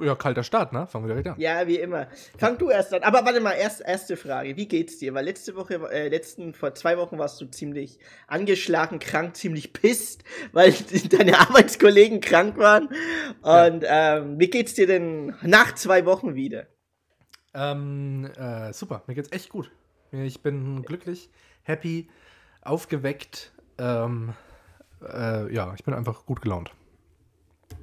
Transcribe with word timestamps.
Ja, 0.00 0.14
kalter 0.14 0.42
Start, 0.42 0.72
ne? 0.72 0.86
Fangen 0.86 1.06
wir 1.06 1.14
direkt 1.14 1.28
an. 1.28 1.34
Ja, 1.38 1.66
wie 1.66 1.76
immer. 1.76 2.08
Fang 2.38 2.58
du 2.58 2.70
erst 2.70 2.94
an. 2.94 3.02
Aber 3.02 3.24
warte 3.24 3.40
mal, 3.40 3.52
erst, 3.52 3.80
erste 3.80 4.16
Frage. 4.16 4.56
Wie 4.56 4.66
geht's 4.66 4.98
dir? 4.98 5.14
Weil 5.14 5.26
letzte 5.26 5.54
Woche, 5.54 5.74
äh, 5.92 6.08
letzten, 6.08 6.54
vor 6.54 6.74
zwei 6.74 6.96
Wochen 6.96 7.18
warst 7.18 7.40
du 7.40 7.46
ziemlich 7.46 7.98
angeschlagen, 8.26 8.98
krank, 8.98 9.36
ziemlich 9.36 9.72
pisst, 9.72 10.24
weil 10.52 10.72
deine 11.10 11.38
Arbeitskollegen 11.38 12.20
krank 12.20 12.56
waren. 12.56 12.88
Und 13.42 13.82
ja. 13.82 14.18
ähm, 14.18 14.40
wie 14.40 14.48
geht's 14.48 14.74
dir 14.74 14.86
denn 14.86 15.34
nach 15.42 15.74
zwei 15.74 16.06
Wochen 16.06 16.34
wieder? 16.34 16.66
Ähm, 17.52 18.30
äh, 18.36 18.72
super, 18.72 19.04
mir 19.06 19.14
geht's 19.14 19.30
echt 19.30 19.50
gut. 19.50 19.70
Ich 20.22 20.42
bin 20.42 20.82
glücklich, 20.82 21.30
happy, 21.62 22.08
aufgeweckt. 22.62 23.52
Ähm, 23.78 24.34
äh, 25.02 25.52
ja, 25.52 25.72
ich 25.74 25.84
bin 25.84 25.94
einfach 25.94 26.26
gut 26.26 26.40
gelaunt. 26.40 26.72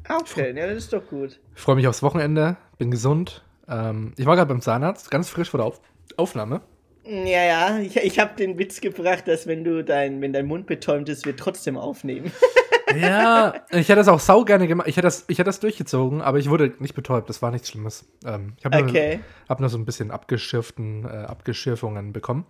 Okay, 0.08 0.55
ja, 0.55 0.67
das 0.67 0.77
ist 0.77 0.94
doch 0.94 1.05
gut. 1.08 1.39
Ich 1.55 1.62
freue 1.62 1.75
mich 1.75 1.88
aufs 1.88 2.03
Wochenende, 2.03 2.58
bin 2.77 2.91
gesund. 2.91 3.44
Ähm, 3.67 4.13
ich 4.17 4.25
war 4.25 4.36
gerade 4.36 4.49
beim 4.49 4.62
Zahnarzt, 4.62 5.12
ganz 5.12 5.30
frisch 5.30 5.49
vor 5.49 5.59
der 5.59 5.67
Auf 5.67 5.81
Aufnahme. 6.17 6.62
Ja, 7.03 7.44
ja, 7.44 7.80
ich, 7.80 7.98
ich 7.98 8.20
habe 8.20 8.36
den 8.36 8.58
Witz 8.59 8.80
gebracht, 8.81 9.27
dass 9.27 9.48
wenn 9.48 9.63
du 9.63 9.84
dein, 9.84 10.22
wenn 10.22 10.34
dein 10.34 10.45
Mund 10.45 10.67
betäubt 10.67 11.09
ist, 11.09 11.25
wir 11.25 11.36
trotzdem 11.36 11.77
aufnehmen. 11.77 12.31
Ja, 12.95 13.54
ich 13.70 13.90
hätte 13.90 13.95
das 13.95 14.08
auch 14.08 14.20
sau 14.20 14.44
gerne 14.44 14.68
gemacht. 14.68 14.88
Ich 14.88 14.98
hätte 14.98 15.08
das, 15.08 15.26
ich 15.27 15.38
hätte 15.38 15.48
das 15.48 15.59
durchgezogen, 15.59 16.22
aber 16.22 16.40
ich 16.40 16.50
wurde 16.50 16.73
nicht 16.80 16.95
betäubt. 16.95 17.30
Das 17.30 17.41
war 17.41 17.52
nichts 17.52 17.70
Schlimmes. 17.70 18.05
Ähm, 18.26 18.54
ich 18.58 18.66
habe 18.66 18.77
okay. 18.84 19.17
nur, 19.17 19.50
hab 19.50 19.59
nur 19.59 19.70
so 19.70 19.77
ein 19.77 19.86
bisschen 19.86 20.12
abgeschirften, 20.12 21.05
äh, 21.05 21.08
Abgeschirfungen 21.08 22.14
bekommen. 22.14 22.45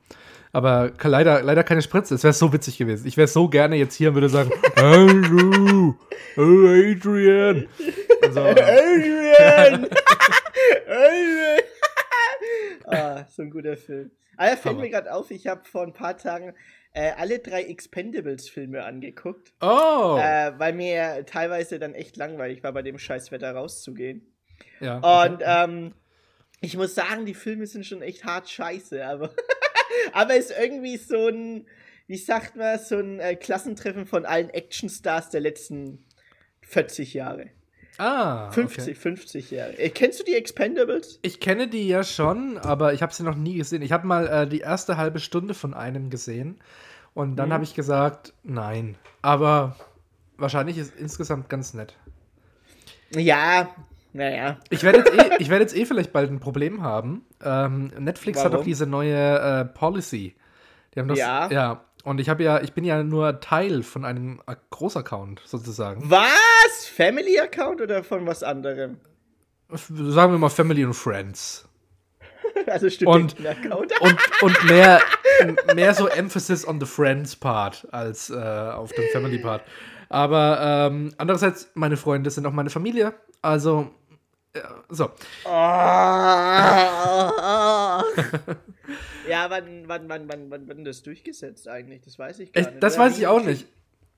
Aber 0.54 0.92
leider, 1.02 1.42
leider 1.42 1.64
keine 1.64 1.82
Spritze. 1.82 2.16
Es 2.16 2.24
wäre 2.24 2.34
so 2.34 2.52
witzig 2.52 2.78
gewesen. 2.78 3.08
Ich 3.08 3.18
wäre 3.18 3.28
so 3.28 3.48
gerne 3.48 3.76
jetzt 3.78 3.96
hier 3.96 4.10
und 4.10 4.16
würde 4.16 4.30
sagen, 4.30 4.52
Hallo, 4.76 5.96
oh 6.38 6.68
Adrian. 6.68 7.68
So, 8.32 8.42
Adrian! 8.42 9.88
Adrian! 10.88 11.62
ah, 12.88 13.26
so 13.30 13.44
ein 13.44 13.50
guter 13.50 13.78
Film. 13.78 14.12
Ah, 14.38 14.56
fällt 14.56 14.78
mir 14.78 14.90
gerade 14.90 15.14
auf, 15.14 15.30
ich 15.32 15.48
habe 15.48 15.62
vor 15.64 15.84
ein 15.84 15.94
paar 15.94 16.18
Tagen 16.18 16.54
äh, 16.94 17.12
alle 17.12 17.40
drei 17.40 17.64
Expendables-Filme 17.64 18.84
angeguckt. 18.84 19.54
Oh! 19.62 20.18
Äh, 20.20 20.54
weil 20.58 20.74
mir 20.74 21.26
teilweise 21.26 21.80
dann 21.80 21.94
echt 21.94 22.18
langweilig 22.18 22.64
war, 22.64 22.74
bei 22.74 22.82
dem 22.82 23.00
Scheißwetter 23.00 23.52
rauszugehen. 23.52 24.34
Ja. 24.80 24.98
Okay. 24.98 25.34
Und 25.34 25.42
ähm, 25.46 25.94
ich 26.60 26.78
muss 26.78 26.94
sagen, 26.94 27.26
die 27.26 27.34
Filme 27.34 27.66
sind 27.66 27.86
schon 27.86 28.02
echt 28.02 28.26
hart 28.26 28.50
scheiße, 28.50 29.06
aber, 29.06 29.34
aber 30.14 30.36
ist 30.36 30.54
irgendwie 30.58 30.98
so 30.98 31.28
ein, 31.28 31.68
wie 32.08 32.18
sagt 32.18 32.56
man, 32.56 32.78
so 32.78 33.00
ein 33.00 33.20
äh, 33.20 33.36
Klassentreffen 33.36 34.06
von 34.06 34.26
allen 34.26 34.50
Actionstars 34.50 35.30
der 35.30 35.42
letzten 35.42 36.06
40 36.62 37.14
Jahre. 37.14 37.50
Ah. 38.02 38.50
50, 38.50 38.82
okay. 38.84 38.96
50 38.96 39.52
Jahre. 39.52 39.78
Äh, 39.78 39.90
kennst 39.90 40.20
du 40.20 40.24
die 40.24 40.34
Expendables? 40.34 41.20
Ich 41.22 41.40
kenne 41.40 41.68
die 41.68 41.88
ja 41.88 42.04
schon, 42.04 42.58
aber 42.58 42.94
ich 42.94 43.04
habe 43.04 43.14
sie 43.14 43.22
noch 43.22 43.36
nie 43.36 43.56
gesehen. 43.58 43.84
Ich 43.84 43.92
habe 43.92 44.08
mal 44.08 44.28
äh, 44.28 44.48
die 44.48 44.62
erste 44.62 44.98
halbe 44.98 45.20
Stunde 45.20 45.54
von 45.54 45.76
einem 45.76 46.10
gesehen 46.10 46.60
und 47.14 47.36
dann 47.36 47.50
mhm. 47.50 47.54
habe 47.54 47.64
ich 47.64 47.76
gesagt, 47.76 48.34
nein. 48.42 48.98
Aber 49.22 49.76
wahrscheinlich 50.38 50.80
ist 50.80 50.96
insgesamt 50.96 51.48
ganz 51.48 51.76
nett. 51.76 51.96
Ja, 53.16 53.70
naja. 54.14 54.58
Ich 54.72 54.82
werde 54.82 55.00
jetzt, 55.00 55.14
eh, 55.14 55.50
werd 55.50 55.62
jetzt 55.62 55.76
eh 55.76 55.86
vielleicht 55.86 56.12
bald 56.12 56.32
ein 56.32 56.40
Problem 56.40 56.82
haben. 56.82 57.24
Ähm, 57.44 57.92
Netflix 58.00 58.40
Warum? 58.40 58.52
hat 58.52 58.60
doch 58.60 58.66
diese 58.66 58.88
neue 58.88 59.40
äh, 59.40 59.66
Policy. 59.66 60.36
Die 60.96 61.00
haben 61.00 61.08
das, 61.08 61.20
ja. 61.20 61.50
ja. 61.52 61.86
Und 62.04 62.20
ich 62.20 62.30
habe 62.30 62.44
ja, 62.44 62.62
ich 62.62 62.74
bin 62.74 62.84
ja 62.84 63.04
nur 63.04 63.40
Teil 63.40 63.84
von 63.84 64.06
einem 64.06 64.42
Großaccount 64.70 65.42
sozusagen. 65.46 66.10
Was? 66.10 66.88
Family 66.88 67.40
Account 67.40 67.82
oder 67.82 68.04
von 68.04 68.26
was 68.26 68.44
anderem? 68.44 69.00
Sagen 69.70 70.34
wir 70.34 70.40
mal 70.40 70.50
Family 70.50 70.84
und 70.86 70.94
Friends. 70.94 71.68
Also 72.68 72.90
Studenten-Account. 72.90 74.00
Und, 74.02 74.12
und, 74.12 74.20
und, 74.42 74.64
mehr, 74.66 75.02
mehr 75.74 75.94
so 75.94 76.08
Emphasis 76.08 76.68
on 76.68 76.80
the 76.80 76.86
Friends 76.86 77.36
Part 77.36 77.88
als 77.92 78.30
äh, 78.30 78.36
auf 78.36 78.92
dem 78.92 79.06
Family 79.12 79.40
Part. 79.40 79.64
Aber 80.10 80.60
ähm, 80.62 81.14
andererseits, 81.18 81.72
meine 81.74 81.98
Freunde 81.98 82.30
sind 82.30 82.46
auch 82.46 82.52
meine 82.52 82.70
Familie. 82.70 83.14
Also, 83.42 83.90
ja, 84.56 84.84
so. 84.90 85.12
Oh. 85.46 85.50
ja, 89.30 89.50
wann, 89.50 89.84
wann, 89.88 90.10
wann, 90.10 90.28
wann, 90.28 90.50
wann 90.50 90.68
wird 90.68 90.88
das 90.88 91.04
durchgesetzt 91.04 91.68
eigentlich? 91.68 92.02
Das 92.02 92.18
weiß 92.18 92.40
ich 92.40 92.54
gar 92.54 92.62
nicht. 92.62 92.84
Das 92.84 92.98
weiß 92.98 93.18
ich 93.18 93.28
auch 93.28 93.44
nicht. 93.44 93.68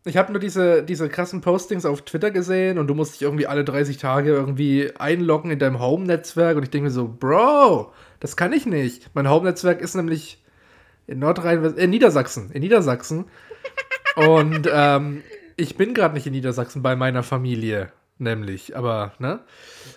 Ich 0.05 0.17
habe 0.17 0.33
nur 0.33 0.41
diese, 0.41 0.83
diese 0.83 1.07
krassen 1.07 1.39
Postings 1.39 1.85
auf 1.85 2.01
Twitter 2.01 2.29
gesehen 2.29 2.77
und 2.77 2.87
du 2.87 2.93
musst 2.93 3.13
dich 3.13 3.21
irgendwie 3.21 3.47
alle 3.47 3.63
30 3.63 3.97
Tage 3.97 4.31
irgendwie 4.31 4.91
einloggen 4.97 5.49
in 5.49 5.59
deinem 5.59 5.79
Home-Netzwerk 5.79 6.57
und 6.57 6.63
ich 6.63 6.69
denke 6.69 6.85
mir 6.85 6.91
so, 6.91 7.07
Bro, 7.07 7.93
das 8.19 8.35
kann 8.35 8.51
ich 8.51 8.65
nicht. 8.65 9.09
Mein 9.13 9.29
Home-Netzwerk 9.29 9.79
ist 9.79 9.95
nämlich 9.95 10.43
in 11.07 11.19
Nordrhein, 11.19 11.63
in 11.77 11.89
Niedersachsen, 11.89 12.51
in 12.51 12.61
Niedersachsen. 12.61 13.25
und 14.17 14.69
ähm, 14.71 15.23
ich 15.55 15.77
bin 15.77 15.93
gerade 15.93 16.15
nicht 16.15 16.27
in 16.27 16.33
Niedersachsen 16.33 16.81
bei 16.81 16.97
meiner 16.97 17.23
Familie 17.23 17.91
nämlich, 18.23 18.75
aber, 18.75 19.13
ne? 19.19 19.41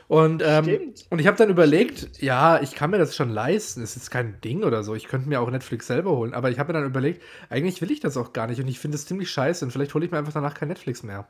Und, 0.09 0.43
ähm, 0.45 0.95
und 1.11 1.19
ich 1.19 1.27
habe 1.27 1.37
dann 1.37 1.49
überlegt, 1.49 2.21
ja, 2.21 2.61
ich 2.61 2.75
kann 2.75 2.91
mir 2.91 2.99
das 2.99 3.17
schon 3.17 3.31
leisten, 3.31 3.83
es 3.83 3.97
ist 3.97 4.11
kein 4.11 4.41
Ding 4.41 4.65
oder 4.65 4.83
so, 4.83 4.95
ich 4.95 5.09
könnte 5.09 5.29
mir 5.29 5.41
auch 5.41 5.51
Netflix 5.51 5.87
selber 5.87 6.11
holen, 6.11 6.35
aber 6.35 6.51
ich 6.51 6.59
habe 6.59 6.73
mir 6.73 6.81
dann 6.81 6.89
überlegt, 6.89 7.23
eigentlich 7.49 7.81
will 7.81 7.91
ich 7.91 8.01
das 8.01 8.17
auch 8.17 8.33
gar 8.33 8.47
nicht 8.47 8.61
und 8.61 8.69
ich 8.69 8.79
finde 8.79 8.97
es 8.97 9.07
ziemlich 9.07 9.31
scheiße 9.31 9.65
und 9.65 9.71
vielleicht 9.71 9.95
hole 9.95 10.05
ich 10.05 10.11
mir 10.11 10.19
einfach 10.19 10.33
danach 10.33 10.55
kein 10.55 10.69
Netflix 10.69 11.03
mehr. 11.03 11.27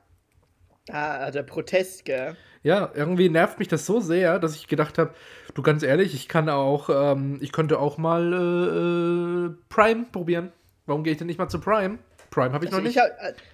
Ah, 0.89 1.31
der 1.31 1.43
Protest, 1.43 2.05
gell? 2.05 2.37
Ja, 2.63 2.91
irgendwie 2.95 3.29
nervt 3.29 3.59
mich 3.59 3.69
das 3.69 3.87
so 3.87 4.01
sehr, 4.01 4.39
dass 4.39 4.55
ich 4.57 4.69
gedacht 4.69 4.99
habe, 4.99 5.15
du 5.55 5.63
ganz 5.63 5.83
ehrlich, 5.83 6.15
ich 6.15 6.29
kann 6.29 6.49
auch, 6.49 6.91
ähm, 6.91 7.39
ich 7.41 7.53
könnte 7.53 7.79
auch 7.79 7.99
mal 7.99 8.33
äh, 8.33 9.47
äh 9.47 9.55
Prime 9.69 10.07
probieren. 10.11 10.53
Warum 10.87 11.03
gehe 11.03 11.13
ich 11.13 11.19
denn 11.19 11.27
nicht 11.27 11.39
mal 11.39 11.49
zu 11.49 11.61
Prime? 11.61 11.99
Prime 12.31 12.53
habe 12.53 12.65
ich 12.65 12.73
also 12.73 12.79
noch 12.79 12.85
nicht. 12.85 12.97
Ich 12.97 13.03
hab, 13.03 13.11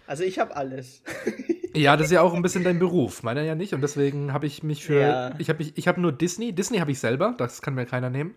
also 0.06 0.24
ich 0.24 0.38
habe 0.38 0.54
alles. 0.56 1.03
Ja, 1.75 1.97
das 1.97 2.06
ist 2.06 2.12
ja 2.12 2.22
auch 2.22 2.34
ein 2.34 2.43
bisschen 2.43 2.65
dein 2.65 2.78
Beruf, 2.78 3.22
meiner 3.22 3.43
ja 3.43 3.55
nicht. 3.55 3.75
Und 3.75 3.81
deswegen 3.81 4.33
habe 4.33 4.47
ich 4.47 4.62
mich 4.62 4.84
für. 4.84 5.00
Ja. 5.00 5.34
Ich 5.38 5.49
habe 5.49 5.62
ich 5.62 5.88
hab 5.88 5.99
nur 5.99 6.12
Disney. 6.12 6.53
Disney 6.53 6.78
habe 6.78 6.91
ich 6.91 6.99
selber, 6.99 7.34
das 7.38 7.62
kann 7.62 7.75
mir 7.75 7.87
keiner 7.87 8.10
nehmen. 8.10 8.34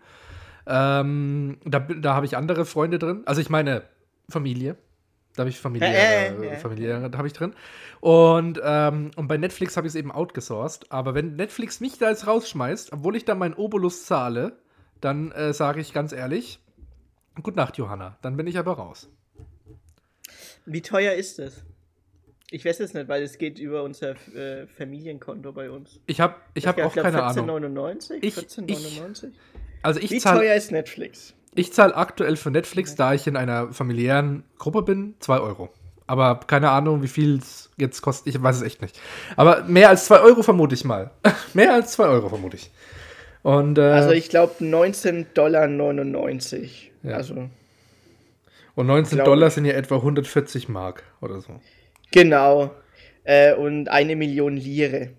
Ähm, 0.67 1.57
da 1.65 1.79
da 1.79 2.15
habe 2.15 2.25
ich 2.25 2.37
andere 2.37 2.65
Freunde 2.65 2.99
drin. 2.99 3.23
Also 3.25 3.41
ich 3.41 3.49
meine 3.49 3.83
Familie. 4.29 4.77
Da 5.35 5.41
habe 5.41 5.49
ich 5.49 5.59
Familie, 5.59 5.89
äh, 5.89 6.27
äh, 6.27 6.55
Familie 6.55 7.09
da 7.09 7.17
habe 7.17 7.27
ich 7.27 7.33
drin. 7.33 7.53
Und, 7.99 8.61
ähm, 8.63 9.11
und 9.17 9.27
bei 9.27 9.35
Netflix 9.35 9.75
habe 9.75 9.85
ich 9.85 9.91
es 9.91 9.95
eben 9.95 10.09
outgesourced. 10.09 10.93
Aber 10.93 11.13
wenn 11.13 11.35
Netflix 11.35 11.81
mich 11.81 11.97
da 11.97 12.09
jetzt 12.09 12.25
rausschmeißt, 12.25 12.93
obwohl 12.93 13.17
ich 13.17 13.25
da 13.25 13.35
meinen 13.35 13.53
Obolus 13.53 14.05
zahle, 14.05 14.53
dann 15.01 15.33
äh, 15.33 15.51
sage 15.51 15.81
ich 15.81 15.91
ganz 15.91 16.13
ehrlich, 16.13 16.61
Gute 17.43 17.57
Nacht, 17.57 17.77
Johanna. 17.77 18.17
Dann 18.21 18.37
bin 18.37 18.47
ich 18.47 18.57
aber 18.57 18.73
raus. 18.73 19.09
Wie 20.65 20.81
teuer 20.81 21.13
ist 21.13 21.37
es? 21.39 21.63
Ich 22.51 22.63
weiß 22.63 22.79
es 22.79 22.93
nicht, 22.93 23.07
weil 23.07 23.23
es 23.23 23.37
geht 23.37 23.57
über 23.57 23.83
unser 23.83 24.11
äh, 24.35 24.67
Familienkonto 24.67 25.51
bei 25.51 25.69
uns. 25.69 25.99
Ich 26.05 26.19
habe 26.19 26.35
ich 26.53 26.67
hab 26.67 26.77
auch 26.77 26.93
glaub, 26.93 27.05
keine 27.05 27.17
14, 27.17 27.49
Ahnung. 27.49 27.77
14,99? 27.77 28.17
Ich, 28.21 28.35
14,99? 28.35 29.31
Also 29.81 29.99
ich 29.99 30.11
Wie 30.11 30.19
zahl, 30.19 30.37
teuer 30.37 30.55
ist 30.55 30.71
Netflix? 30.71 31.33
Ich 31.55 31.73
zahle 31.73 31.95
aktuell 31.95 32.35
für 32.35 32.51
Netflix, 32.51 32.91
okay. 32.91 32.97
da 32.97 33.13
ich 33.13 33.27
in 33.27 33.35
einer 33.35 33.71
familiären 33.73 34.43
Gruppe 34.57 34.83
bin, 34.83 35.15
2 35.19 35.39
Euro. 35.39 35.69
Aber 36.07 36.39
keine 36.45 36.69
Ahnung, 36.69 37.01
wie 37.01 37.07
viel 37.07 37.37
es 37.37 37.71
jetzt 37.77 38.01
kostet. 38.01 38.35
Ich 38.35 38.41
weiß 38.41 38.57
es 38.57 38.61
echt 38.61 38.81
nicht. 38.81 38.99
Aber 39.35 39.63
mehr 39.63 39.89
als 39.89 40.05
2 40.05 40.19
Euro 40.19 40.43
vermute 40.43 40.75
ich 40.75 40.85
mal. 40.85 41.11
mehr 41.53 41.73
als 41.73 41.93
2 41.93 42.05
Euro 42.05 42.29
vermute 42.29 42.57
ich. 42.57 42.69
Und, 43.41 43.77
äh, 43.77 43.81
also 43.81 44.11
ich 44.11 44.29
glaube 44.29 44.53
19,99 44.59 45.25
Dollar. 45.33 45.69
Ja. 47.03 47.17
Also. 47.17 47.49
Und 48.75 48.87
19 48.87 49.19
Dollar 49.19 49.49
sind 49.49 49.65
ja 49.65 49.73
etwa 49.73 49.95
140 49.95 50.67
Mark 50.69 51.03
oder 51.21 51.39
so. 51.39 51.59
Genau. 52.15 52.73
Äh, 53.25 53.53
und 53.55 53.89
eine 53.89 54.15
Million 54.15 54.55
Lire. 54.55 55.09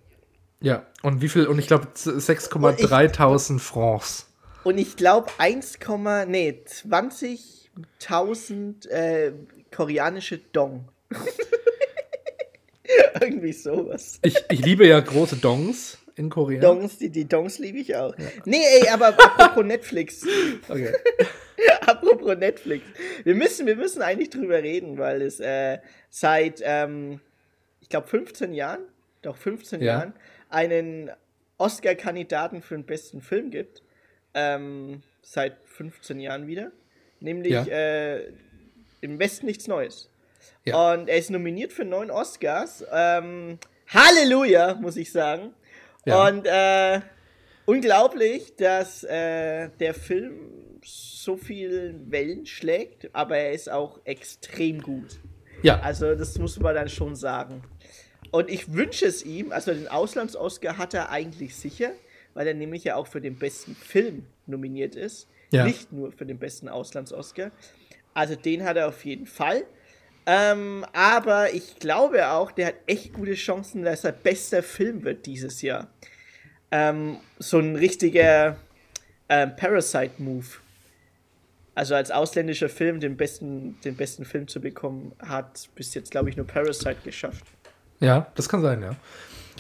Ja, 0.62 0.86
und 1.02 1.20
wie 1.20 1.28
viel? 1.28 1.46
Und 1.46 1.58
ich 1.58 1.66
glaube 1.66 1.88
6,3.000 1.94 3.58
Francs. 3.58 4.32
Und 4.64 4.78
ich 4.78 4.96
glaube 4.96 5.28
1, 5.36 5.78
nee, 6.26 6.62
20.000 6.66 8.88
äh, 8.88 9.34
koreanische 9.74 10.38
Dong. 10.38 10.88
Irgendwie 13.20 13.52
sowas. 13.52 14.18
Ich, 14.22 14.42
ich 14.50 14.64
liebe 14.64 14.86
ja 14.86 14.98
große 15.00 15.36
Dongs 15.36 15.98
in 16.14 16.30
Korea. 16.30 16.62
Dongs, 16.62 16.96
die, 16.96 17.10
die 17.10 17.28
Dongs 17.28 17.58
liebe 17.58 17.76
ich 17.78 17.94
auch. 17.94 18.18
Ja. 18.18 18.24
Nee, 18.46 18.64
ey, 18.80 18.88
aber 18.88 19.08
apropos 19.08 19.64
Netflix. 19.66 20.24
Okay. 20.66 20.94
apropos 21.90 22.36
Netflix. 22.36 22.84
Wir 23.24 23.34
müssen, 23.34 23.66
wir 23.66 23.76
müssen 23.76 24.02
eigentlich 24.02 24.30
drüber 24.30 24.62
reden, 24.62 24.98
weil 24.98 25.22
es 25.22 25.40
äh, 25.40 25.78
seit, 26.10 26.60
ähm, 26.64 27.20
ich 27.80 27.88
glaube, 27.88 28.08
15 28.08 28.52
Jahren, 28.52 28.80
doch 29.22 29.36
15 29.36 29.80
ja. 29.80 29.98
Jahren, 29.98 30.12
einen 30.50 31.10
Oscar-Kandidaten 31.58 32.62
für 32.62 32.74
den 32.74 32.84
besten 32.84 33.20
Film 33.20 33.50
gibt. 33.50 33.82
Ähm, 34.34 35.02
seit 35.22 35.56
15 35.64 36.20
Jahren 36.20 36.46
wieder. 36.46 36.70
nämlich 37.20 37.52
ja. 37.52 37.64
äh, 37.64 38.32
im 39.00 39.18
Westen 39.18 39.46
nichts 39.46 39.66
Neues. 39.66 40.10
Ja. 40.64 40.92
Und 40.92 41.08
er 41.08 41.16
ist 41.16 41.30
nominiert 41.30 41.72
für 41.72 41.84
neun 41.84 42.10
Oscars. 42.10 42.84
Ähm, 42.92 43.58
Halleluja, 43.88 44.74
muss 44.74 44.96
ich 44.96 45.10
sagen. 45.10 45.54
Und 46.04 46.46
äh, 46.46 47.00
unglaublich, 47.64 48.54
dass 48.56 49.02
äh, 49.04 49.70
der 49.80 49.94
Film 49.94 50.75
so 50.86 51.36
viel 51.36 52.00
Wellen 52.06 52.46
schlägt, 52.46 53.10
aber 53.12 53.36
er 53.36 53.52
ist 53.52 53.70
auch 53.70 54.00
extrem 54.04 54.80
gut. 54.80 55.20
Ja. 55.62 55.80
Also 55.80 56.14
das 56.14 56.38
muss 56.38 56.58
man 56.58 56.74
dann 56.74 56.88
schon 56.88 57.16
sagen. 57.16 57.62
Und 58.30 58.50
ich 58.50 58.72
wünsche 58.72 59.06
es 59.06 59.24
ihm, 59.24 59.52
also 59.52 59.72
den 59.72 59.88
Auslands-Oscar 59.88 60.78
hat 60.78 60.94
er 60.94 61.10
eigentlich 61.10 61.56
sicher, 61.56 61.92
weil 62.34 62.46
er 62.46 62.54
nämlich 62.54 62.84
ja 62.84 62.96
auch 62.96 63.06
für 63.06 63.20
den 63.20 63.36
besten 63.36 63.74
Film 63.74 64.26
nominiert 64.46 64.94
ist. 64.94 65.28
Ja. 65.50 65.64
Nicht 65.64 65.92
nur 65.92 66.12
für 66.12 66.26
den 66.26 66.38
besten 66.38 66.68
Auslands-Oscar. 66.68 67.50
Also 68.14 68.34
den 68.34 68.64
hat 68.64 68.76
er 68.76 68.88
auf 68.88 69.04
jeden 69.04 69.26
Fall. 69.26 69.64
Ähm, 70.26 70.84
aber 70.92 71.54
ich 71.54 71.78
glaube 71.78 72.28
auch, 72.28 72.50
der 72.50 72.68
hat 72.68 72.74
echt 72.86 73.12
gute 73.12 73.34
Chancen, 73.34 73.84
dass 73.84 74.04
er 74.04 74.12
bester 74.12 74.62
Film 74.62 75.04
wird 75.04 75.24
dieses 75.26 75.62
Jahr. 75.62 75.88
Ähm, 76.70 77.18
so 77.38 77.58
ein 77.58 77.76
richtiger 77.76 78.56
ähm, 79.28 79.54
Parasite-Move. 79.56 80.46
Also 81.76 81.94
als 81.94 82.10
ausländischer 82.10 82.70
Film 82.70 83.00
den 83.00 83.18
besten, 83.18 83.78
den 83.84 83.96
besten 83.96 84.24
Film 84.24 84.48
zu 84.48 84.62
bekommen, 84.62 85.12
hat 85.18 85.68
bis 85.74 85.92
jetzt, 85.92 86.10
glaube 86.10 86.30
ich, 86.30 86.36
nur 86.36 86.46
Parasite 86.46 86.96
geschafft. 87.04 87.44
Ja, 88.00 88.28
das 88.34 88.48
kann 88.48 88.62
sein, 88.62 88.80
ja. 88.80 88.96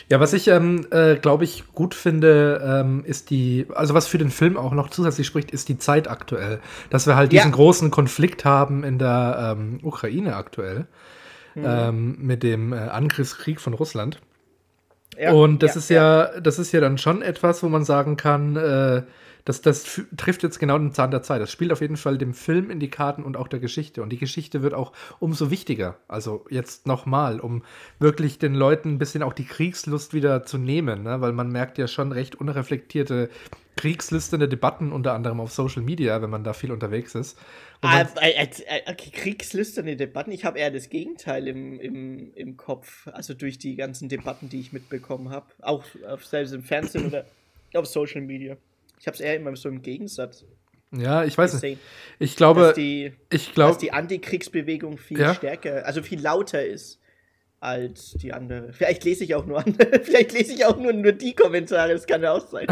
Ja, 0.08 0.18
was 0.18 0.32
ich, 0.32 0.48
ähm, 0.48 0.86
äh, 0.92 1.16
glaube 1.16 1.44
ich, 1.44 1.64
gut 1.74 1.94
finde, 1.94 2.62
ähm, 2.64 3.04
ist 3.04 3.28
die, 3.28 3.66
also 3.74 3.92
was 3.92 4.06
für 4.06 4.16
den 4.16 4.30
Film 4.30 4.56
auch 4.56 4.72
noch 4.72 4.88
zusätzlich 4.88 5.26
spricht, 5.26 5.50
ist 5.50 5.68
die 5.68 5.76
Zeit 5.76 6.08
aktuell. 6.08 6.60
Dass 6.88 7.06
wir 7.06 7.16
halt 7.16 7.32
diesen 7.32 7.50
ja. 7.50 7.54
großen 7.54 7.90
Konflikt 7.90 8.46
haben 8.46 8.82
in 8.82 8.98
der 8.98 9.54
ähm, 9.58 9.80
Ukraine 9.82 10.36
aktuell 10.36 10.86
mhm. 11.54 12.16
Mit 12.18 12.42
dem 12.42 12.72
äh, 12.72 12.76
Angriffskrieg 12.76 13.60
von 13.60 13.74
Russland. 13.74 14.20
Ja, 15.18 15.32
Und 15.32 15.62
das 15.62 15.74
ja, 15.74 15.78
ist 15.78 15.90
ja, 15.90 16.40
das 16.40 16.58
ist 16.58 16.72
ja 16.72 16.80
dann 16.80 16.96
schon 16.96 17.20
etwas, 17.20 17.62
wo 17.62 17.68
man 17.68 17.84
sagen 17.84 18.16
kann, 18.16 18.56
äh, 18.56 19.02
das, 19.46 19.62
das 19.62 20.02
trifft 20.16 20.42
jetzt 20.42 20.58
genau 20.58 20.76
den 20.76 20.92
Zahn 20.92 21.12
der 21.12 21.22
Zeit. 21.22 21.40
Das 21.40 21.52
spielt 21.52 21.72
auf 21.72 21.80
jeden 21.80 21.96
Fall 21.96 22.18
dem 22.18 22.34
Film 22.34 22.68
in 22.68 22.80
die 22.80 22.90
Karten 22.90 23.22
und 23.22 23.36
auch 23.36 23.46
der 23.46 23.60
Geschichte. 23.60 24.02
Und 24.02 24.10
die 24.10 24.18
Geschichte 24.18 24.60
wird 24.60 24.74
auch 24.74 24.92
umso 25.20 25.52
wichtiger. 25.52 25.98
Also 26.08 26.44
jetzt 26.50 26.88
nochmal, 26.88 27.38
um 27.38 27.62
wirklich 28.00 28.40
den 28.40 28.56
Leuten 28.56 28.94
ein 28.94 28.98
bisschen 28.98 29.22
auch 29.22 29.32
die 29.32 29.44
Kriegslust 29.44 30.14
wieder 30.14 30.44
zu 30.44 30.58
nehmen. 30.58 31.04
Ne? 31.04 31.20
Weil 31.20 31.32
man 31.32 31.48
merkt 31.48 31.78
ja 31.78 31.86
schon 31.86 32.10
recht 32.10 32.34
unreflektierte 32.34 33.30
kriegslüsterne 33.76 34.48
Debatten, 34.48 34.90
unter 34.90 35.12
anderem 35.12 35.38
auf 35.38 35.52
Social 35.52 35.82
Media, 35.82 36.20
wenn 36.22 36.30
man 36.30 36.42
da 36.42 36.52
viel 36.52 36.72
unterwegs 36.72 37.14
ist. 37.14 37.38
Ah, 37.82 38.00
äh, 38.00 38.30
äh, 38.30 38.48
äh, 38.66 38.90
okay, 38.90 39.10
kriegslüsterne 39.10 39.94
Debatten, 39.94 40.32
ich 40.32 40.44
habe 40.44 40.58
eher 40.58 40.72
das 40.72 40.88
Gegenteil 40.88 41.46
im, 41.46 41.78
im, 41.78 42.34
im 42.34 42.56
Kopf. 42.56 43.06
Also 43.12 43.32
durch 43.32 43.58
die 43.58 43.76
ganzen 43.76 44.08
Debatten, 44.08 44.48
die 44.48 44.58
ich 44.58 44.72
mitbekommen 44.72 45.30
habe. 45.30 45.46
Auch 45.60 45.84
selbst 46.24 46.52
im 46.52 46.64
Fernsehen 46.64 47.06
oder 47.06 47.26
auf 47.74 47.86
Social 47.86 48.22
Media. 48.22 48.56
Ich 48.98 49.06
habe 49.06 49.14
es 49.14 49.20
eher 49.20 49.36
immer 49.36 49.54
so 49.56 49.68
im 49.68 49.82
Gegensatz. 49.82 50.44
Ja, 50.92 51.24
ich 51.24 51.36
weiß 51.36 51.60
nicht. 51.62 51.78
Ich 52.18 52.36
glaube, 52.36 52.60
dass 52.60 52.74
die, 52.74 53.12
ich 53.30 53.52
glaub, 53.52 53.70
dass 53.70 53.78
die 53.78 53.92
Antikriegsbewegung 53.92 54.98
viel 54.98 55.20
ja? 55.20 55.34
stärker, 55.34 55.84
also 55.84 56.02
viel 56.02 56.20
lauter 56.20 56.64
ist 56.64 57.00
als 57.60 58.12
die 58.12 58.32
andere. 58.32 58.72
Vielleicht 58.72 59.04
lese 59.04 59.24
ich 59.24 59.34
auch 59.34 59.46
nur 59.46 59.58
andere, 59.58 60.00
vielleicht 60.02 60.32
lese 60.32 60.52
ich 60.52 60.64
auch 60.66 60.76
nur, 60.76 60.92
nur 60.92 61.12
die 61.12 61.34
Kommentare, 61.34 61.92
das 61.92 62.06
kann 62.06 62.22
ja 62.22 62.32
auch 62.32 62.46
sein. 62.46 62.66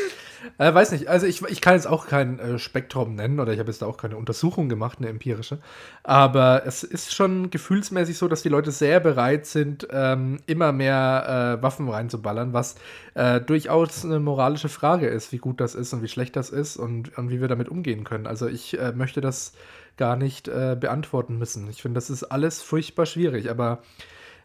äh, 0.58 0.74
weiß 0.74 0.92
nicht, 0.92 1.08
also 1.08 1.26
ich, 1.26 1.42
ich 1.42 1.60
kann 1.60 1.74
jetzt 1.74 1.86
auch 1.86 2.08
kein 2.08 2.38
äh, 2.38 2.58
Spektrum 2.58 3.14
nennen 3.14 3.38
oder 3.38 3.52
ich 3.52 3.58
habe 3.58 3.70
jetzt 3.70 3.82
da 3.82 3.86
auch 3.86 3.96
keine 3.96 4.16
Untersuchung 4.16 4.68
gemacht, 4.68 4.98
eine 4.98 5.08
empirische. 5.08 5.58
Aber 6.02 6.62
es 6.66 6.82
ist 6.82 7.14
schon 7.14 7.50
gefühlsmäßig 7.50 8.18
so, 8.18 8.26
dass 8.26 8.42
die 8.42 8.48
Leute 8.48 8.72
sehr 8.72 8.98
bereit 9.00 9.46
sind, 9.46 9.86
ähm, 9.90 10.40
immer 10.46 10.72
mehr 10.72 11.58
äh, 11.58 11.62
Waffen 11.62 11.88
reinzuballern, 11.88 12.52
was 12.52 12.74
äh, 13.14 13.40
durchaus 13.40 14.04
eine 14.04 14.18
moralische 14.18 14.68
Frage 14.68 15.06
ist, 15.06 15.32
wie 15.32 15.38
gut 15.38 15.60
das 15.60 15.74
ist 15.74 15.92
und 15.92 16.02
wie 16.02 16.08
schlecht 16.08 16.34
das 16.34 16.50
ist 16.50 16.76
und, 16.76 17.16
und 17.16 17.30
wie 17.30 17.40
wir 17.40 17.48
damit 17.48 17.68
umgehen 17.68 18.04
können. 18.04 18.26
Also 18.26 18.48
ich 18.48 18.78
äh, 18.78 18.92
möchte 18.92 19.20
das 19.20 19.52
gar 19.96 20.16
nicht 20.16 20.48
äh, 20.48 20.76
beantworten 20.78 21.38
müssen. 21.38 21.70
Ich 21.70 21.82
finde, 21.82 21.98
das 21.98 22.10
ist 22.10 22.24
alles 22.24 22.62
furchtbar 22.62 23.06
schwierig, 23.06 23.48
aber 23.48 23.80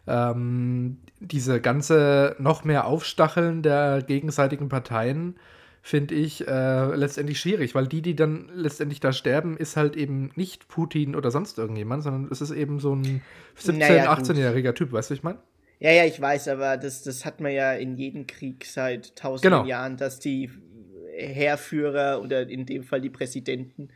ähm, 0.06 0.98
diese 1.20 1.60
ganze 1.60 2.36
noch 2.38 2.64
mehr 2.64 2.86
Aufstacheln 2.86 3.62
der 3.62 4.02
gegenseitigen 4.02 4.68
Parteien 4.68 5.36
finde 5.82 6.14
ich 6.14 6.46
äh, 6.46 6.94
letztendlich 6.94 7.40
schwierig, 7.40 7.74
weil 7.74 7.86
die, 7.86 8.02
die 8.02 8.14
dann 8.14 8.50
letztendlich 8.54 9.00
da 9.00 9.12
sterben, 9.12 9.56
ist 9.56 9.76
halt 9.76 9.96
eben 9.96 10.30
nicht 10.34 10.68
Putin 10.68 11.16
oder 11.16 11.30
sonst 11.30 11.58
irgendjemand, 11.58 12.02
sondern 12.02 12.30
es 12.30 12.40
ist 12.40 12.50
eben 12.50 12.80
so 12.80 12.94
ein 12.94 13.22
17-, 13.58 13.72
naja, 13.72 14.12
18-jähriger 14.12 14.74
Typ, 14.74 14.92
weißt 14.92 15.10
du, 15.10 15.12
was 15.14 15.18
ich 15.18 15.22
meine? 15.22 15.38
Ja, 15.78 15.90
ja, 15.90 16.04
ich 16.04 16.20
weiß, 16.20 16.48
aber 16.48 16.76
das, 16.76 17.02
das 17.02 17.24
hat 17.24 17.40
man 17.40 17.52
ja 17.52 17.72
in 17.72 17.96
jedem 17.96 18.26
Krieg 18.26 18.66
seit 18.66 19.16
tausenden 19.16 19.52
genau. 19.52 19.66
Jahren, 19.66 19.96
dass 19.96 20.18
die 20.18 20.50
Heerführer 21.16 22.20
oder 22.22 22.46
in 22.46 22.66
dem 22.66 22.82
Fall 22.82 23.00
die 23.00 23.08
Präsidenten 23.08 23.88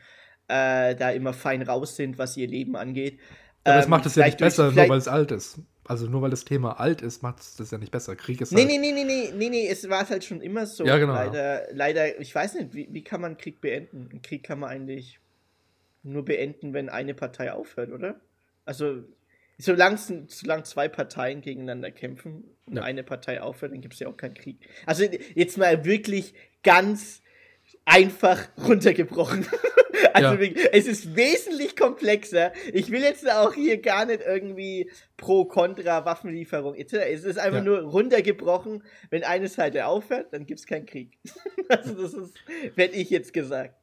äh, 0.49 0.95
da 0.95 1.11
immer 1.11 1.35
fein 1.35 1.61
raus 1.61 1.97
sind, 1.97 2.17
was 2.17 2.37
ihr 2.39 2.49
Leben 2.49 2.77
angeht. 2.77 3.21
Aber 3.65 3.77
das 3.77 3.85
ähm, 3.85 3.91
macht 3.91 4.07
es 4.07 4.15
ja 4.15 4.25
nicht 4.25 4.39
besser, 4.39 4.73
nur 4.73 4.89
weil 4.89 4.99
es 4.99 5.09
alt 5.09 5.31
ist. 5.33 5.61
Also 5.87 6.07
nur 6.07 6.23
weil 6.23 6.31
das 6.31 6.45
Thema 6.45 6.81
alt 6.81 7.03
ist, 7.03 7.23
macht 7.23 7.41
es 7.41 7.57
das 7.57 7.71
ja 7.71 7.79
nicht 7.79 7.93
besser. 7.93 8.17
Krieg 8.17 8.41
ist 8.41 8.53
nee, 8.53 8.61
halt 8.61 8.71
nee, 8.71 8.79
nee, 8.79 8.93
nee, 8.93 9.05
nee, 9.05 9.33
nee, 9.35 9.49
nee, 9.51 9.69
es 9.69 9.89
war 9.89 10.09
halt 10.09 10.25
schon 10.25 10.41
immer 10.41 10.67
so. 10.67 10.85
Ja, 10.85 10.97
genau. 10.97 11.13
Leider, 11.13 11.67
leider 11.73 12.21
ich 12.21 12.35
weiß 12.35 12.55
nicht, 12.55 12.75
wie, 12.75 12.89
wie 12.91 13.03
kann 13.03 13.21
man 13.21 13.37
Krieg 13.37 13.61
beenden? 13.61 14.09
Einen 14.11 14.23
Krieg 14.23 14.43
kann 14.43 14.61
man 14.61 14.71
eigentlich 14.71 15.21
nur 16.03 16.25
beenden, 16.25 16.73
wenn 16.73 16.89
eine 16.89 17.15
Partei 17.15 17.53
aufhört, 17.53 17.91
oder? 17.91 18.21
Also, 18.65 19.05
solange, 19.59 19.99
solange 20.29 20.63
zwei 20.63 20.89
Parteien 20.89 21.41
gegeneinander 21.41 21.91
kämpfen 21.91 22.45
und 22.67 22.77
ja. 22.77 22.83
eine 22.83 23.03
Partei 23.03 23.43
aufhört, 23.43 23.73
dann 23.73 23.81
gibt 23.81 23.95
es 23.95 24.01
ja 24.01 24.09
auch 24.09 24.17
keinen 24.17 24.35
Krieg. 24.35 24.59
Also 24.87 25.05
jetzt 25.35 25.59
mal 25.59 25.85
wirklich 25.85 26.35
ganz 26.63 27.23
einfach 27.85 28.49
runtergebrochen. 28.59 29.47
Also 30.13 30.35
ja. 30.35 30.51
es 30.73 30.87
ist 30.87 31.17
wesentlich 31.17 31.77
komplexer. 31.77 32.53
Ich 32.73 32.91
will 32.91 33.03
jetzt 33.03 33.31
auch 33.31 33.55
hier 33.55 33.81
gar 33.81 34.05
nicht 34.07 34.21
irgendwie 34.27 34.91
pro 35.17 35.45
kontra 35.45 36.05
Waffenlieferung 36.05 36.75
etc. 36.75 36.95
Es 37.11 37.25
ist 37.25 37.39
einfach 37.39 37.59
ja. 37.59 37.65
nur 37.65 37.81
runtergebrochen. 37.81 38.83
Wenn 39.11 39.25
eine 39.25 39.49
Seite 39.49 39.87
aufhört, 39.87 40.33
dann 40.33 40.47
gibt 40.47 40.61
es 40.61 40.67
keinen 40.67 40.87
Krieg. 40.87 41.19
also 41.69 41.95
das 41.95 42.15
ist, 42.15 42.35
hätte 42.77 42.97
ich 42.97 43.11
jetzt 43.11 43.33
gesagt. 43.33 43.75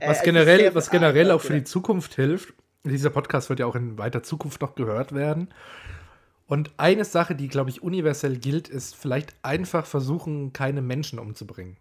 Was 0.00 0.20
äh, 0.20 0.24
generell, 0.24 0.74
was 0.74 0.90
generell 0.90 1.30
auch 1.30 1.40
für 1.40 1.54
die 1.54 1.64
Zukunft 1.64 2.14
hilft, 2.14 2.54
dieser 2.84 3.10
Podcast 3.10 3.48
wird 3.50 3.60
ja 3.60 3.66
auch 3.66 3.74
in 3.74 3.98
weiter 3.98 4.22
Zukunft 4.22 4.60
noch 4.60 4.74
gehört 4.74 5.14
werden. 5.14 5.48
Und 6.46 6.72
eine 6.78 7.04
Sache, 7.04 7.36
die, 7.36 7.46
glaube 7.46 7.70
ich, 7.70 7.82
universell 7.82 8.36
gilt, 8.36 8.68
ist 8.68 8.96
vielleicht 8.96 9.36
einfach 9.42 9.86
versuchen, 9.86 10.52
keine 10.52 10.82
Menschen 10.82 11.20
umzubringen. 11.20 11.76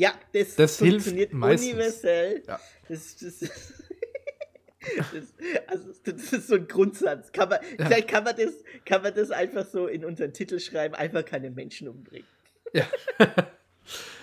Ja, 0.00 0.14
das, 0.32 0.56
das 0.56 0.78
funktioniert 0.78 1.34
universell. 1.34 2.42
Ja. 2.46 2.58
Das, 2.88 3.16
das, 3.18 3.40
das, 3.40 5.34
also, 5.66 5.88
das 6.04 6.32
ist 6.32 6.48
so 6.48 6.54
ein 6.54 6.66
Grundsatz. 6.66 7.32
Kann 7.32 7.50
man, 7.50 7.58
ja. 7.78 7.84
Vielleicht 7.84 8.08
kann 8.08 8.24
man, 8.24 8.34
das, 8.34 8.54
kann 8.86 9.02
man 9.02 9.14
das 9.14 9.30
einfach 9.30 9.66
so 9.66 9.88
in 9.88 10.06
unseren 10.06 10.32
Titel 10.32 10.58
schreiben, 10.58 10.94
einfach 10.94 11.22
keine 11.22 11.50
Menschen 11.50 11.86
umbringen. 11.86 12.26
Ja. 12.72 12.86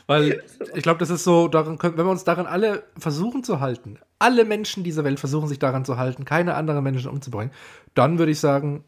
Weil 0.08 0.44
ich 0.74 0.82
glaube, 0.82 0.98
das 0.98 1.12
ist 1.12 1.24
so, 1.24 1.48
daran 1.48 1.78
können, 1.78 1.96
wenn 1.96 2.08
wir 2.08 2.12
uns 2.12 2.24
daran 2.24 2.48
alle 2.48 2.82
versuchen 2.98 3.44
zu 3.44 3.60
halten, 3.60 4.00
alle 4.18 4.46
Menschen 4.46 4.84
dieser 4.84 5.04
Welt 5.04 5.20
versuchen 5.20 5.48
sich 5.48 5.60
daran 5.60 5.86
zu 5.86 5.98
halten, 5.98 6.26
keine 6.26 6.56
anderen 6.56 6.84
Menschen 6.84 7.12
umzubringen, 7.12 7.54
dann 7.94 8.18
würde 8.18 8.32
ich 8.32 8.40
sagen, 8.40 8.84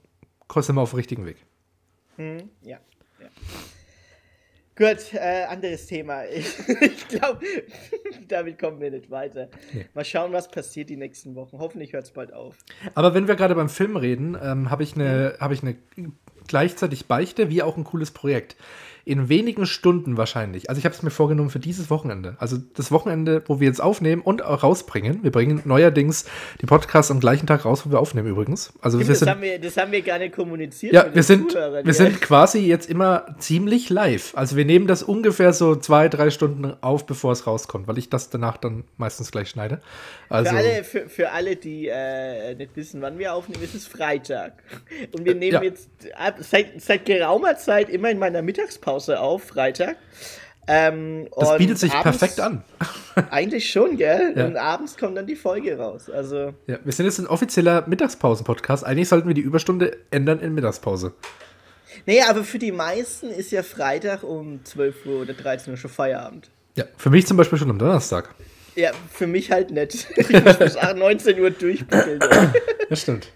sind 0.52 0.76
wir 0.76 0.82
auf 0.82 0.90
dem 0.90 0.98
richtigen 0.98 1.28
Weg. 1.28 1.38
Hm, 2.16 2.50
ja. 2.64 2.80
Gut, 4.80 5.14
äh, 5.14 5.44
anderes 5.44 5.88
Thema. 5.88 6.24
Ich, 6.34 6.58
ich 6.82 7.08
glaube, 7.10 7.42
damit 8.30 8.58
kommen 8.58 8.80
wir 8.80 8.92
nicht 8.92 9.12
weiter. 9.12 9.50
Nee. 9.74 9.86
Mal 9.94 10.06
schauen, 10.06 10.32
was 10.32 10.50
passiert 10.50 10.90
die 10.90 10.96
nächsten 10.96 11.36
Wochen. 11.36 11.60
Hoffentlich 11.60 11.92
hört 11.92 12.06
es 12.06 12.12
bald 12.12 12.32
auf. 12.32 12.56
Aber 12.96 13.14
wenn 13.14 13.28
wir 13.28 13.36
gerade 13.36 13.56
beim 13.56 13.68
Film 13.68 13.98
reden, 13.98 14.38
ähm, 14.42 14.70
habe 14.70 14.84
ich 14.84 14.96
eine 14.96 15.36
hab 15.40 15.52
ich 15.52 15.64
ne 15.64 15.76
gleichzeitig 16.48 17.08
Beichte 17.08 17.50
wie 17.50 17.62
auch 17.62 17.76
ein 17.76 17.84
cooles 17.84 18.12
Projekt 18.12 18.56
in 19.10 19.28
wenigen 19.28 19.66
Stunden 19.66 20.18
wahrscheinlich. 20.18 20.70
Also 20.70 20.78
ich 20.78 20.86
habe 20.86 20.94
es 20.94 21.02
mir 21.02 21.10
vorgenommen 21.10 21.50
für 21.50 21.58
dieses 21.58 21.90
Wochenende. 21.90 22.36
Also 22.38 22.58
das 22.76 22.92
Wochenende, 22.92 23.42
wo 23.48 23.60
wir 23.60 23.68
jetzt 23.68 23.82
aufnehmen 23.82 24.22
und 24.22 24.44
auch 24.44 24.62
rausbringen. 24.62 25.24
Wir 25.24 25.32
bringen 25.32 25.64
neuerdings 25.66 26.26
die 26.62 26.68
Podcasts 26.68 27.10
am 27.10 27.20
gleichen 27.20 27.48
Tag 27.48 27.66
raus, 27.66 27.88
wo 27.88 27.92
wir 27.92 28.00
aufnehmen 28.00 28.28
übrigens. 28.28 28.72
Also 28.82 29.00
Stimmt, 29.00 29.10
das, 29.10 29.20
sind, 29.20 29.30
haben 29.30 29.42
wir, 29.42 29.60
das 29.60 29.78
haben 29.78 29.92
wir 29.92 30.04
gar 30.04 30.20
nicht 30.20 30.36
kommuniziert. 30.36 30.94
Ja, 30.94 31.08
wir 31.12 31.24
sind, 31.24 31.56
wir 31.56 31.82
ja. 31.84 31.94
sind 31.94 32.22
quasi 32.22 32.60
jetzt 32.60 32.88
immer 32.88 33.36
ziemlich 33.40 33.90
live. 33.90 34.34
Also 34.36 34.56
wir 34.56 34.66
nehmen 34.66 34.86
das 34.86 35.02
ungefähr 35.02 35.54
so 35.54 35.76
zwei, 35.76 36.08
drei 36.08 36.30
Stunden 36.30 36.76
auf, 36.82 37.08
bevor 37.08 37.32
es 37.32 37.48
rauskommt, 37.48 37.88
weil 37.88 37.98
ich 37.98 38.12
das 38.12 38.30
danach 38.30 38.58
dann 38.58 38.84
meistens 38.98 39.32
gleich 39.32 39.50
schneide. 39.50 39.82
Also, 40.30 40.52
für, 40.52 40.58
alle, 40.58 40.84
für, 40.84 41.10
für 41.10 41.32
alle, 41.32 41.56
die 41.56 41.88
äh, 41.88 42.54
nicht 42.54 42.76
wissen, 42.76 43.02
wann 43.02 43.18
wir 43.18 43.34
aufnehmen, 43.34 43.64
ist 43.64 43.74
es 43.74 43.88
Freitag. 43.88 44.54
Und 45.14 45.26
wir 45.26 45.34
nehmen 45.34 45.54
ja. 45.54 45.64
jetzt 45.64 45.90
ab, 46.16 46.36
seit, 46.42 46.80
seit 46.80 47.06
geraumer 47.06 47.58
Zeit 47.58 47.90
immer 47.90 48.12
in 48.12 48.20
meiner 48.20 48.44
Mittagspause 48.44 48.99
Pause 49.00 49.20
auf, 49.22 49.44
Freitag. 49.44 49.96
Ähm, 50.68 51.30
das 51.40 51.58
bietet 51.58 51.80
sich 51.80 51.94
abends, 51.94 52.20
perfekt 52.20 52.42
an. 52.42 52.64
eigentlich 53.32 53.72
schon, 53.72 53.96
gell? 53.96 54.34
Ja. 54.36 54.46
Und 54.46 54.58
abends 54.58 54.98
kommt 54.98 55.18
dann 55.18 55.26
die 55.26 55.38
Folge 55.38 55.78
raus. 55.78 56.10
Also. 56.10 56.54
Ja, 56.68 56.80
wir 56.84 56.92
sind 56.92 57.06
jetzt 57.06 57.18
ein 57.18 57.26
offizieller 57.26 57.86
Mittagspausen-Podcast. 57.88 58.86
Eigentlich 58.86 59.08
sollten 59.08 59.30
wir 59.30 59.36
die 59.36 59.42
Überstunde 59.42 59.98
ändern 60.12 60.42
in 60.42 60.54
Mittagspause. 60.54 61.14
Nee, 62.06 62.22
aber 62.24 62.44
für 62.44 62.60
die 62.60 62.74
meisten 62.74 63.30
ist 63.30 63.52
ja 63.52 63.64
Freitag 63.64 64.24
um 64.24 64.66
12 64.66 65.06
Uhr 65.06 65.22
oder 65.22 65.34
13 65.34 65.72
Uhr 65.72 65.78
schon 65.78 65.90
Feierabend. 65.90 66.50
Ja, 66.76 66.84
für 66.98 67.10
mich 67.10 67.26
zum 67.26 67.38
Beispiel 67.38 67.58
schon 67.58 67.70
am 67.70 67.80
Donnerstag. 67.80 68.36
Ja, 68.76 68.92
für 69.12 69.28
mich 69.28 69.50
halt 69.50 69.72
nicht. 69.72 70.08
Ich 70.18 70.30
muss 70.30 70.58
bis 70.58 70.76
19 70.76 71.40
Uhr 71.40 71.52
durchbügeln. 71.52 72.20
das 72.90 73.02
stimmt. 73.02 73.32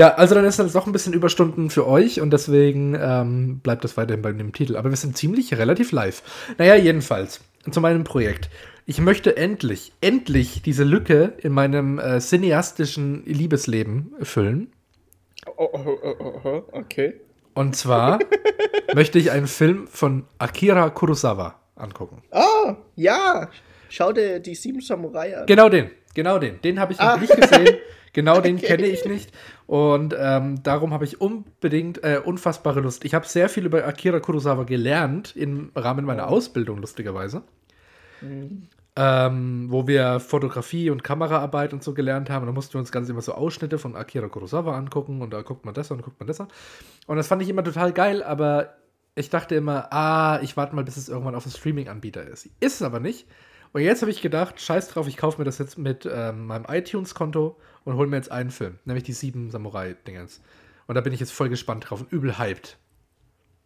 Ja, 0.00 0.14
also 0.14 0.34
dann 0.34 0.46
ist 0.46 0.58
das 0.58 0.72
doch 0.72 0.86
ein 0.86 0.92
bisschen 0.92 1.12
Überstunden 1.12 1.68
für 1.68 1.86
euch 1.86 2.22
und 2.22 2.30
deswegen 2.30 2.96
ähm, 2.98 3.60
bleibt 3.60 3.84
das 3.84 3.98
weiterhin 3.98 4.22
bei 4.22 4.32
dem 4.32 4.54
Titel. 4.54 4.76
Aber 4.76 4.88
wir 4.88 4.96
sind 4.96 5.14
ziemlich 5.14 5.52
relativ 5.58 5.92
live. 5.92 6.22
Naja, 6.56 6.74
jedenfalls 6.74 7.42
zu 7.70 7.82
meinem 7.82 8.02
Projekt. 8.02 8.48
Ich 8.86 8.98
möchte 8.98 9.36
endlich, 9.36 9.92
endlich 10.00 10.62
diese 10.62 10.84
Lücke 10.84 11.34
in 11.36 11.52
meinem 11.52 11.98
äh, 11.98 12.18
cineastischen 12.18 13.26
Liebesleben 13.26 14.14
füllen. 14.22 14.72
Oh, 15.58 15.68
oh, 15.70 15.98
oh, 16.44 16.62
okay. 16.72 17.20
Und 17.52 17.76
zwar 17.76 18.20
möchte 18.94 19.18
ich 19.18 19.30
einen 19.32 19.48
Film 19.48 19.86
von 19.86 20.24
Akira 20.38 20.88
Kurosawa 20.88 21.60
angucken. 21.76 22.22
Ah, 22.30 22.76
ja. 22.96 23.50
Schau 23.90 24.12
dir 24.12 24.40
die 24.40 24.54
sieben 24.54 24.80
Samurai 24.80 25.36
an. 25.36 25.46
Genau 25.46 25.68
den, 25.68 25.90
genau 26.14 26.38
den. 26.38 26.58
Den 26.62 26.80
habe 26.80 26.94
ich 26.94 26.98
noch 26.98 27.04
ah. 27.04 27.16
nicht 27.18 27.36
gesehen. 27.36 27.76
Genau 28.12 28.38
okay. 28.38 28.42
den 28.42 28.58
kenne 28.58 28.86
ich 28.86 29.04
nicht. 29.04 29.32
Und 29.66 30.14
ähm, 30.18 30.62
darum 30.62 30.92
habe 30.92 31.04
ich 31.04 31.20
unbedingt 31.20 32.02
äh, 32.02 32.20
unfassbare 32.22 32.80
Lust. 32.80 33.04
Ich 33.04 33.14
habe 33.14 33.26
sehr 33.26 33.48
viel 33.48 33.66
über 33.66 33.86
Akira 33.86 34.20
Kurosawa 34.20 34.64
gelernt 34.64 35.36
im 35.36 35.70
Rahmen 35.76 36.04
meiner 36.04 36.24
oh. 36.24 36.36
Ausbildung, 36.36 36.78
lustigerweise. 36.78 37.42
Mhm. 38.20 38.68
Ähm, 38.96 39.66
wo 39.70 39.86
wir 39.86 40.18
Fotografie 40.18 40.90
und 40.90 41.04
Kameraarbeit 41.04 41.72
und 41.72 41.84
so 41.84 41.94
gelernt 41.94 42.28
haben. 42.28 42.42
Und 42.42 42.48
da 42.48 42.52
mussten 42.52 42.74
wir 42.74 42.80
uns 42.80 42.90
ganz 42.90 43.08
immer 43.08 43.22
so 43.22 43.32
Ausschnitte 43.32 43.78
von 43.78 43.94
Akira 43.94 44.28
Kurosawa 44.28 44.76
angucken 44.76 45.22
und 45.22 45.32
da 45.32 45.42
guckt 45.42 45.64
man 45.64 45.74
das 45.74 45.90
und 45.92 46.02
guckt 46.02 46.18
man 46.18 46.26
das 46.26 46.40
an. 46.40 46.48
Und 47.06 47.16
das 47.16 47.28
fand 47.28 47.40
ich 47.42 47.48
immer 47.48 47.62
total 47.62 47.92
geil, 47.92 48.22
aber 48.24 48.74
ich 49.14 49.30
dachte 49.30 49.54
immer, 49.54 49.92
ah, 49.92 50.40
ich 50.42 50.56
warte 50.56 50.74
mal, 50.74 50.84
bis 50.84 50.96
es 50.96 51.08
irgendwann 51.08 51.36
auf 51.36 51.44
dem 51.44 51.52
Streaming-Anbieter 51.52 52.26
ist. 52.26 52.46
Ist 52.58 52.74
es 52.74 52.82
aber 52.82 52.98
nicht. 52.98 53.26
Und 53.72 53.82
jetzt 53.82 54.02
habe 54.02 54.10
ich 54.10 54.20
gedacht, 54.20 54.60
scheiß 54.60 54.88
drauf, 54.88 55.06
ich 55.06 55.16
kaufe 55.16 55.38
mir 55.38 55.44
das 55.44 55.58
jetzt 55.58 55.78
mit 55.78 56.08
ähm, 56.12 56.46
meinem 56.46 56.64
iTunes-Konto 56.68 57.56
und 57.84 57.96
hole 57.96 58.08
mir 58.08 58.16
jetzt 58.16 58.30
einen 58.30 58.50
Film, 58.50 58.78
nämlich 58.84 59.04
die 59.04 59.12
sieben 59.12 59.50
Samurai-Dingens. 59.50 60.40
Und 60.86 60.94
da 60.94 61.00
bin 61.00 61.12
ich 61.12 61.20
jetzt 61.20 61.32
voll 61.32 61.48
gespannt 61.48 61.86
drauf 61.88 62.00
und 62.00 62.12
übel 62.12 62.38
hyped. 62.38 62.76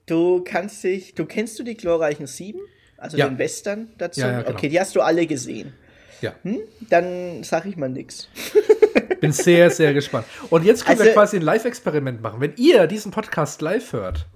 Du 0.07 0.43
kannst 0.45 0.85
dich, 0.85 1.15
du 1.15 1.25
kennst 1.25 1.59
du 1.59 1.63
die 1.63 1.77
glorreichen 1.77 2.27
Sieben? 2.27 2.61
Also 2.99 3.17
ja. 3.17 3.29
den 3.29 3.39
Western 3.39 3.89
dazu? 3.99 4.21
Ja, 4.21 4.31
ja, 4.31 4.43
genau. 4.43 4.57
Okay, 4.57 4.69
die 4.69 4.79
hast 4.79 4.95
du 4.95 5.01
alle 5.01 5.27
gesehen. 5.27 5.73
Ja. 6.21 6.35
Hm? 6.43 6.61
Dann 6.89 7.43
sag 7.43 7.67
ich 7.67 7.77
mal 7.77 7.89
nix. 7.89 8.29
Bin 9.21 9.33
sehr, 9.33 9.71
sehr 9.71 9.95
gespannt. 9.95 10.27
Und 10.51 10.65
jetzt 10.65 10.85
können 10.85 10.99
also, 10.99 11.11
wir 11.11 11.15
quasi 11.15 11.37
ein 11.37 11.43
Live-Experiment 11.43 12.21
machen. 12.21 12.41
Wenn 12.41 12.55
ihr 12.57 12.87
diesen 12.87 13.11
Podcast 13.11 13.63
live 13.63 13.93
hört, 13.93 14.27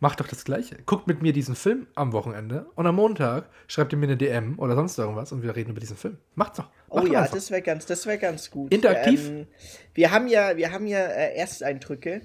macht 0.00 0.20
doch 0.20 0.26
das 0.26 0.44
Gleiche. 0.44 0.78
Guckt 0.86 1.06
mit 1.06 1.22
mir 1.22 1.32
diesen 1.32 1.54
Film 1.54 1.86
am 1.94 2.12
Wochenende 2.12 2.66
und 2.74 2.86
am 2.86 2.96
Montag 2.96 3.48
schreibt 3.68 3.92
ihr 3.92 3.98
mir 3.98 4.06
eine 4.06 4.16
DM 4.16 4.58
oder 4.58 4.74
sonst 4.74 4.98
irgendwas 4.98 5.30
und 5.30 5.42
wir 5.42 5.54
reden 5.54 5.70
über 5.70 5.80
diesen 5.80 5.96
Film. 5.96 6.16
Macht's 6.34 6.56
doch. 6.56 6.70
Macht 6.88 7.04
oh 7.04 7.12
ja, 7.12 7.20
einfach. 7.20 7.34
das 7.34 7.50
wäre 7.50 7.62
ganz, 7.62 7.86
das 7.86 8.04
ganz 8.20 8.50
gut. 8.50 8.72
Interaktiv. 8.72 9.28
Ähm, 9.28 9.46
wir 9.94 10.10
haben 10.10 10.26
ja, 10.26 10.56
wir 10.56 10.72
haben 10.72 10.86
ja 10.86 10.98
äh, 10.98 11.36
Ersteindrücke. 11.36 12.22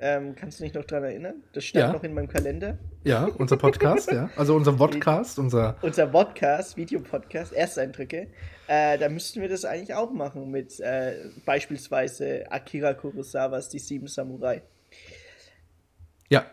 Ähm, 0.00 0.34
kannst 0.36 0.60
du 0.60 0.64
dich 0.64 0.74
noch 0.74 0.84
daran 0.84 1.04
erinnern? 1.04 1.34
Das 1.52 1.64
stand 1.64 1.86
ja. 1.86 1.92
noch 1.92 2.02
in 2.02 2.12
meinem 2.14 2.28
Kalender. 2.28 2.78
Ja, 3.04 3.24
unser 3.38 3.56
Podcast, 3.56 4.10
ja. 4.10 4.30
Also 4.36 4.54
unser 4.54 4.74
Vodcast, 4.74 5.38
unser. 5.38 5.76
Unser 5.82 6.10
Vodcast, 6.10 6.76
Videopodcast, 6.76 7.52
Ersteindrücke. 7.52 8.28
Äh, 8.68 8.98
da 8.98 9.08
müssten 9.08 9.40
wir 9.40 9.48
das 9.48 9.64
eigentlich 9.64 9.94
auch 9.94 10.12
machen 10.12 10.50
mit 10.50 10.78
äh, 10.80 11.14
beispielsweise 11.44 12.50
Akira 12.50 12.94
Kurosawas 12.94 13.68
Die 13.68 13.78
Sieben 13.78 14.06
Samurai. 14.06 14.62
Ja, 16.28 16.46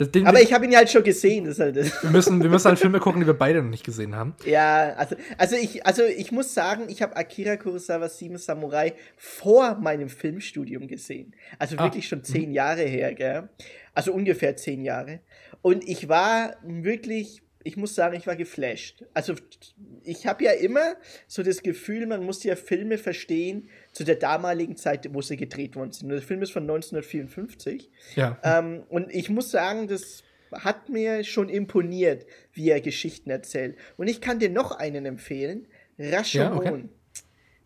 den, 0.00 0.26
aber 0.26 0.40
ich 0.40 0.52
habe 0.52 0.64
ihn 0.64 0.72
ja 0.72 0.78
halt 0.78 0.90
schon 0.90 1.04
gesehen. 1.04 1.44
Das 1.44 1.60
halt 1.60 1.76
das. 1.76 2.02
Wir, 2.02 2.10
müssen, 2.10 2.42
wir 2.42 2.50
müssen 2.50 2.66
halt 2.66 2.78
Filme 2.78 2.98
gucken, 2.98 3.20
die 3.20 3.26
wir 3.26 3.34
beide 3.34 3.62
noch 3.62 3.70
nicht 3.70 3.84
gesehen 3.84 4.16
haben. 4.16 4.34
Ja, 4.44 4.94
also, 4.94 5.14
also, 5.38 5.56
ich, 5.56 5.86
also 5.86 6.02
ich 6.02 6.32
muss 6.32 6.52
sagen, 6.52 6.86
ich 6.88 7.00
habe 7.00 7.16
Akira 7.16 7.56
Kurosawas 7.56 8.18
Sieben 8.18 8.36
Samurai 8.38 8.94
vor 9.16 9.76
meinem 9.76 10.08
Filmstudium 10.08 10.88
gesehen. 10.88 11.34
Also 11.58 11.76
ah. 11.78 11.84
wirklich 11.84 12.08
schon 12.08 12.24
zehn 12.24 12.48
mhm. 12.48 12.54
Jahre 12.54 12.82
her, 12.82 13.14
gell? 13.14 13.48
Also 13.94 14.12
ungefähr 14.12 14.56
zehn 14.56 14.82
Jahre. 14.82 15.20
Und 15.62 15.88
ich 15.88 16.08
war 16.08 16.56
wirklich 16.64 17.42
ich 17.64 17.78
muss 17.78 17.94
sagen, 17.94 18.14
ich 18.14 18.26
war 18.26 18.36
geflasht. 18.36 19.04
Also 19.14 19.34
ich 20.04 20.26
habe 20.26 20.44
ja 20.44 20.52
immer 20.52 20.96
so 21.26 21.42
das 21.42 21.62
Gefühl, 21.62 22.06
man 22.06 22.24
muss 22.24 22.44
ja 22.44 22.56
Filme 22.56 22.98
verstehen 22.98 23.68
zu 23.92 24.04
der 24.04 24.16
damaligen 24.16 24.76
Zeit, 24.76 25.12
wo 25.12 25.22
sie 25.22 25.38
gedreht 25.38 25.74
worden 25.74 25.90
sind. 25.90 26.10
Der 26.10 26.20
Film 26.20 26.42
ist 26.42 26.52
von 26.52 26.64
1954. 26.64 27.90
Ja. 28.16 28.38
Ähm, 28.44 28.84
und 28.90 29.12
ich 29.12 29.30
muss 29.30 29.50
sagen, 29.50 29.88
das 29.88 30.22
hat 30.52 30.90
mir 30.90 31.24
schon 31.24 31.48
imponiert, 31.48 32.26
wie 32.52 32.68
er 32.68 32.82
Geschichten 32.82 33.30
erzählt. 33.30 33.76
Und 33.96 34.08
ich 34.08 34.20
kann 34.20 34.38
dir 34.38 34.50
noch 34.50 34.72
einen 34.72 35.06
empfehlen. 35.06 35.66
Rashomon. 35.98 36.52
Ja, 36.52 36.56
okay. 36.56 36.88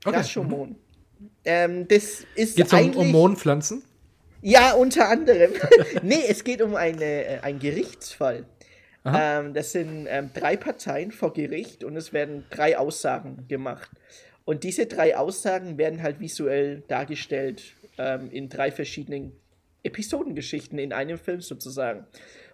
okay. 0.04 0.16
Rashomon. 0.16 0.68
Mhm. 0.70 1.30
Ähm, 1.44 1.88
das 1.88 2.24
ist 2.36 2.56
Geht's 2.56 2.72
eigentlich... 2.72 2.96
um, 2.96 3.06
um 3.06 3.10
Mondpflanzen? 3.10 3.82
Ja, 4.42 4.74
unter 4.74 5.08
anderem. 5.08 5.50
nee, 6.02 6.22
es 6.28 6.44
geht 6.44 6.62
um 6.62 6.76
eine, 6.76 7.04
äh, 7.04 7.38
einen 7.40 7.58
Gerichtsfall. 7.58 8.46
Ähm, 9.04 9.54
das 9.54 9.72
sind 9.72 10.06
ähm, 10.08 10.30
drei 10.34 10.56
Parteien 10.56 11.12
vor 11.12 11.32
Gericht 11.32 11.84
und 11.84 11.96
es 11.96 12.12
werden 12.12 12.44
drei 12.50 12.78
Aussagen 12.78 13.46
gemacht. 13.48 13.90
Und 14.44 14.64
diese 14.64 14.86
drei 14.86 15.16
Aussagen 15.16 15.78
werden 15.78 16.02
halt 16.02 16.20
visuell 16.20 16.82
dargestellt 16.88 17.74
ähm, 17.98 18.30
in 18.30 18.48
drei 18.48 18.70
verschiedenen 18.70 19.32
Episodengeschichten 19.82 20.78
in 20.78 20.92
einem 20.92 21.18
Film 21.18 21.40
sozusagen. 21.40 22.06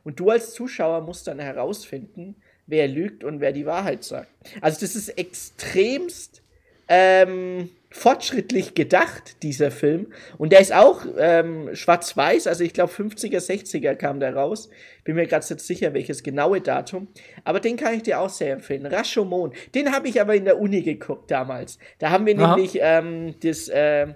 Und 0.03 0.21
du 0.21 0.31
als 0.31 0.53
Zuschauer 0.53 1.01
musst 1.01 1.27
dann 1.27 1.39
herausfinden, 1.39 2.37
wer 2.67 2.89
lügt 2.89 3.25
und 3.25 3.41
wer 3.41 3.53
die 3.53 3.67
Wahrheit 3.67 4.05
sagt. 4.05 4.31
Also 4.61 4.81
das 4.81 4.97
ist 4.97 5.09
extremst 5.11 6.43
ähm, 6.89 7.71
fortschrittlich 7.95 8.75
gedacht, 8.75 9.43
dieser 9.45 9.71
Film. 9.71 10.09
Und 10.37 10.51
der 10.51 10.59
ist 10.59 10.75
auch 10.75 11.07
ähm, 11.17 11.71
schwarz-weiß, 11.75 12.49
also 12.49 12.65
ich 12.65 12.73
glaube 12.73 12.93
50er, 12.93 13.39
60er 13.39 13.95
kam 13.95 14.19
der 14.19 14.35
raus. 14.35 14.69
Bin 15.05 15.15
mir 15.15 15.29
gerade 15.29 15.47
nicht 15.49 15.65
sicher, 15.65 15.95
welches 15.95 16.25
genaue 16.25 16.61
Datum. 16.61 17.07
Aber 17.45 17.61
den 17.61 17.77
kann 17.77 17.95
ich 17.95 18.03
dir 18.03 18.19
auch 18.19 18.31
sehr 18.31 18.55
empfehlen. 18.55 18.85
Rashomon. 18.85 19.53
Den 19.77 19.93
habe 19.93 20.09
ich 20.09 20.21
aber 20.21 20.35
in 20.35 20.45
der 20.45 20.59
Uni 20.59 20.83
geguckt 20.83 21.31
damals. 21.31 21.79
Da 22.01 22.11
haben 22.11 22.27
wir 22.27 22.37
Aha. 22.37 22.57
nämlich 22.57 22.79
ähm, 22.81 23.37
das, 23.41 23.69
äh, 23.69 24.09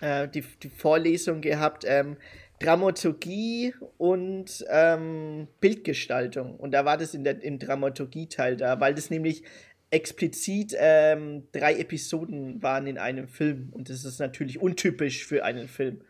äh, 0.00 0.26
die, 0.26 0.42
die 0.60 0.68
Vorlesung 0.68 1.42
gehabt, 1.42 1.84
ähm, 1.86 2.16
Dramaturgie 2.58 3.72
und 3.98 4.64
ähm, 4.68 5.46
Bildgestaltung. 5.60 6.56
Und 6.56 6.72
da 6.72 6.84
war 6.84 6.96
das 6.96 7.14
in 7.14 7.22
der, 7.22 7.40
im 7.40 7.60
Dramaturgie-Teil 7.60 8.56
da, 8.56 8.80
weil 8.80 8.94
das 8.94 9.10
nämlich 9.10 9.44
explizit 9.92 10.74
ähm, 10.78 11.44
drei 11.52 11.74
Episoden 11.76 12.62
waren 12.62 12.86
in 12.86 12.98
einem 12.98 13.28
Film. 13.28 13.68
Und 13.72 13.90
das 13.90 14.04
ist 14.04 14.18
natürlich 14.18 14.60
untypisch 14.60 15.24
für 15.24 15.44
einen 15.44 15.68
Film. 15.68 16.00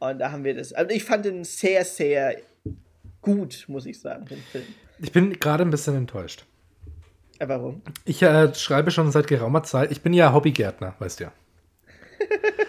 Und 0.00 0.18
da 0.18 0.32
haben 0.32 0.44
wir 0.44 0.54
das. 0.54 0.72
Also 0.72 0.94
ich 0.94 1.04
fand 1.04 1.24
den 1.24 1.44
sehr, 1.44 1.84
sehr 1.84 2.36
gut, 3.20 3.64
muss 3.68 3.86
ich 3.86 4.00
sagen, 4.00 4.26
den 4.26 4.42
Film. 4.50 4.64
Ich 5.00 5.12
bin 5.12 5.38
gerade 5.38 5.64
ein 5.64 5.70
bisschen 5.70 5.96
enttäuscht. 5.96 6.44
Äh, 7.38 7.48
warum? 7.48 7.82
Ich 8.04 8.22
äh, 8.22 8.52
schreibe 8.54 8.90
schon 8.90 9.10
seit 9.12 9.28
geraumer 9.28 9.62
Zeit. 9.62 9.92
Ich 9.92 10.02
bin 10.02 10.12
ja 10.12 10.32
Hobbygärtner, 10.32 10.96
weißt 10.98 11.20
du 11.20 11.24
ja. 11.24 11.32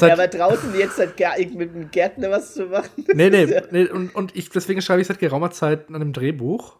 Ja, 0.00 0.12
aber 0.12 0.26
draußen 0.26 0.76
jetzt 0.76 0.98
halt 0.98 1.54
mit 1.54 1.70
einem 1.70 1.90
Gärtner 1.92 2.30
was 2.30 2.54
zu 2.54 2.66
machen. 2.66 2.90
Nee, 3.14 3.30
nee, 3.30 3.46
nee 3.70 3.84
und, 3.84 4.12
und 4.16 4.34
ich, 4.34 4.48
deswegen 4.48 4.82
schreibe 4.82 5.00
ich 5.00 5.06
seit 5.06 5.20
geraumer 5.20 5.52
Zeit 5.52 5.88
an 5.88 5.94
einem 5.94 6.12
Drehbuch. 6.12 6.76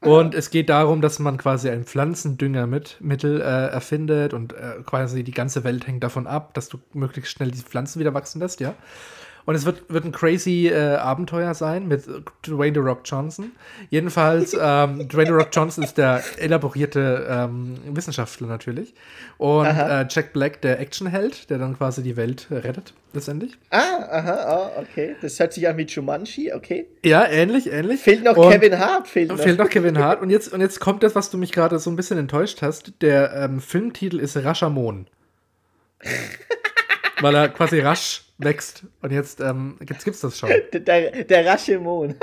Und 0.00 0.34
es 0.34 0.50
geht 0.50 0.68
darum, 0.68 1.00
dass 1.00 1.18
man 1.18 1.38
quasi 1.38 1.70
ein 1.70 1.84
Pflanzendüngermittel 1.84 3.40
äh, 3.40 3.44
erfindet 3.44 4.34
und 4.34 4.52
äh, 4.52 4.82
quasi 4.84 5.24
die 5.24 5.32
ganze 5.32 5.64
Welt 5.64 5.86
hängt 5.86 6.04
davon 6.04 6.26
ab, 6.26 6.54
dass 6.54 6.68
du 6.68 6.78
möglichst 6.92 7.32
schnell 7.32 7.50
die 7.50 7.58
Pflanzen 7.58 7.98
wieder 8.00 8.14
wachsen 8.14 8.40
lässt, 8.40 8.60
ja. 8.60 8.74
Und 9.46 9.54
es 9.54 9.64
wird, 9.64 9.88
wird 9.88 10.04
ein 10.04 10.12
crazy 10.12 10.68
äh, 10.68 10.96
Abenteuer 10.96 11.54
sein 11.54 11.86
mit 11.86 12.04
Dwayne 12.46 12.74
The 12.74 12.80
Rock 12.80 13.02
Johnson. 13.04 13.52
Jedenfalls, 13.90 14.54
ähm, 14.60 15.08
Dwayne 15.08 15.28
The 15.28 15.34
Rock 15.34 15.48
Johnson 15.52 15.84
ist 15.84 15.96
der 15.96 16.22
elaborierte 16.36 17.26
ähm, 17.30 17.78
Wissenschaftler 17.86 18.48
natürlich. 18.48 18.92
Und 19.38 19.66
äh, 19.66 20.04
Jack 20.10 20.32
Black 20.32 20.60
der 20.62 20.80
Actionheld, 20.80 21.48
der 21.48 21.58
dann 21.58 21.76
quasi 21.76 22.02
die 22.02 22.16
Welt 22.16 22.48
rettet, 22.50 22.92
letztendlich. 23.12 23.56
Ah, 23.70 24.02
aha, 24.10 24.72
oh, 24.76 24.80
okay. 24.80 25.14
Das 25.22 25.38
hört 25.38 25.52
sich 25.52 25.68
an 25.68 25.76
wie 25.76 25.84
Jumanji, 25.84 26.52
okay. 26.52 26.88
Ja, 27.04 27.24
ähnlich, 27.24 27.70
ähnlich. 27.72 28.00
Fehlt 28.00 28.24
noch 28.24 28.36
und 28.36 28.50
Kevin 28.50 28.76
Hart, 28.78 29.06
fehlt 29.06 29.28
noch. 29.28 29.38
Fehlt 29.38 29.58
noch 29.58 29.70
Kevin 29.70 29.96
Hart. 29.98 30.22
Und 30.22 30.30
jetzt, 30.30 30.52
und 30.52 30.60
jetzt 30.60 30.80
kommt 30.80 31.04
das, 31.04 31.14
was 31.14 31.30
du 31.30 31.38
mich 31.38 31.52
gerade 31.52 31.78
so 31.78 31.88
ein 31.88 31.96
bisschen 31.96 32.18
enttäuscht 32.18 32.62
hast. 32.62 32.94
Der 33.00 33.32
ähm, 33.34 33.60
Filmtitel 33.60 34.18
ist 34.18 34.36
Rashamon. 34.36 35.06
Weil 37.20 37.34
er 37.34 37.48
quasi 37.48 37.80
rasch 37.80 38.22
wächst. 38.38 38.84
Und 39.00 39.12
jetzt 39.12 39.40
ähm, 39.40 39.76
gibt's, 39.80 40.04
gibt's 40.04 40.20
das 40.20 40.38
schon. 40.38 40.50
Der, 40.72 41.24
der 41.24 41.46
rasche 41.46 41.78
Mond. 41.78 42.16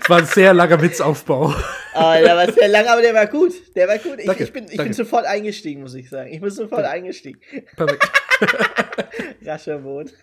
Es 0.00 0.08
war 0.08 0.18
ein 0.18 0.26
sehr 0.26 0.54
langer 0.54 0.80
Witzaufbau. 0.80 1.52
Oh, 1.94 2.12
der 2.14 2.36
war 2.36 2.52
sehr 2.52 2.68
lang, 2.68 2.86
aber 2.86 3.02
der 3.02 3.14
war 3.14 3.26
gut. 3.26 3.52
Der 3.74 3.88
war 3.88 3.98
gut. 3.98 4.18
Ich, 4.18 4.26
danke, 4.26 4.44
ich 4.44 4.52
bin, 4.52 4.66
ich 4.70 4.76
bin 4.76 4.92
sofort 4.92 5.26
eingestiegen, 5.26 5.82
muss 5.82 5.94
ich 5.94 6.08
sagen. 6.08 6.32
Ich 6.32 6.40
bin 6.40 6.50
sofort 6.50 6.82
danke. 6.82 6.90
eingestiegen. 6.90 7.40
Perfekt. 7.76 8.10
Rascher 9.44 9.78
Mond. 9.78 10.12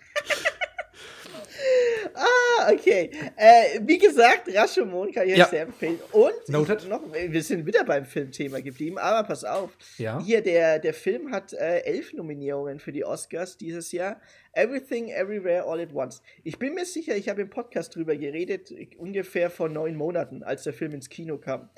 ah, 2.14 2.24
okay. 2.72 3.10
Äh, 3.36 3.80
wie 3.82 3.98
gesagt, 3.98 4.48
Rashomon 4.54 5.12
kann 5.12 5.28
ich 5.28 5.36
ja. 5.36 5.44
euch 5.44 5.50
sehr 5.50 5.62
empfehlen. 5.62 5.98
Und 6.12 6.48
Noted. 6.48 6.88
noch, 6.88 7.02
wir 7.12 7.42
sind 7.42 7.66
wieder 7.66 7.84
beim 7.84 8.04
Filmthema 8.04 8.60
geblieben, 8.60 8.98
aber 8.98 9.26
pass 9.26 9.44
auf. 9.44 9.70
Ja. 9.98 10.20
Hier, 10.20 10.42
der, 10.42 10.78
der 10.78 10.94
Film 10.94 11.30
hat 11.30 11.52
äh, 11.52 11.80
elf 11.80 12.12
Nominierungen 12.12 12.78
für 12.78 12.92
die 12.92 13.04
Oscars 13.04 13.56
dieses 13.56 13.92
Jahr. 13.92 14.20
Everything, 14.52 15.08
Everywhere, 15.08 15.64
All 15.64 15.80
at 15.80 15.94
Once. 15.94 16.22
Ich 16.42 16.58
bin 16.58 16.74
mir 16.74 16.84
sicher, 16.84 17.16
ich 17.16 17.28
habe 17.28 17.42
im 17.42 17.50
Podcast 17.50 17.94
drüber 17.94 18.16
geredet, 18.16 18.72
ungefähr 18.98 19.50
vor 19.50 19.68
neun 19.68 19.96
Monaten, 19.96 20.42
als 20.42 20.64
der 20.64 20.72
Film 20.72 20.92
ins 20.92 21.08
Kino 21.08 21.38
kam. 21.38 21.70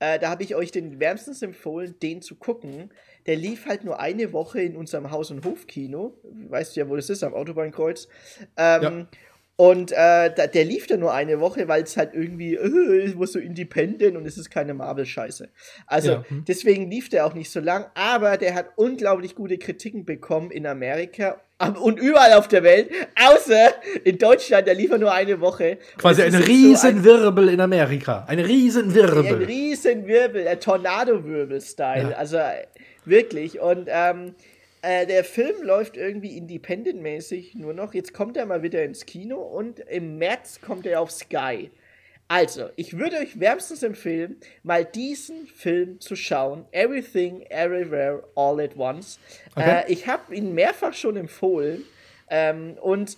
Äh, 0.00 0.18
da 0.18 0.30
habe 0.30 0.42
ich 0.42 0.54
euch 0.54 0.70
den 0.70 1.00
wärmstens 1.00 1.42
empfohlen, 1.42 1.94
den 2.02 2.20
zu 2.20 2.34
gucken. 2.36 2.90
Der 3.26 3.36
lief 3.36 3.66
halt 3.66 3.84
nur 3.84 4.00
eine 4.00 4.32
Woche 4.32 4.60
in 4.60 4.76
unserem 4.76 5.10
Haus- 5.10 5.30
und 5.30 5.44
Hofkino. 5.44 6.18
Weißt 6.48 6.74
du 6.74 6.80
ja, 6.80 6.88
wo 6.88 6.96
das 6.96 7.08
ist, 7.10 7.22
am 7.22 7.32
Autobahnkreuz. 7.34 8.08
Ähm, 8.56 8.82
ja. 8.82 9.06
Und 9.56 9.92
äh, 9.92 10.34
da, 10.34 10.48
der 10.48 10.64
lief 10.64 10.88
dann 10.88 11.00
nur 11.00 11.12
eine 11.12 11.38
Woche, 11.38 11.68
weil 11.68 11.84
es 11.84 11.96
halt 11.96 12.12
irgendwie, 12.12 12.54
äh, 12.54 13.04
es 13.04 13.14
muss 13.14 13.32
so 13.32 13.38
independent 13.38 14.16
und 14.16 14.26
es 14.26 14.36
ist 14.36 14.50
keine 14.50 14.74
Marvel-Scheiße. 14.74 15.48
Also 15.86 16.10
ja. 16.10 16.24
hm. 16.26 16.44
deswegen 16.46 16.90
lief 16.90 17.08
der 17.08 17.24
auch 17.24 17.34
nicht 17.34 17.50
so 17.50 17.60
lang, 17.60 17.86
aber 17.94 18.36
der 18.36 18.54
hat 18.54 18.70
unglaublich 18.74 19.36
gute 19.36 19.56
Kritiken 19.58 20.04
bekommen 20.04 20.50
in 20.50 20.66
Amerika 20.66 21.40
und 21.80 22.00
überall 22.00 22.32
auf 22.32 22.48
der 22.48 22.64
Welt, 22.64 22.90
außer 23.14 23.74
in 24.02 24.18
Deutschland, 24.18 24.66
der 24.66 24.74
lief 24.74 24.90
er 24.90 24.98
nur 24.98 25.12
eine 25.12 25.40
Woche. 25.40 25.78
Quasi 25.98 26.22
ein 26.22 26.34
Riesenwirbel 26.34 27.46
so 27.46 27.52
in 27.52 27.60
Amerika. 27.60 28.24
Ein 28.26 28.40
Riesenwirbel. 28.40 29.26
Ein 29.26 29.42
Riesenwirbel, 29.44 30.48
ein 30.48 30.58
Tornado-Wirbel-Style. 30.58 32.10
Ja. 32.10 32.16
Also 32.16 32.38
wirklich. 33.04 33.60
Und 33.60 33.88
ähm, 33.88 34.34
äh, 34.84 35.06
der 35.06 35.24
Film 35.24 35.62
läuft 35.62 35.96
irgendwie 35.96 36.36
independent-mäßig 36.36 37.54
nur 37.54 37.72
noch. 37.72 37.94
Jetzt 37.94 38.12
kommt 38.12 38.36
er 38.36 38.44
mal 38.44 38.62
wieder 38.62 38.84
ins 38.84 39.06
Kino 39.06 39.36
und 39.40 39.80
im 39.80 40.18
März 40.18 40.60
kommt 40.60 40.86
er 40.86 41.00
auf 41.00 41.10
Sky. 41.10 41.70
Also, 42.28 42.70
ich 42.76 42.98
würde 42.98 43.16
euch 43.16 43.38
wärmstens 43.40 43.82
empfehlen, 43.82 44.36
mal 44.62 44.84
diesen 44.84 45.46
Film 45.46 46.00
zu 46.00 46.16
schauen. 46.16 46.64
Everything, 46.72 47.42
Everywhere, 47.50 48.24
All 48.34 48.60
at 48.60 48.76
Once. 48.76 49.18
Okay. 49.54 49.84
Äh, 49.86 49.92
ich 49.92 50.06
habe 50.06 50.34
ihn 50.34 50.54
mehrfach 50.54 50.94
schon 50.94 51.16
empfohlen. 51.16 51.84
Ähm, 52.28 52.76
und 52.80 53.16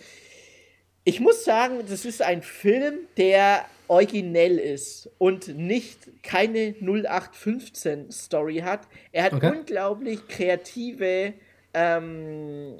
ich 1.04 1.20
muss 1.20 1.44
sagen, 1.44 1.80
das 1.88 2.04
ist 2.04 2.22
ein 2.22 2.42
Film, 2.42 3.06
der 3.16 3.64
originell 3.88 4.58
ist 4.58 5.08
und 5.18 5.56
nicht 5.56 5.98
keine 6.22 6.74
0815 6.80 8.10
Story 8.10 8.58
hat. 8.58 8.80
Er 9.12 9.24
hat 9.24 9.32
okay. 9.32 9.52
unglaublich 9.56 10.26
kreative 10.28 11.34
ähm, 11.76 12.78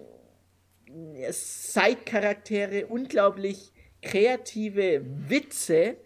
Side-Charaktere, 1.31 2.87
unglaublich 2.87 3.73
kreative 4.00 5.03
Witze, 5.29 5.97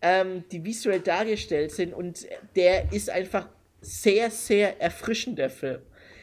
ähm, 0.00 0.44
die 0.50 0.64
visuell 0.64 1.00
dargestellt 1.00 1.70
sind 1.70 1.94
und 1.94 2.26
der 2.56 2.92
ist 2.92 3.10
einfach 3.10 3.48
sehr, 3.80 4.30
sehr 4.30 4.80
erfrischend, 4.80 5.38
der 5.38 5.50
Film. 5.50 5.82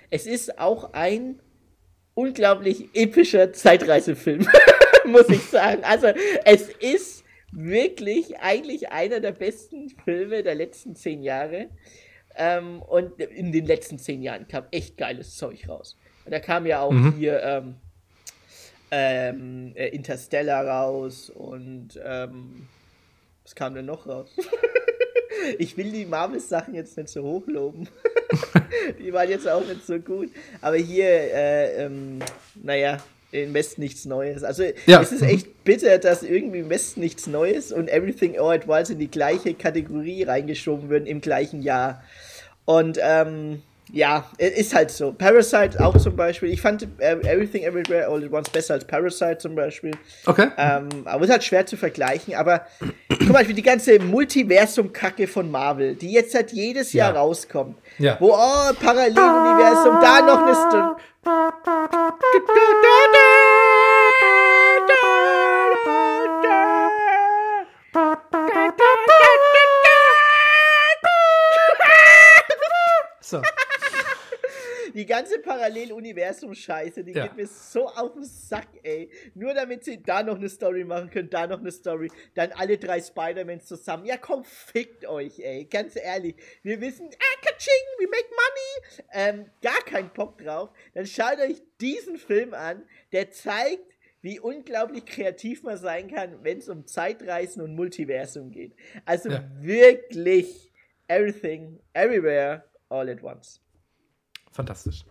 Es 0.10 0.26
ist 0.26 0.60
auch 0.60 0.94
ein 0.94 1.40
unglaublich 2.16 2.90
epischer 2.94 3.54
Zeitreisefilm, 3.54 4.46
muss 5.06 5.30
ich 5.30 5.44
sagen. 5.44 5.84
Also 5.84 6.08
es 6.44 6.70
ist 6.80 7.24
wirklich 7.52 8.40
eigentlich 8.40 8.92
einer 8.92 9.22
der 9.22 9.32
besten 9.32 9.90
Filme 10.04 10.44
der 10.44 10.56
letzten 10.56 10.96
zehn 10.96 11.24
Jahre. 11.24 11.70
Ähm, 12.36 12.82
und 12.82 13.20
in 13.22 13.52
den 13.52 13.66
letzten 13.66 13.98
zehn 14.00 14.22
Jahren 14.22 14.48
kam 14.48 14.66
echt 14.72 14.98
geiles 14.98 15.36
Zeug 15.36 15.68
raus. 15.70 15.98
Da 16.30 16.40
kam 16.40 16.66
ja 16.66 16.82
auch 16.82 16.92
mhm. 16.92 17.14
hier 17.14 17.42
ähm, 17.44 17.76
ähm, 18.92 19.72
äh, 19.76 19.90
Interstellar 19.90 20.65
raus 20.65 21.30
und 21.30 22.00
ähm, 22.04 22.68
was 23.44 23.56
kam 23.56 23.74
denn 23.76 23.86
noch 23.86 24.08
raus? 24.08 24.30
ich 25.58 25.78
will 25.78 25.92
die 25.92 26.06
Marvel-Sachen 26.06 26.76
jetzt 26.76 26.98
nicht 26.98 27.10
so 27.10 27.24
hochloben. 27.24 27.88
die 29.00 29.12
waren 29.13 29.30
jetzt 29.30 29.48
auch 29.48 29.65
nicht 29.65 29.86
so 29.86 30.00
gut. 30.00 30.30
Aber 30.62 30.76
hier, 30.76 31.08
äh, 31.08 31.86
ähm, 31.86 32.20
naja, 32.56 33.00
im 33.32 33.54
Westen 33.54 33.82
nichts 33.82 34.06
Neues. 34.06 34.44
Also 34.44 34.63
ja. 34.86 35.02
es 35.02 35.12
ist 35.12 35.22
echt 35.22 35.63
bitter, 35.63 36.00
dass 36.00 36.24
irgendwie 36.24 36.60
im 36.60 36.70
Westen 36.70 37.00
nichts 37.00 37.28
Neues 37.28 37.72
und 37.72 37.89
Everything 37.89 38.39
All 38.39 38.56
at 38.56 38.68
Once 38.68 38.89
in 38.89 39.00
die 39.00 39.12
gleiche 39.12 39.54
Kategorie 39.54 40.24
reingeschoben 40.24 40.89
werden 40.89 41.06
im 41.06 41.22
gleichen 41.22 41.62
Jahr. 41.62 42.04
Und 42.65 43.00
ähm, 43.02 43.62
ja, 43.91 44.25
ist 44.38 44.75
halt 44.75 44.91
so. 44.91 45.12
Parasite 45.12 45.84
auch 45.84 45.97
zum 45.97 46.15
Beispiel. 46.15 46.49
Ich 46.52 46.62
fand 46.62 46.88
äh, 46.99 47.13
Everything 47.23 47.63
Everywhere 47.63 48.08
All 48.08 48.23
at 48.23 48.32
Once 48.32 48.49
besser 48.49 48.75
als 48.75 48.86
Parasite 48.86 49.39
zum 49.39 49.56
Beispiel. 49.56 49.91
Okay. 50.25 50.47
Ähm, 50.58 50.89
aber 51.06 51.25
ist 51.25 51.32
halt 51.32 51.43
schwer 51.43 51.65
zu 51.65 51.75
vergleichen. 51.78 52.36
Aber 52.36 52.65
zum 53.17 53.34
Beispiel 53.34 53.56
die 53.56 53.63
ganze 53.63 53.99
Multiversum-Kacke 53.99 55.28
von 55.28 55.49
Marvel, 55.49 55.95
die 55.95 56.12
jetzt 56.12 56.36
halt 56.36 56.52
jedes 56.52 56.93
Jahr 56.93 57.13
ja. 57.13 57.19
rauskommt. 57.19 57.78
Ja. 57.97 58.17
Wo, 58.19 58.34
oh, 58.34 58.73
Paralleluniversum, 58.80 59.99
da 60.02 60.21
noch 60.21 60.43
eine 60.43 60.56
St 60.56 60.99
Die 74.93 75.06
ganze 75.06 75.39
Paralleluniversum-Scheiße, 75.39 77.04
die 77.04 77.13
ja. 77.13 77.28
geht 77.28 77.38
mir 77.38 77.47
so 77.47 77.88
auf 77.88 78.13
den 78.13 78.23
Sack, 78.23 78.67
ey. 78.84 79.10
Nur 79.36 79.54
damit 79.54 79.84
sie 79.84 80.02
da 80.02 80.23
noch 80.23 80.36
eine 80.36 80.49
Story 80.49 80.84
machen 80.84 81.10
können, 81.10 81.30
da 81.30 81.47
noch 81.47 81.60
eine 81.60 81.71
Story, 81.71 82.10
dann 82.36 82.52
alle 82.54 82.78
drei 82.78 83.02
Spider-Mans 83.02 83.65
zusammen. 83.65 84.06
Ja, 84.06 84.17
komm, 84.17 84.43
fickt 84.43 85.06
euch, 85.06 85.39
ey. 85.39 85.65
Ganz 85.65 85.95
ehrlich. 85.95 86.36
Wir 86.63 86.82
wissen, 86.82 87.08
ah, 87.08 87.45
kaching, 87.45 87.86
we 87.99 88.08
make 88.08 88.30
money. 88.30 89.06
Ähm, 89.13 89.52
gar 89.62 89.82
kein 89.86 90.12
Bock 90.13 90.38
drauf. 90.38 90.69
Dann 90.93 91.06
schaut 91.06 91.39
euch 91.39 91.62
diesen 91.80 92.17
Film 92.17 92.54
an, 92.54 92.84
der 93.12 93.32
zeigt, 93.32 93.89
wie 94.21 94.39
unglaublich 94.39 95.06
kreativ 95.06 95.63
man 95.63 95.78
sein 95.78 96.10
kann, 96.13 96.43
wenn 96.43 96.58
es 96.58 96.67
um 96.67 96.86
Zeitreisen 96.86 97.62
und 97.62 97.75
Multiversum 97.75 98.52
geht. 98.52 98.75
Also 99.06 99.30
ja. 99.30 99.49
wirklich 99.60 100.73
everything, 101.08 101.80
everywhere, 101.93 102.65
all 102.89 103.10
at 103.10 103.23
once. 103.23 103.62
Fantastisch. 104.60 105.06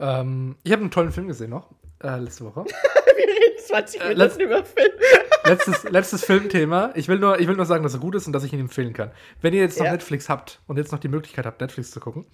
Ähm, 0.00 0.56
ich 0.64 0.72
habe 0.72 0.82
einen 0.82 0.90
tollen 0.90 1.12
Film 1.12 1.28
gesehen 1.28 1.50
noch, 1.50 1.70
äh, 2.02 2.18
letzte 2.18 2.44
Woche. 2.46 2.64
Wir 3.16 3.28
reden 3.28 3.64
20 3.64 4.00
äh, 4.00 4.02
Minuten 4.02 4.20
äh, 4.20 4.24
letzt, 4.24 4.40
über 4.40 4.64
Film. 4.64 4.90
letztes, 5.44 5.84
letztes 5.84 6.24
Filmthema. 6.24 6.90
Ich 6.96 7.06
will, 7.06 7.20
nur, 7.20 7.38
ich 7.38 7.46
will 7.46 7.54
nur 7.54 7.64
sagen, 7.64 7.84
dass 7.84 7.94
er 7.94 8.00
gut 8.00 8.16
ist 8.16 8.26
und 8.26 8.32
dass 8.32 8.42
ich 8.42 8.52
ihn 8.52 8.58
empfehlen 8.58 8.92
kann. 8.92 9.12
Wenn 9.40 9.54
ihr 9.54 9.60
jetzt 9.60 9.78
noch 9.78 9.86
ja. 9.86 9.92
Netflix 9.92 10.28
habt 10.28 10.58
und 10.66 10.78
jetzt 10.78 10.90
noch 10.90 10.98
die 10.98 11.06
Möglichkeit 11.06 11.46
habt, 11.46 11.60
Netflix 11.60 11.92
zu 11.92 12.00
gucken, 12.00 12.26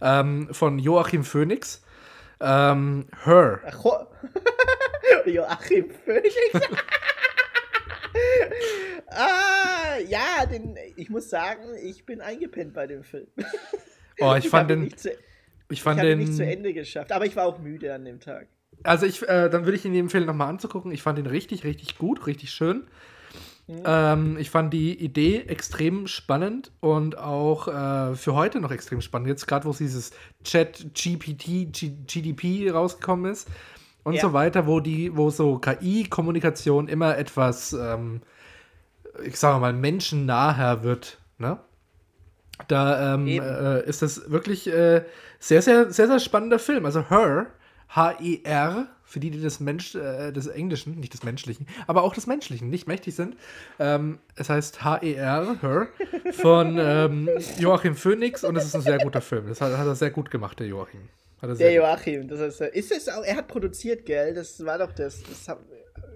ähm, 0.00 0.48
von 0.50 0.80
Joachim 0.80 1.22
Phoenix, 1.22 1.84
ähm, 2.40 3.06
Her. 3.22 3.60
Ach, 3.64 3.84
Joachim 5.26 5.90
Phoenix? 6.04 6.34
ah, 9.10 9.96
ja, 10.08 10.44
den, 10.44 10.76
ich 10.96 11.08
muss 11.08 11.30
sagen, 11.30 11.68
ich 11.80 12.04
bin 12.04 12.20
eingepennt 12.20 12.74
bei 12.74 12.88
dem 12.88 13.04
Film. 13.04 13.28
Oh, 14.18 14.34
ich, 14.34 14.46
ich 14.46 14.50
fand 14.50 14.68
den. 14.68 14.96
Zu, 14.96 15.12
ich 15.72 15.82
fand 15.82 15.98
ich 16.00 16.06
den 16.06 16.18
nicht 16.18 16.34
zu 16.34 16.44
Ende 16.44 16.72
geschafft, 16.72 17.12
aber 17.12 17.26
ich 17.26 17.36
war 17.36 17.46
auch 17.46 17.58
müde 17.58 17.94
an 17.94 18.04
dem 18.04 18.20
Tag. 18.20 18.48
Also 18.84 19.06
ich, 19.06 19.22
äh, 19.22 19.48
dann 19.48 19.64
würde 19.64 19.76
ich 19.76 19.84
ihn 19.84 19.94
empfehlen, 19.94 20.26
nochmal 20.26 20.48
anzugucken. 20.48 20.92
Ich 20.92 21.02
fand 21.02 21.18
ihn 21.18 21.26
richtig, 21.26 21.64
richtig 21.64 21.98
gut, 21.98 22.26
richtig 22.26 22.50
schön. 22.50 22.84
Mhm. 23.68 23.82
Ähm, 23.84 24.36
ich 24.38 24.50
fand 24.50 24.72
die 24.72 24.98
Idee 24.98 25.44
extrem 25.46 26.06
spannend 26.06 26.72
und 26.80 27.16
auch 27.16 27.68
äh, 27.68 28.16
für 28.16 28.34
heute 28.34 28.60
noch 28.60 28.72
extrem 28.72 29.00
spannend. 29.00 29.28
Jetzt 29.28 29.46
gerade, 29.46 29.66
wo 29.66 29.72
dieses 29.72 30.10
Chat 30.44 30.94
GPT, 30.94 31.72
G 31.72 31.92
GDP 32.06 32.70
rausgekommen 32.70 33.30
ist 33.30 33.48
und 34.02 34.14
ja. 34.14 34.20
so 34.20 34.32
weiter, 34.32 34.66
wo 34.66 34.80
die, 34.80 35.16
wo 35.16 35.30
so 35.30 35.58
KI-Kommunikation 35.58 36.88
immer 36.88 37.16
etwas, 37.16 37.72
ähm, 37.72 38.22
ich 39.24 39.36
sage 39.36 39.60
mal, 39.60 39.72
menschennaher 39.72 40.82
wird. 40.82 41.18
Ne? 41.38 41.58
Da 42.68 43.14
ähm, 43.14 43.26
äh, 43.26 43.84
ist 43.84 44.02
das 44.02 44.30
wirklich 44.30 44.68
äh, 44.68 45.04
sehr, 45.42 45.60
sehr, 45.60 45.90
sehr, 45.90 46.06
sehr 46.06 46.20
spannender 46.20 46.60
Film. 46.60 46.86
Also 46.86 47.10
Her, 47.10 47.46
H-E-R, 47.88 48.86
für 49.02 49.20
die, 49.20 49.30
die 49.30 49.40
des, 49.40 49.58
Mensch, 49.58 49.94
äh, 49.94 50.30
des 50.30 50.46
Englischen, 50.46 50.98
nicht 51.00 51.12
des 51.12 51.24
Menschlichen, 51.24 51.66
aber 51.86 52.04
auch 52.04 52.14
des 52.14 52.28
Menschlichen 52.28 52.70
nicht 52.70 52.86
mächtig 52.86 53.16
sind. 53.16 53.36
Ähm, 53.80 54.20
es 54.36 54.48
heißt 54.48 54.84
H-E-R, 54.84 55.60
Her, 55.60 55.88
von 56.32 56.78
ähm, 56.78 57.28
Joachim 57.58 57.96
Phoenix 57.96 58.44
und 58.44 58.56
es 58.56 58.66
ist 58.66 58.76
ein 58.76 58.82
sehr 58.82 58.98
guter 58.98 59.20
Film. 59.20 59.48
Das 59.48 59.60
hat, 59.60 59.76
hat 59.76 59.86
er 59.86 59.96
sehr 59.96 60.10
gut 60.10 60.30
gemacht, 60.30 60.60
der 60.60 60.68
Joachim. 60.68 61.08
der 61.42 61.72
Joachim, 61.72 62.28
das 62.28 62.40
heißt, 62.40 62.60
ist 62.74 62.92
es 62.92 63.08
auch, 63.08 63.24
er 63.24 63.36
hat 63.36 63.48
produziert, 63.48 64.06
gell? 64.06 64.32
Das 64.32 64.64
war 64.64 64.78
doch 64.78 64.92
das. 64.92 65.22
das 65.24 65.56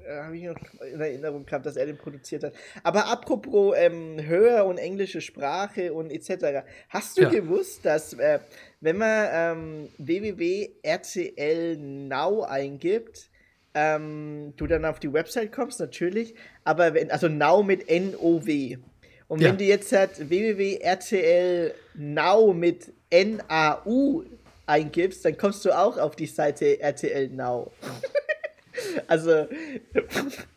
habe 0.09 0.37
ich 0.37 0.45
noch 0.45 0.57
in 0.93 1.01
Erinnerung 1.01 1.45
gehabt, 1.45 1.67
dass 1.67 1.77
er 1.77 1.87
den 1.87 1.97
produziert 1.97 2.45
hat. 2.45 2.53
Aber 2.83 3.07
apropos 3.07 3.75
ähm, 3.77 4.19
Hör- 4.21 4.67
und 4.67 4.79
englische 4.79 5.21
Sprache 5.21 5.93
und 5.93 6.11
etc. 6.11 6.67
Hast 6.89 7.19
du 7.19 7.23
ja. 7.23 7.29
gewusst, 7.31 7.85
dass 7.85 8.15
äh, 8.15 8.39
wenn 8.81 8.99
man 8.99 9.29
ähm, 9.33 9.89
www.rcl 9.99 11.77
Now 11.77 12.43
eingibt, 12.43 13.31
ähm, 13.75 14.55
du 14.57 14.67
dann 14.67 14.85
auf 14.85 14.99
die 15.01 15.13
Website 15.13 15.53
kommst, 15.53 15.81
natürlich, 15.81 16.35
aber 16.65 16.95
wenn, 16.95 17.11
also 17.11 17.29
Now 17.29 17.63
mit 17.63 17.89
N-O-W. 17.89 18.79
Und 19.29 19.41
ja. 19.41 19.49
wenn 19.49 19.59
du 19.59 19.65
jetzt 19.65 19.93
halt 19.93 20.31
www.rcl 20.31 21.75
Now 21.95 22.53
mit 22.53 22.93
N-A-U 23.11 24.25
eingibst, 24.67 25.25
dann 25.25 25.37
kommst 25.37 25.65
du 25.65 25.77
auch 25.77 25.99
auf 25.99 26.17
die 26.17 26.27
Seite 26.27 26.81
RTL 26.81 27.29
Now. 27.29 27.73
also, 29.07 29.47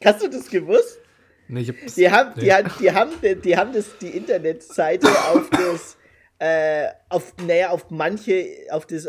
hast 0.03 0.23
du 0.23 0.29
das 0.29 0.49
gewusst? 0.49 0.99
Nee, 1.47 1.61
ich 1.61 1.69
hab's, 1.69 1.95
die, 1.95 2.09
haben, 2.09 2.33
nee. 2.35 2.41
die, 2.43 2.53
haben, 2.53 2.69
die, 2.79 2.91
haben, 2.91 3.41
die 3.41 3.57
haben 3.57 3.73
das, 3.73 3.97
die 3.99 4.09
Internetseite 4.09 5.07
auf 5.07 5.49
das, 5.49 5.97
äh, 6.37 6.89
auf, 7.09 7.33
naja, 7.45 7.69
auf 7.69 7.89
manche, 7.89 8.67
auf 8.69 8.85
das 8.85 9.07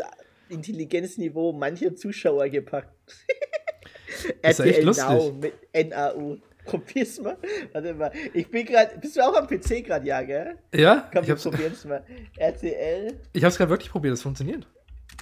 Intelligenzniveau 0.49 1.53
mancher 1.53 1.95
Zuschauer 1.95 2.49
gepackt. 2.49 2.89
RTL 4.41 4.85
Now 4.85 5.31
mit 5.33 5.53
NAU. 5.73 6.37
Probier's 6.65 7.19
mal. 7.19 7.37
Warte 7.71 7.93
mal. 7.93 8.11
Ich 8.33 8.49
bin 8.49 8.65
gerade. 8.65 8.97
Bist 8.99 9.15
du 9.15 9.21
auch 9.21 9.35
am 9.35 9.47
PC 9.47 9.83
gerade, 9.83 10.05
ja, 10.05 10.21
gell? 10.21 10.57
Ja? 10.73 11.09
Komm, 11.11 11.25
wir 11.25 11.35
probieren's 11.35 11.85
mal. 11.85 12.03
RTL. 12.37 13.19
Ich 13.33 13.43
hab's 13.43 13.57
gerade 13.57 13.71
wirklich 13.71 13.89
probiert, 13.89 14.13
das 14.13 14.21
funktioniert. 14.21 14.67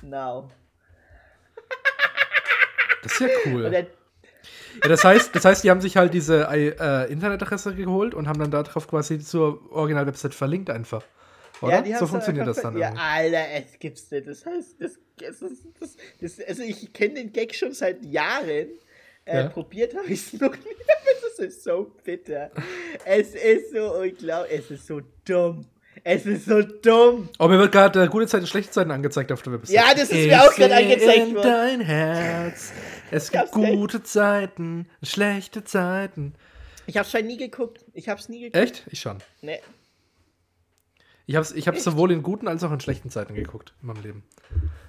Now. 0.03 0.49
Das 3.03 3.13
ist 3.13 3.19
ja 3.21 3.27
cool. 3.45 3.71
ja, 3.71 4.89
das 4.89 5.03
heißt, 5.03 5.35
das 5.35 5.45
heißt, 5.45 5.63
die 5.63 5.69
haben 5.69 5.81
sich 5.81 5.97
halt 5.97 6.13
diese 6.13 6.47
äh, 6.49 7.11
Internetadresse 7.11 7.75
geholt 7.75 8.13
und 8.13 8.27
haben 8.27 8.39
dann 8.39 8.51
darauf 8.51 8.87
quasi 8.87 9.19
zur 9.19 9.71
Original-Website 9.71 10.33
verlinkt 10.33 10.69
einfach. 10.69 11.03
Oder? 11.61 11.85
Ja, 11.85 11.97
so 11.97 12.07
funktioniert 12.07 12.47
das 12.47 12.61
dann. 12.61 12.77
Ja, 12.77 12.93
Alter, 12.93 13.45
es 13.53 13.77
gibt's 13.79 14.09
nicht. 14.11 14.27
Das 14.27 14.45
heißt, 14.45 14.75
das, 14.79 14.97
das, 15.17 15.39
das, 15.79 15.97
das 16.21 16.47
also 16.47 16.63
ich 16.63 16.93
kenne 16.93 17.15
den 17.15 17.33
Gag 17.33 17.53
schon 17.53 17.73
seit 17.73 18.03
Jahren. 18.05 18.67
Äh, 19.25 19.43
ja. 19.43 19.49
Probiert 19.49 19.95
habe 19.95 20.07
ich 20.07 20.33
es 20.33 20.39
noch 20.39 20.53
nie. 20.53 20.63
Das 21.37 21.47
ist 21.47 21.63
so 21.63 21.89
bitter. 22.03 22.51
Es 23.05 23.33
ist 23.33 23.71
so 23.71 23.93
unglaublich. 23.95 24.59
Es 24.59 24.71
ist 24.71 24.87
so 24.87 24.99
dumm. 25.23 25.65
Es 26.03 26.25
ist 26.25 26.45
so 26.45 26.61
dumm. 26.61 27.29
Oh, 27.39 27.47
mir 27.47 27.59
wird 27.59 27.71
gerade 27.71 28.03
äh, 28.03 28.07
gute 28.07 28.27
Zeiten, 28.27 28.47
schlechte 28.47 28.71
Zeiten 28.71 28.91
angezeigt 28.91 29.31
auf 29.31 29.41
der 29.41 29.53
Website. 29.53 29.75
Ja, 29.75 29.93
das 29.93 30.03
ist 30.03 30.13
ich 30.13 30.27
mir 30.27 30.41
auch 30.41 30.53
gerade 30.55 30.75
angezeigt 30.75 31.33
worden. 31.33 31.43
dein 31.43 31.81
Herz. 31.81 32.71
Es 33.11 33.31
gibt 33.31 33.51
gute 33.51 33.97
recht. 33.97 34.07
Zeiten, 34.07 34.87
schlechte 35.03 35.63
Zeiten. 35.63 36.35
Ich 36.85 36.97
hab's 36.97 37.11
schon 37.11 37.25
nie 37.25 37.37
geguckt. 37.37 37.85
Ich 37.93 38.09
hab's 38.09 38.29
nie 38.29 38.39
geguckt. 38.41 38.55
Echt? 38.55 38.85
Ich 38.89 38.99
schon. 38.99 39.17
Nee. 39.41 39.59
Ich 41.27 41.35
hab's, 41.35 41.51
ich 41.51 41.67
hab's 41.67 41.83
sowohl 41.83 42.11
in 42.11 42.23
guten 42.23 42.47
als 42.47 42.63
auch 42.63 42.71
in 42.71 42.79
schlechten 42.79 43.11
Zeiten 43.11 43.35
geguckt 43.35 43.73
in 43.81 43.87
meinem 43.87 44.01
Leben. 44.01 44.23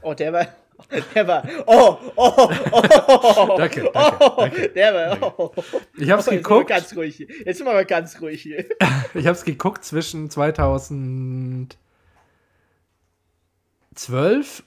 Oh, 0.01 0.14
der 0.14 0.33
war. 0.33 0.46
Der 1.14 1.26
war. 1.26 1.42
Oh, 1.66 1.98
oh, 2.16 2.50
oh. 2.72 3.54
danke, 3.56 3.90
danke, 3.92 4.32
danke. 4.36 4.68
Der 4.70 4.94
war. 4.94 5.38
Oh. 5.38 5.52
Ich 5.96 6.10
hab's 6.10 6.28
oh, 6.28 6.32
geguckt. 6.32 6.70
Jetzt 6.70 6.90
ganz 6.90 6.96
ruhig 6.96 7.16
hier. 7.16 7.28
Jetzt 7.44 7.58
sind 7.58 7.66
wir 7.66 7.72
mal 7.72 7.84
ganz 7.84 8.20
ruhig 8.20 8.42
hier. 8.42 8.64
ich 9.14 9.26
hab's 9.26 9.44
geguckt 9.44 9.84
zwischen 9.84 10.30
2012 10.30 11.76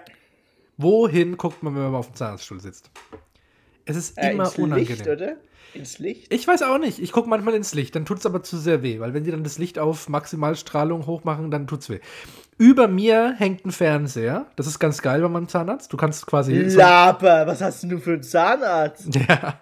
Wohin 0.76 1.36
guckt 1.36 1.64
man, 1.64 1.74
wenn 1.74 1.82
man 1.82 1.96
auf 1.96 2.06
dem 2.06 2.14
Zahnarztstuhl 2.14 2.60
sitzt? 2.60 2.92
Es 3.84 3.96
ist 3.96 4.18
äh, 4.18 4.32
immer 4.32 4.50
unangenehm. 4.58 4.88
Licht, 4.88 5.08
oder? 5.08 5.36
Ins 5.74 5.98
Licht? 5.98 6.32
Ich 6.32 6.46
weiß 6.46 6.62
auch 6.62 6.78
nicht. 6.78 6.98
Ich 6.98 7.12
gucke 7.12 7.28
manchmal 7.28 7.54
ins 7.54 7.74
Licht, 7.74 7.96
dann 7.96 8.04
tut 8.04 8.18
es 8.18 8.26
aber 8.26 8.42
zu 8.42 8.58
sehr 8.58 8.82
weh, 8.82 9.00
weil 9.00 9.14
wenn 9.14 9.24
die 9.24 9.30
dann 9.30 9.42
das 9.42 9.58
Licht 9.58 9.78
auf 9.78 10.08
Maximalstrahlung 10.08 11.06
hochmachen, 11.06 11.50
dann 11.50 11.66
tut 11.66 11.80
es 11.80 11.88
weh. 11.88 12.00
Über 12.58 12.86
mir 12.86 13.34
hängt 13.38 13.64
ein 13.64 13.72
Fernseher. 13.72 14.46
Das 14.56 14.66
ist 14.66 14.78
ganz 14.78 15.00
geil 15.00 15.20
bei 15.22 15.28
meinem 15.28 15.48
Zahnarzt. 15.48 15.92
Du 15.92 15.96
kannst 15.96 16.26
quasi. 16.26 16.54
Laber, 16.54 17.46
was 17.46 17.62
hast 17.62 17.82
du 17.84 17.98
für 17.98 18.12
einen 18.12 18.22
Zahnarzt? 18.22 19.08
Ja. 19.28 19.60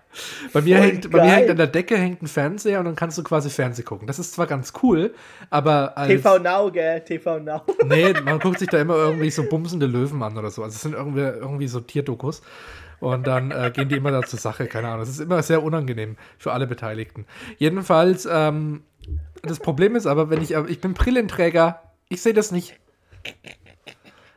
Bei 0.52 0.61
mir, 0.61 0.78
hängt, 0.78 1.09
bei 1.09 1.22
mir 1.22 1.30
hängt 1.30 1.50
an 1.50 1.56
der 1.56 1.68
Decke 1.68 1.96
hängt 1.96 2.20
ein 2.20 2.26
Fernseher 2.26 2.80
und 2.80 2.87
dann 2.87 2.96
kannst 2.96 3.16
du 3.16 3.22
quasi 3.22 3.48
Fernseh 3.48 3.85
gucken. 3.85 4.09
Das 4.09 4.18
ist 4.18 4.35
zwar 4.35 4.48
ganz 4.48 4.72
cool, 4.83 5.14
aber. 5.50 5.96
Als, 5.96 6.09
TV 6.09 6.40
Now, 6.40 6.68
gell? 6.72 7.00
TV 7.04 7.38
Now. 7.38 7.62
Nee, 7.87 8.12
man 8.24 8.40
guckt 8.40 8.59
sich 8.59 8.68
da 8.68 8.80
immer 8.80 8.96
irgendwie 8.96 9.30
so 9.30 9.44
bumsende 9.44 9.87
Löwen 9.87 10.20
an 10.24 10.37
oder 10.37 10.50
so. 10.50 10.64
Also 10.64 10.74
es 10.74 10.83
sind 10.83 10.94
irgendwie, 10.94 11.20
irgendwie 11.20 11.68
so 11.68 11.78
Tierdokus. 11.78 12.42
Und 13.01 13.27
dann 13.27 13.51
äh, 13.51 13.71
gehen 13.75 13.89
die 13.89 13.97
immer 13.97 14.11
da 14.11 14.23
zur 14.23 14.39
Sache, 14.39 14.67
keine 14.67 14.89
Ahnung. 14.89 15.01
Das 15.01 15.09
ist 15.09 15.21
immer 15.21 15.43
sehr 15.43 15.63
unangenehm 15.63 16.17
für 16.39 16.53
alle 16.53 16.67
Beteiligten. 16.67 17.27
Jedenfalls, 17.57 18.29
ähm, 18.31 18.83
das 19.43 19.59
Problem 19.59 19.97
ist 19.97 20.07
aber, 20.07 20.29
wenn 20.31 20.43
ich, 20.43 20.53
ich 20.53 20.81
bin 20.81 20.93
Brillenträger, 20.93 21.83
ich 22.09 22.21
sehe 22.21 22.35
das 22.35 22.53
nicht. 22.53 22.79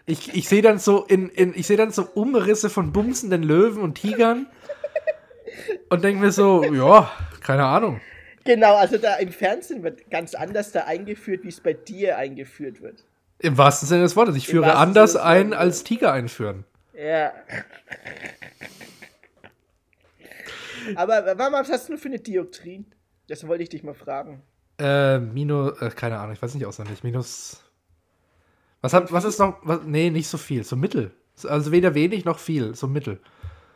Ich, 0.06 0.34
ich 0.34 0.48
sehe 0.48 0.62
dann 0.62 0.80
so 0.80 1.04
in, 1.04 1.30
in 1.30 1.54
ich 1.56 1.68
sehe 1.68 1.78
dann 1.78 1.92
so 1.92 2.04
Umrisse 2.14 2.70
von 2.70 2.92
bumsenden 2.92 3.44
Löwen 3.44 3.82
und 3.82 3.96
Tigern 3.96 4.48
und 5.90 6.04
denke 6.04 6.22
mir 6.22 6.32
so, 6.32 6.64
ja, 6.64 7.12
keine 7.42 7.66
Ahnung. 7.66 8.02
Genau, 8.46 8.76
also 8.76 8.98
da 8.98 9.16
im 9.16 9.32
Fernsehen 9.32 9.84
wird 9.84 10.10
ganz 10.10 10.36
anders 10.36 10.72
da 10.72 10.82
eingeführt, 10.82 11.44
wie 11.44 11.50
es 11.50 11.62
bei 11.62 11.74
dir 11.74 12.18
eingeführt 12.18 12.82
wird. 12.82 13.06
Im 13.40 13.58
wahrsten 13.58 13.88
Sinne 13.88 14.04
des 14.04 14.16
Wortes. 14.16 14.36
Ich 14.36 14.48
Im 14.48 14.52
führe 14.52 14.76
anders 14.76 15.16
ein, 15.16 15.54
als 15.54 15.84
Tiger 15.84 16.12
einführen. 16.12 16.66
Ja. 16.94 17.34
Aber 20.96 21.38
was 21.38 21.70
hast 21.70 21.90
du 21.90 21.98
für 21.98 22.10
eine 22.10 22.20
Dioptrien? 22.20 22.94
Das 23.28 23.48
wollte 23.48 23.64
ich 23.64 23.70
dich 23.70 23.84
mal 23.84 23.94
fragen. 23.94 24.44
Äh, 24.78 25.20
minus, 25.20 25.82
äh, 25.82 25.90
keine 25.90 26.20
Ahnung, 26.20 26.34
ich 26.34 26.42
weiß 26.42 26.54
nicht 26.56 26.66
auswendig. 26.66 27.04
Minus. 27.04 27.64
Was, 28.82 28.94
hat, 28.94 29.12
was 29.12 29.24
ist 29.24 29.40
noch. 29.40 29.60
Was, 29.64 29.84
nee, 29.86 30.10
nicht 30.10 30.28
so 30.28 30.38
viel. 30.38 30.64
So 30.64 30.76
mittel. 30.76 31.12
Also 31.48 31.72
weder 31.72 31.96
wenig 31.96 32.26
noch 32.26 32.40
viel. 32.40 32.76
So 32.76 32.88
mittel. 32.88 33.20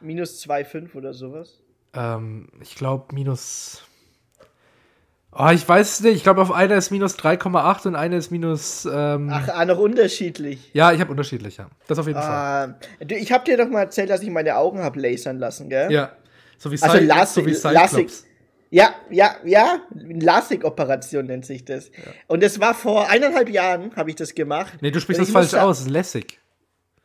Minus 0.01 0.43
2,5 0.45 0.95
oder 0.95 1.13
sowas? 1.13 1.61
Ähm, 1.93 2.49
ich 2.61 2.75
glaube 2.75 3.15
minus. 3.15 3.83
Oh, 5.31 5.49
ich 5.53 5.67
weiß 5.67 5.93
es 5.93 5.99
nicht. 6.01 6.15
Ich 6.15 6.23
glaube, 6.23 6.41
auf 6.41 6.51
einer 6.51 6.75
ist 6.75 6.89
minus 6.89 7.15
3,8 7.17 7.87
und 7.87 7.95
eine 7.95 8.17
ist 8.17 8.31
minus. 8.31 8.87
Ähm 8.91 9.29
Ach, 9.31 9.47
ah, 9.49 9.65
noch 9.65 9.77
unterschiedlich. 9.77 10.71
Ja, 10.73 10.91
ich 10.91 10.99
habe 10.99 11.11
unterschiedlich, 11.11 11.57
ja. 11.57 11.69
Das 11.87 11.99
auf 11.99 12.07
jeden 12.07 12.19
ah, 12.19 12.75
Fall. 12.99 13.11
Ich 13.11 13.31
habe 13.31 13.43
dir 13.43 13.57
doch 13.57 13.69
mal 13.69 13.81
erzählt, 13.81 14.09
dass 14.09 14.21
ich 14.21 14.29
meine 14.29 14.55
Augen 14.55 14.79
habe 14.79 14.99
lasern 14.99 15.37
lassen, 15.37 15.69
gell? 15.69 15.91
Ja. 15.91 16.11
So 16.57 16.71
wie, 16.71 16.81
also 16.81 16.97
Las 16.99 17.33
so 17.35 17.45
wie. 17.45 18.07
Ja, 18.69 18.95
ja, 19.09 19.35
ja, 19.45 19.79
LASIK-Operation 19.93 21.25
nennt 21.25 21.45
sich 21.45 21.63
das. 21.63 21.87
Ja. 21.87 22.11
Und 22.27 22.43
das 22.43 22.59
war 22.59 22.73
vor 22.73 23.09
eineinhalb 23.09 23.49
Jahren, 23.49 23.95
habe 23.95 24.09
ich 24.09 24.17
das 24.17 24.35
gemacht. 24.35 24.73
Nee, 24.81 24.91
du 24.91 24.99
sprichst 24.99 25.21
das 25.21 25.29
falsch 25.29 25.53
aus, 25.53 25.87
Lässig. 25.87 26.39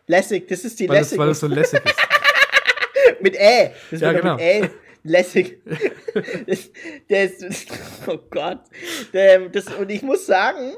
Lässig, 0.08 0.48
das 0.48 0.64
ist 0.64 0.80
die 0.80 0.88
Lässig. 0.88 1.18
Weil 1.18 1.28
das 1.28 1.38
so 1.38 1.46
lässig 1.46 1.80
ist. 1.84 1.94
mit 3.20 3.36
Ä. 3.36 3.70
Das 3.90 4.00
ja, 4.00 4.12
genau. 4.12 4.34
Mit 4.34 4.42
Ä 4.42 4.70
lässig. 5.02 5.58
das, 6.46 6.70
das, 7.08 7.66
oh 8.06 8.18
Gott. 8.30 8.60
Das, 9.12 9.66
und 9.74 9.90
ich 9.90 10.02
muss 10.02 10.26
sagen, 10.26 10.72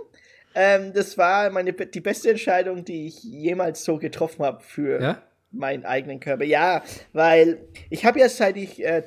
ähm, 0.55 0.93
das 0.93 1.19
war 1.19 1.51
meine, 1.51 1.73
die 1.73 2.01
beste 2.01 2.31
Entscheidung, 2.31 2.85
die 2.85 3.09
ich 3.09 3.23
jemals 3.23 3.85
so 3.85 3.99
getroffen 3.99 4.45
habe 4.45 4.63
für 4.63 5.01
ja? 5.01 5.23
meinen 5.51 5.85
eigenen 5.85 6.21
Körper. 6.21 6.45
Ja, 6.45 6.83
weil 7.13 7.59
ich 7.91 8.05
habe 8.05 8.21
ja 8.21 8.29
seit 8.29 8.57
ich 8.57 8.85
äh, 8.85 9.05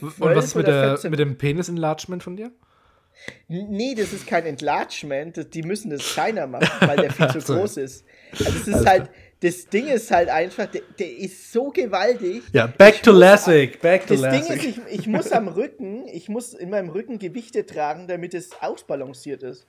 Und 0.00 0.34
was 0.34 0.46
ist 0.46 0.54
mit, 0.54 0.66
der, 0.66 0.98
mit 1.04 1.18
dem 1.18 1.36
Penis-Enlargement 1.36 2.22
von 2.22 2.36
dir? 2.36 2.52
Nee, 3.48 3.94
das 3.96 4.12
ist 4.12 4.26
kein 4.26 4.46
Enlargement. 4.46 5.54
Die 5.54 5.62
müssen 5.62 5.90
das 5.90 6.12
kleiner 6.12 6.46
machen, 6.46 6.70
weil 6.88 6.96
der 6.96 7.12
viel 7.12 7.28
zu 7.28 7.40
groß 7.40 7.78
ist. 7.78 8.04
Also 8.32 8.44
es 8.44 8.68
ist 8.68 8.86
halt 8.86 9.10
das 9.40 9.66
Ding 9.66 9.86
ist 9.86 10.10
halt 10.10 10.28
einfach, 10.28 10.66
der, 10.66 10.82
der 10.98 11.16
ist 11.16 11.52
so 11.52 11.70
gewaltig. 11.70 12.42
Ja, 12.52 12.66
back 12.66 13.02
to 13.02 13.12
Lassic, 13.12 13.80
back 13.80 14.06
to 14.06 14.16
Das 14.16 14.32
Ding 14.32 14.56
ist, 14.56 14.64
ich, 14.64 14.80
ich 14.90 15.06
muss 15.06 15.30
am 15.30 15.48
Rücken, 15.48 16.08
ich 16.08 16.28
muss 16.28 16.54
in 16.54 16.70
meinem 16.70 16.88
Rücken 16.88 17.18
Gewichte 17.18 17.64
tragen, 17.64 18.08
damit 18.08 18.34
es 18.34 18.50
ausbalanciert 18.60 19.42
ist. 19.44 19.66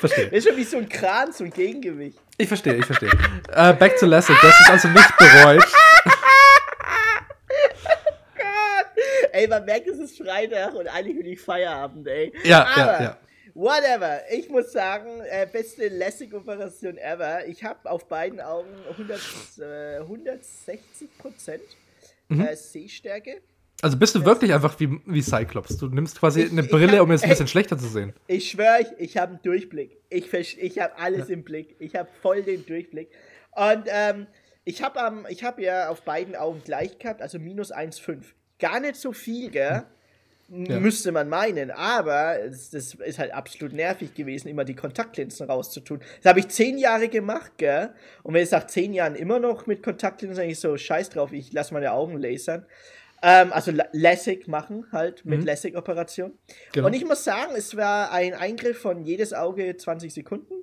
verstehe. 0.00 0.26
Das 0.26 0.38
ist 0.38 0.48
schon 0.48 0.56
wie 0.56 0.64
so 0.64 0.78
ein 0.78 0.88
Kran, 0.88 1.32
so 1.32 1.44
ein 1.44 1.50
Gegengewicht. 1.50 2.18
Ich 2.38 2.48
verstehe, 2.48 2.74
ich 2.74 2.84
verstehe. 2.84 3.10
uh, 3.50 3.72
back 3.74 3.96
to 3.98 4.06
Lassie, 4.06 4.34
das 4.42 4.60
ist 4.60 4.70
also 4.70 4.88
nicht 4.88 5.16
bereut. 5.16 5.64
ey, 9.32 9.46
man 9.46 9.64
merkt, 9.64 9.86
es 9.86 9.98
ist 9.98 10.18
Freitag 10.18 10.74
und 10.74 10.88
eigentlich 10.88 11.16
will 11.16 11.26
ich 11.28 11.40
Feierabend, 11.40 12.06
ey. 12.08 12.32
Ja, 12.44 12.64
Aber, 12.66 12.76
ja, 12.76 13.02
ja. 13.02 13.18
Whatever. 13.56 14.20
Ich 14.30 14.50
muss 14.50 14.70
sagen, 14.70 15.20
äh, 15.30 15.46
beste 15.50 15.88
Lessig-Operation 15.88 16.98
ever. 16.98 17.46
Ich 17.48 17.64
habe 17.64 17.90
auf 17.90 18.06
beiden 18.06 18.38
Augen 18.38 18.68
100, 18.90 19.20
äh, 19.58 19.96
160 20.00 21.16
Prozent 21.16 21.62
mhm. 22.28 22.42
äh, 22.42 22.54
Sehstärke. 22.54 23.40
Also 23.80 23.96
bist 23.96 24.14
du 24.14 24.26
wirklich 24.26 24.52
einfach 24.52 24.78
wie, 24.78 25.00
wie 25.06 25.22
Cyclops? 25.22 25.78
Du 25.78 25.88
nimmst 25.88 26.20
quasi 26.20 26.42
ich, 26.42 26.52
eine 26.52 26.64
Brille, 26.64 26.98
hab, 26.98 27.04
um 27.04 27.10
es 27.12 27.22
ein 27.22 27.30
bisschen 27.30 27.46
ey, 27.46 27.50
schlechter 27.52 27.78
zu 27.78 27.88
sehen. 27.88 28.12
Ich 28.26 28.50
schwöre 28.50 28.80
euch, 28.80 28.88
ich 28.98 29.16
habe 29.16 29.32
einen 29.32 29.42
Durchblick. 29.42 30.02
Ich, 30.10 30.32
ich 30.34 30.78
habe 30.78 30.98
alles 30.98 31.28
ja. 31.28 31.34
im 31.34 31.42
Blick. 31.42 31.76
Ich 31.78 31.96
habe 31.96 32.10
voll 32.20 32.42
den 32.42 32.66
Durchblick. 32.66 33.08
Und 33.52 33.84
ähm, 33.86 34.26
ich 34.64 34.82
habe 34.82 35.00
hab 35.00 35.58
ja 35.58 35.88
auf 35.88 36.02
beiden 36.02 36.36
Augen 36.36 36.60
gleich 36.62 36.98
gehabt, 36.98 37.22
also 37.22 37.38
minus 37.38 37.72
1,5 37.72 38.22
gar 38.58 38.80
nicht 38.80 38.96
so 38.96 39.12
viel, 39.12 39.50
gell? 39.50 39.84
Ja. 40.48 40.78
Müsste 40.78 41.10
man 41.10 41.28
meinen, 41.28 41.72
aber 41.72 42.36
das, 42.46 42.70
das, 42.70 42.94
ist 42.94 43.18
halt 43.18 43.34
absolut 43.34 43.72
nervig 43.72 44.14
gewesen, 44.14 44.46
immer 44.46 44.64
die 44.64 44.76
Kontaktlinsen 44.76 45.50
rauszutun. 45.50 46.00
Das 46.22 46.30
habe 46.30 46.38
ich 46.38 46.48
zehn 46.48 46.78
Jahre 46.78 47.08
gemacht, 47.08 47.52
gell? 47.56 47.90
Und 48.22 48.34
wenn 48.34 48.44
ich 48.44 48.50
nach 48.52 48.68
zehn 48.68 48.92
Jahren 48.92 49.16
immer 49.16 49.40
noch 49.40 49.66
mit 49.66 49.82
Kontaktlinsen, 49.82 50.42
dann 50.42 50.48
ich 50.48 50.60
so, 50.60 50.76
scheiß 50.76 51.10
drauf, 51.10 51.32
ich 51.32 51.52
lasse 51.52 51.74
meine 51.74 51.90
Augen 51.90 52.16
lasern. 52.18 52.64
Ähm, 53.22 53.52
also 53.52 53.72
Lässig 53.90 54.46
machen, 54.46 54.86
halt, 54.92 55.24
mit 55.24 55.40
mhm. 55.40 55.46
Lässig-Operation. 55.46 56.38
Genau. 56.72 56.86
Und 56.86 56.92
ich 56.92 57.04
muss 57.04 57.24
sagen, 57.24 57.54
es 57.56 57.76
war 57.76 58.12
ein 58.12 58.34
Eingriff 58.34 58.78
von 58.78 59.02
jedes 59.02 59.32
Auge 59.32 59.76
20 59.76 60.14
Sekunden. 60.14 60.54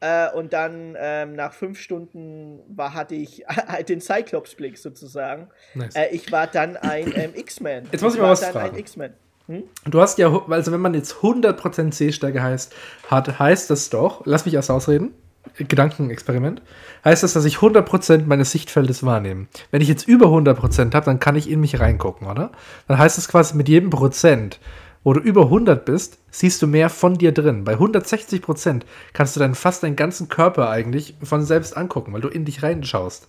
Äh, 0.00 0.30
und 0.32 0.52
dann 0.52 0.96
ähm, 0.98 1.34
nach 1.34 1.52
fünf 1.52 1.80
Stunden 1.80 2.60
war, 2.68 2.94
hatte 2.94 3.16
ich 3.16 3.44
den 3.88 4.00
Cyclops-Blick 4.00 4.78
sozusagen. 4.78 5.48
Nice. 5.74 5.96
Äh, 5.96 6.08
ich 6.12 6.30
war 6.30 6.46
dann 6.46 6.76
ein 6.76 7.12
ähm, 7.16 7.32
X-Men. 7.34 7.88
Jetzt 7.90 8.02
muss 8.02 8.14
ich, 8.14 8.18
ich 8.18 8.22
mal 8.22 8.30
was 8.30 8.44
fragen. 8.44 8.76
Hm? 9.46 9.64
Du 9.86 10.00
hast 10.00 10.18
ja, 10.18 10.30
also 10.48 10.72
wenn 10.72 10.80
man 10.80 10.94
jetzt 10.94 11.14
100% 11.14 11.90
C-Stärke 11.90 12.42
heißt, 12.42 12.74
hat, 13.10 13.38
heißt 13.38 13.70
das 13.70 13.88
doch, 13.90 14.22
lass 14.26 14.44
mich 14.44 14.54
erst 14.54 14.70
ausreden, 14.70 15.14
Gedankenexperiment, 15.56 16.60
heißt 17.04 17.22
das, 17.22 17.32
dass 17.32 17.46
ich 17.46 17.56
100% 17.56 18.26
meines 18.26 18.52
Sichtfeldes 18.52 19.04
wahrnehme. 19.04 19.46
Wenn 19.70 19.80
ich 19.80 19.88
jetzt 19.88 20.06
über 20.06 20.26
100% 20.26 20.94
habe, 20.94 21.06
dann 21.06 21.18
kann 21.18 21.36
ich 21.36 21.50
in 21.50 21.60
mich 21.60 21.80
reingucken, 21.80 22.28
oder? 22.28 22.52
Dann 22.86 22.98
heißt 22.98 23.16
das 23.16 23.28
quasi 23.28 23.56
mit 23.56 23.68
jedem 23.68 23.88
Prozent 23.88 24.60
wo 25.08 25.14
du 25.14 25.20
über 25.20 25.44
100 25.44 25.86
bist, 25.86 26.18
siehst 26.30 26.60
du 26.60 26.66
mehr 26.66 26.90
von 26.90 27.16
dir 27.16 27.32
drin. 27.32 27.64
Bei 27.64 27.72
160 27.72 28.42
Prozent 28.42 28.84
kannst 29.14 29.34
du 29.34 29.40
dann 29.40 29.54
fast 29.54 29.82
deinen 29.82 29.96
ganzen 29.96 30.28
Körper 30.28 30.68
eigentlich 30.68 31.14
von 31.22 31.42
selbst 31.46 31.74
angucken, 31.78 32.12
weil 32.12 32.20
du 32.20 32.28
in 32.28 32.44
dich 32.44 32.62
reinschaust. 32.62 33.26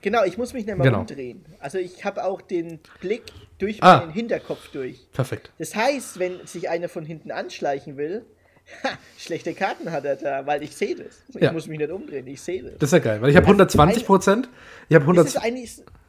Genau, 0.00 0.22
ich 0.22 0.38
muss 0.38 0.52
mich 0.52 0.64
nicht 0.64 0.78
mal 0.78 0.84
genau. 0.84 1.00
umdrehen. 1.00 1.44
Also 1.58 1.78
ich 1.78 2.04
habe 2.04 2.24
auch 2.24 2.40
den 2.40 2.78
Blick 3.00 3.24
durch 3.58 3.82
ah. 3.82 3.98
meinen 3.98 4.12
Hinterkopf 4.12 4.70
durch. 4.70 5.10
Perfekt. 5.12 5.50
Das 5.58 5.74
heißt, 5.74 6.20
wenn 6.20 6.46
sich 6.46 6.70
einer 6.70 6.88
von 6.88 7.04
hinten 7.04 7.32
anschleichen 7.32 7.96
will, 7.96 8.24
Ha, 8.84 8.90
schlechte 9.18 9.54
Karten 9.54 9.90
hat 9.90 10.04
er 10.04 10.14
da, 10.14 10.46
weil 10.46 10.62
ich 10.62 10.76
sehe 10.76 10.94
das. 10.94 11.22
Ich 11.34 11.42
ja. 11.42 11.50
muss 11.50 11.66
mich 11.66 11.78
nicht 11.78 11.90
umdrehen, 11.90 12.24
ich 12.28 12.40
sehe 12.40 12.62
das. 12.62 12.74
Das 12.78 12.88
ist 12.90 12.92
ja 12.92 12.98
geil, 13.00 13.20
weil 13.20 13.30
ich 13.30 13.36
habe 13.36 13.46
120 13.46 14.06
Prozent. 14.06 14.48
Ich 14.88 14.94
habe 14.94 15.02
100. 15.02 15.36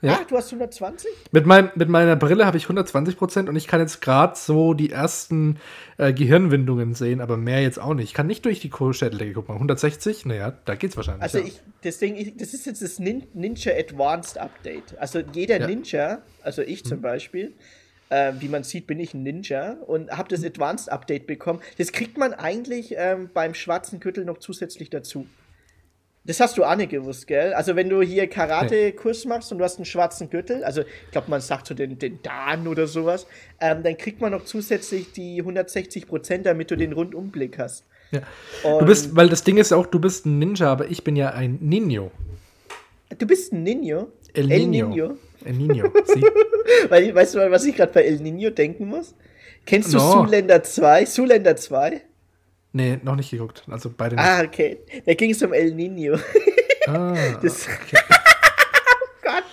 Ja. 0.04 0.20
Ach, 0.22 0.28
du 0.28 0.36
hast 0.36 0.48
120? 0.48 1.10
Mit, 1.32 1.46
mein, 1.46 1.72
mit 1.76 1.88
meiner 1.88 2.18
Brille 2.18 2.46
habe 2.46 2.58
ich 2.58 2.66
120 2.66 3.16
Prozent 3.16 3.48
und 3.48 3.56
ich 3.56 3.68
kann 3.68 3.80
jetzt 3.80 4.02
gerade 4.02 4.36
so 4.36 4.74
die 4.74 4.92
ersten 4.92 5.60
äh, 5.98 6.12
Gehirnwindungen 6.12 6.94
sehen, 6.94 7.22
aber 7.22 7.38
mehr 7.38 7.62
jetzt 7.62 7.80
auch 7.80 7.94
nicht. 7.94 8.10
Ich 8.10 8.14
kann 8.14 8.28
nicht 8.28 8.44
durch 8.44 8.60
die 8.60 8.70
Schädeldecke 8.70 9.34
gucken. 9.34 9.56
160? 9.56 10.26
Naja, 10.26 10.54
da 10.66 10.76
geht's 10.76 10.98
wahrscheinlich. 10.98 11.24
Also 11.24 11.38
ja. 11.38 11.46
ich, 11.46 11.62
deswegen, 11.86 12.18
ich, 12.18 12.36
das 12.36 12.54
ist 12.54 12.66
jetzt 12.66 12.82
das 12.82 13.00
Nin 13.00 13.24
Ninja 13.34 13.72
Advanced 13.72 14.38
Update. 14.38 14.98
Also 15.00 15.20
jeder 15.20 15.62
ja. 15.62 15.68
Ninja, 15.68 16.22
also 16.42 16.62
ich 16.62 16.84
zum 16.84 16.98
hm. 16.98 17.02
Beispiel, 17.02 17.54
äh, 18.10 18.34
wie 18.40 18.50
man 18.50 18.66
sieht, 18.66 18.88
bin 18.88 19.00
ich 19.00 19.14
ein 19.14 19.24
Ninja 19.24 19.78
und 19.88 20.12
habe 20.12 20.28
das 20.28 20.44
Advanced 20.44 20.92
Update 20.92 21.28
bekommen. 21.28 21.62
Das 21.78 21.94
kriegt 21.94 22.18
man 22.18 22.34
eigentlich 22.34 22.96
ähm, 22.98 23.30
beim 23.34 23.54
schwarzen 23.54 24.02
Gürtel 24.02 24.26
noch 24.26 24.40
zusätzlich 24.40 24.90
dazu. 24.90 25.28
Das 26.26 26.40
hast 26.40 26.58
du 26.58 26.64
auch 26.64 26.76
nicht 26.78 26.92
gewusst, 26.92 27.28
gell? 27.28 27.54
Also 27.54 27.76
wenn 27.76 27.90
du 27.90 28.02
hier 28.02 28.28
Karate-Kurs 28.28 29.26
machst 29.26 29.52
und 29.52 29.58
du 29.58 29.66
hast 29.66 29.76
einen 29.76 29.86
schwarzen 29.86 30.30
Gürtel, 30.30 30.64
also 30.64 30.82
ich 30.82 31.12
glaube, 31.12 31.30
man 31.30 31.42
sagt 31.42 31.68
so 31.68 31.74
den, 31.74 32.00
den 32.00 32.20
Dan 32.24 32.68
oder 32.68 32.88
sowas, 32.88 33.28
ähm, 33.60 33.84
dann 33.84 33.98
kriegt 33.98 34.22
man 34.22 34.32
noch 34.32 34.46
zusätzlich 34.46 35.12
die 35.12 35.40
160 35.40 36.08
Prozent, 36.08 36.46
damit 36.46 36.72
du 36.72 36.78
den 36.78 36.94
Rundumblick 36.94 37.60
hast. 37.60 37.86
Ja. 38.12 38.22
du 38.80 38.86
bist, 38.86 39.16
weil 39.16 39.28
das 39.28 39.44
Ding 39.44 39.58
ist 39.58 39.74
auch, 39.74 39.86
du 39.86 40.00
bist 40.00 40.26
ein 40.26 40.40
Ninja, 40.40 40.72
aber 40.72 40.88
ich 40.90 41.04
bin 41.04 41.16
ja 41.16 41.32
ein 41.32 41.58
Nino. 41.60 42.12
Du 43.18 43.26
bist 43.26 43.52
ein 43.52 43.64
Nino? 43.64 44.08
El 44.34 44.48
Nino. 44.48 44.86
El 44.86 44.90
Nino. 44.90 45.18
El 45.44 45.54
Nino. 45.54 45.84
Weißt 46.90 47.36
du, 47.36 47.52
was 47.52 47.66
ich 47.66 47.76
gerade 47.76 47.92
bei 47.92 48.04
El 48.04 48.20
Nino 48.20 48.50
denken 48.50 48.88
muss? 48.88 49.14
Kennst 49.66 49.94
du 49.94 49.98
no. 49.98 50.26
Zuländer 50.26 50.64
2? 50.64 51.06
Zuländer 51.06 51.56
2? 51.56 52.02
Nee, 52.74 53.00
noch 53.04 53.16
nicht 53.16 53.30
geguckt. 53.30 53.64
Also 53.70 53.92
beide 53.96 54.16
nicht. 54.16 54.26
Ah, 54.26 54.42
okay. 54.42 54.80
Da 55.06 55.14
ging 55.14 55.32
es 55.32 55.42
um 55.44 55.54
El 55.54 55.74
Nino. 55.74 56.18
Ah, 56.88 57.16
das 57.42 57.68
okay. 57.68 57.98
oh 58.10 59.08
Gott. 59.22 59.44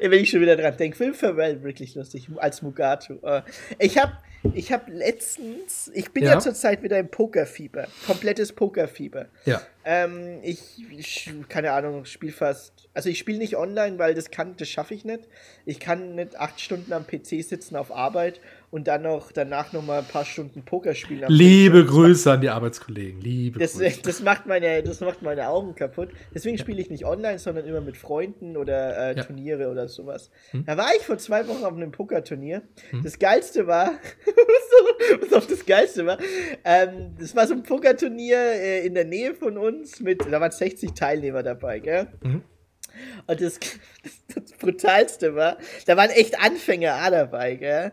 Wenn 0.00 0.12
ich 0.12 0.30
schon 0.30 0.40
wieder 0.40 0.56
dran 0.56 0.76
denke, 0.76 0.96
Film 0.96 1.12
Farewell 1.12 1.62
wirklich 1.64 1.96
lustig, 1.96 2.28
als 2.36 2.62
Mugatu. 2.62 3.18
Äh, 3.22 3.42
ich 3.80 3.98
habe 3.98 4.12
ich 4.54 4.72
habe 4.72 4.92
letztens, 4.92 5.90
ich 5.94 6.12
bin 6.12 6.24
ja, 6.24 6.34
ja 6.34 6.38
zurzeit 6.38 6.82
wieder 6.82 6.98
im 6.98 7.08
Pokerfieber, 7.08 7.88
komplettes 8.06 8.52
Pokerfieber. 8.52 9.26
Ja. 9.44 9.60
Ähm, 9.84 10.38
ich, 10.42 10.84
ich, 10.96 11.30
keine 11.48 11.72
Ahnung, 11.72 12.04
spiele 12.04 12.32
fast, 12.32 12.88
also 12.94 13.08
ich 13.08 13.18
spiele 13.18 13.38
nicht 13.38 13.56
online, 13.56 13.98
weil 13.98 14.14
das 14.14 14.30
kann, 14.30 14.54
das 14.56 14.68
schaffe 14.68 14.94
ich 14.94 15.04
nicht. 15.04 15.24
Ich 15.64 15.80
kann 15.80 16.14
nicht 16.14 16.36
acht 16.36 16.60
Stunden 16.60 16.92
am 16.92 17.06
PC 17.06 17.42
sitzen 17.42 17.74
auf 17.74 17.90
Arbeit 17.90 18.40
und 18.70 18.86
dann 18.86 19.02
noch 19.02 19.32
danach 19.32 19.72
noch 19.72 19.84
mal 19.84 20.00
ein 20.00 20.04
paar 20.04 20.24
Stunden 20.24 20.62
Poker 20.62 20.94
spielen. 20.94 21.24
Liebe 21.28 21.84
Grüße 21.84 22.30
an 22.30 22.40
die 22.40 22.50
Arbeitskollegen, 22.50 23.20
liebe 23.20 23.58
das, 23.58 23.74
Grüße. 23.74 24.02
Das 24.02 24.22
macht 24.22 24.46
meine, 24.46 24.82
das 24.82 25.00
macht 25.00 25.22
meine 25.22 25.48
Augen 25.48 25.74
kaputt. 25.74 26.10
Deswegen 26.34 26.58
spiele 26.58 26.80
ich 26.80 26.90
nicht 26.90 27.04
online, 27.04 27.38
sondern 27.38 27.66
immer 27.66 27.80
mit 27.80 27.96
Freunden 27.96 28.56
oder 28.56 29.10
äh, 29.10 29.16
ja. 29.16 29.24
Turniere 29.24 29.70
oder 29.70 29.88
sowas. 29.88 30.30
Hm? 30.50 30.64
Da 30.66 30.76
war 30.76 30.90
ich 30.96 31.02
vor 31.02 31.18
zwei 31.18 31.46
Wochen 31.48 31.64
auf 31.64 31.74
einem 31.74 31.92
Pokerturnier. 31.92 32.62
Hm? 32.90 33.02
Das 33.02 33.18
geilste 33.18 33.66
war, 33.66 33.92
was 35.20 35.32
auch 35.32 35.46
das 35.46 35.64
geilste 35.64 36.04
war, 36.04 36.18
ähm, 36.64 37.14
das 37.18 37.34
war 37.34 37.46
so 37.46 37.54
ein 37.54 37.62
Pokerturnier 37.62 38.38
äh, 38.38 38.86
in 38.86 38.94
der 38.94 39.04
Nähe 39.04 39.34
von 39.34 39.56
uns 39.56 40.00
mit, 40.00 40.20
da 40.30 40.40
waren 40.40 40.50
60 40.50 40.92
Teilnehmer 40.92 41.42
dabei, 41.42 41.78
gell? 41.78 42.08
Mhm. 42.22 42.42
Und 43.26 43.40
das, 43.40 43.58
das, 44.02 44.12
das, 44.34 44.52
Brutalste 44.58 45.34
war, 45.34 45.58
da 45.86 45.96
waren 45.96 46.10
echt 46.10 46.38
Anfänger 46.38 47.10
dabei, 47.10 47.54
gell? 47.54 47.92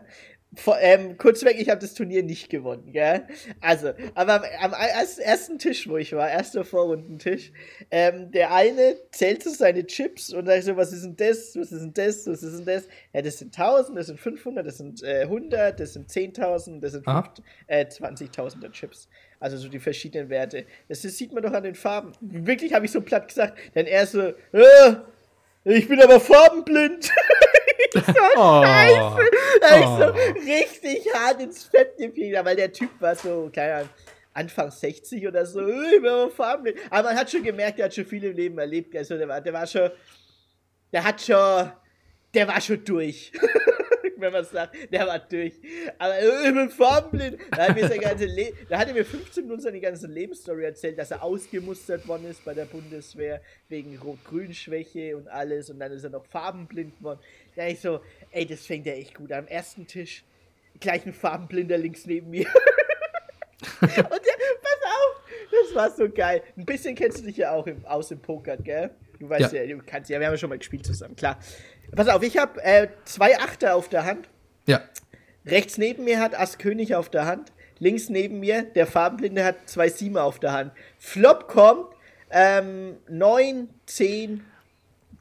Vor, 0.56 0.78
ähm, 0.80 1.18
kurz 1.18 1.44
weg, 1.44 1.56
ich 1.58 1.68
habe 1.68 1.80
das 1.80 1.92
Turnier 1.92 2.22
nicht 2.22 2.48
gewonnen, 2.48 2.90
gell? 2.92 3.26
Also, 3.60 3.92
aber 4.14 4.42
am, 4.60 4.72
am 4.72 4.72
ersten 4.72 5.58
Tisch, 5.58 5.86
wo 5.88 5.98
ich 5.98 6.14
war, 6.14 6.30
erster 6.30 6.64
Vorrundentisch, 6.64 7.52
ähm, 7.90 8.30
der 8.30 8.52
eine 8.54 8.96
zählte 9.12 9.50
seine 9.50 9.86
Chips 9.86 10.32
und 10.32 10.46
sagt 10.46 10.64
so, 10.64 10.76
was 10.76 10.92
ist 10.92 11.04
denn 11.04 11.16
das, 11.16 11.56
was 11.56 11.72
ist 11.72 11.82
denn 11.82 11.92
das, 11.92 12.26
was 12.26 12.42
ist 12.42 12.58
denn 12.58 12.64
das? 12.64 12.88
Ja, 13.12 13.20
das 13.20 13.38
sind 13.38 13.58
1000, 13.58 13.98
das 13.98 14.06
sind 14.06 14.18
500, 14.18 14.66
das 14.66 14.78
sind 14.78 15.02
äh, 15.02 15.22
100, 15.22 15.78
das 15.78 15.92
sind 15.92 16.10
10.000, 16.10 16.80
das 16.80 16.92
sind 16.92 17.06
äh, 17.66 17.84
20.000er 17.84 18.72
Chips. 18.72 19.08
Also 19.38 19.58
so 19.58 19.68
die 19.68 19.78
verschiedenen 19.78 20.30
Werte. 20.30 20.64
Das, 20.88 21.02
das 21.02 21.18
sieht 21.18 21.32
man 21.32 21.42
doch 21.42 21.52
an 21.52 21.64
den 21.64 21.74
Farben. 21.74 22.12
Wirklich 22.20 22.72
habe 22.72 22.86
ich 22.86 22.92
so 22.92 23.02
platt 23.02 23.28
gesagt, 23.28 23.58
denn 23.74 23.86
er 23.86 24.06
so, 24.06 24.32
äh, 24.52 24.94
ich 25.64 25.86
bin 25.86 26.00
aber 26.00 26.18
farbenblind. 26.18 27.10
so 28.06 28.12
oh, 28.36 28.62
scheiße. 28.62 29.30
Da 29.60 29.68
oh. 29.70 29.80
ich 29.80 29.86
so 29.86 30.52
richtig 30.52 31.14
hart 31.14 31.40
ins 31.40 31.64
Fett 31.64 31.96
gefiedert, 31.96 32.44
weil 32.44 32.56
der 32.56 32.72
Typ 32.72 32.90
war 33.00 33.14
so, 33.14 33.50
keine 33.54 33.74
Ahnung, 33.74 33.88
Anfang 34.32 34.70
60 34.70 35.26
oder 35.26 35.46
so, 35.46 35.60
aber 35.60 36.30
farbenblind. 36.30 36.78
Aber 36.90 37.08
man 37.08 37.18
hat 37.18 37.30
schon 37.30 37.42
gemerkt, 37.42 37.78
der 37.78 37.86
hat 37.86 37.94
schon 37.94 38.04
viel 38.04 38.22
im 38.24 38.36
Leben 38.36 38.58
erlebt. 38.58 38.94
Also 38.94 39.16
der 39.16 39.28
war, 39.28 39.40
der 39.40 39.52
war 39.52 39.66
schon, 39.66 39.90
der 40.92 41.04
hat 41.04 41.20
schon, 41.20 41.72
der 42.34 42.48
war 42.48 42.60
schon 42.60 42.84
durch. 42.84 43.32
wenn 44.16 44.32
man 44.32 44.44
sagt, 44.44 44.76
der 44.92 45.06
war 45.06 45.18
durch. 45.18 45.54
Aber 45.98 46.18
ich 46.18 46.54
bin 46.54 46.70
farbenblind. 46.70 47.38
Da 47.50 47.68
hat, 47.68 47.76
mir 47.76 47.88
sein 47.88 48.00
ganze 48.00 48.26
da 48.68 48.78
hat 48.78 48.88
er 48.88 48.94
mir 48.94 49.04
15 49.04 49.44
Minuten 49.44 49.62
seine 49.62 49.80
ganze 49.80 50.06
Lebensstory 50.06 50.64
erzählt, 50.64 50.98
dass 50.98 51.10
er 51.10 51.22
ausgemustert 51.22 52.06
worden 52.08 52.26
ist 52.26 52.44
bei 52.44 52.54
der 52.54 52.64
Bundeswehr 52.64 53.40
wegen 53.68 53.98
Rot-Grün-Schwäche 53.98 55.16
und 55.16 55.28
alles. 55.28 55.70
Und 55.70 55.78
dann 55.80 55.92
ist 55.92 56.04
er 56.04 56.10
noch 56.10 56.24
farbenblind 56.24 57.02
worden. 57.02 57.20
Da 57.56 57.66
ich 57.66 57.80
so, 57.80 58.00
ey, 58.30 58.46
das 58.46 58.66
fängt 58.66 58.86
ja 58.86 58.92
echt 58.92 59.14
gut. 59.14 59.32
Am 59.32 59.46
ersten 59.46 59.86
Tisch 59.86 60.24
gleich 60.78 61.04
ein 61.06 61.14
Farbenblinder 61.14 61.78
links 61.78 62.04
neben 62.04 62.30
mir. 62.30 62.46
und 63.80 63.96
der, 63.96 64.02
pass 64.02 64.82
auf, 64.84 65.22
das 65.50 65.74
war 65.74 65.90
so 65.90 66.08
geil. 66.08 66.42
Ein 66.56 66.66
bisschen 66.66 66.94
kennst 66.94 67.18
du 67.18 67.22
dich 67.24 67.38
ja 67.38 67.52
auch 67.52 67.66
im, 67.66 67.84
aus 67.86 68.10
im 68.10 68.20
Poker, 68.20 68.58
gell? 68.58 68.90
Du 69.18 69.28
weißt 69.30 69.54
ja. 69.54 69.62
ja, 69.62 69.74
du 69.74 69.82
kannst 69.84 70.10
ja, 70.10 70.20
wir 70.20 70.26
haben 70.26 70.34
ja 70.34 70.38
schon 70.38 70.50
mal 70.50 70.58
gespielt 70.58 70.84
zusammen, 70.84 71.16
klar. 71.16 71.38
Pass 71.94 72.08
auf, 72.08 72.22
ich 72.22 72.36
habe 72.36 72.62
äh, 72.62 72.88
zwei 73.06 73.38
Achter 73.38 73.74
auf 73.74 73.88
der 73.88 74.04
Hand. 74.04 74.28
Ja. 74.66 74.82
Rechts 75.46 75.78
neben 75.78 76.04
mir 76.04 76.20
hat 76.20 76.38
Ass 76.38 76.58
König 76.58 76.94
auf 76.94 77.08
der 77.08 77.24
Hand. 77.24 77.52
links 77.78 78.10
neben 78.10 78.40
mir, 78.40 78.64
der 78.64 78.86
Farbenblinde 78.86 79.44
hat 79.44 79.68
zwei 79.68 79.88
Siemer 79.88 80.24
auf 80.24 80.38
der 80.38 80.52
Hand. 80.52 80.72
Flop 80.98 81.48
kommt, 81.48 81.86
ähm, 82.30 82.96
9, 83.08 83.70
10, 83.86 84.44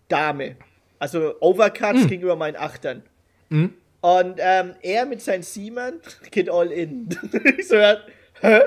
Dame. 0.09 0.57
Also 0.99 1.35
Overcuts 1.39 2.03
mhm. 2.03 2.07
gegenüber 2.07 2.35
meinen 2.35 2.55
Achtern. 2.55 3.03
Mhm. 3.49 3.73
Und 4.01 4.39
ähm, 4.39 4.75
er 4.81 5.05
mit 5.05 5.21
seinen 5.21 5.43
Siemern 5.43 5.99
geht 6.31 6.49
all 6.49 6.71
in. 6.71 7.09
ich 7.57 7.67
so, 7.67 7.77
hä? 7.77 8.61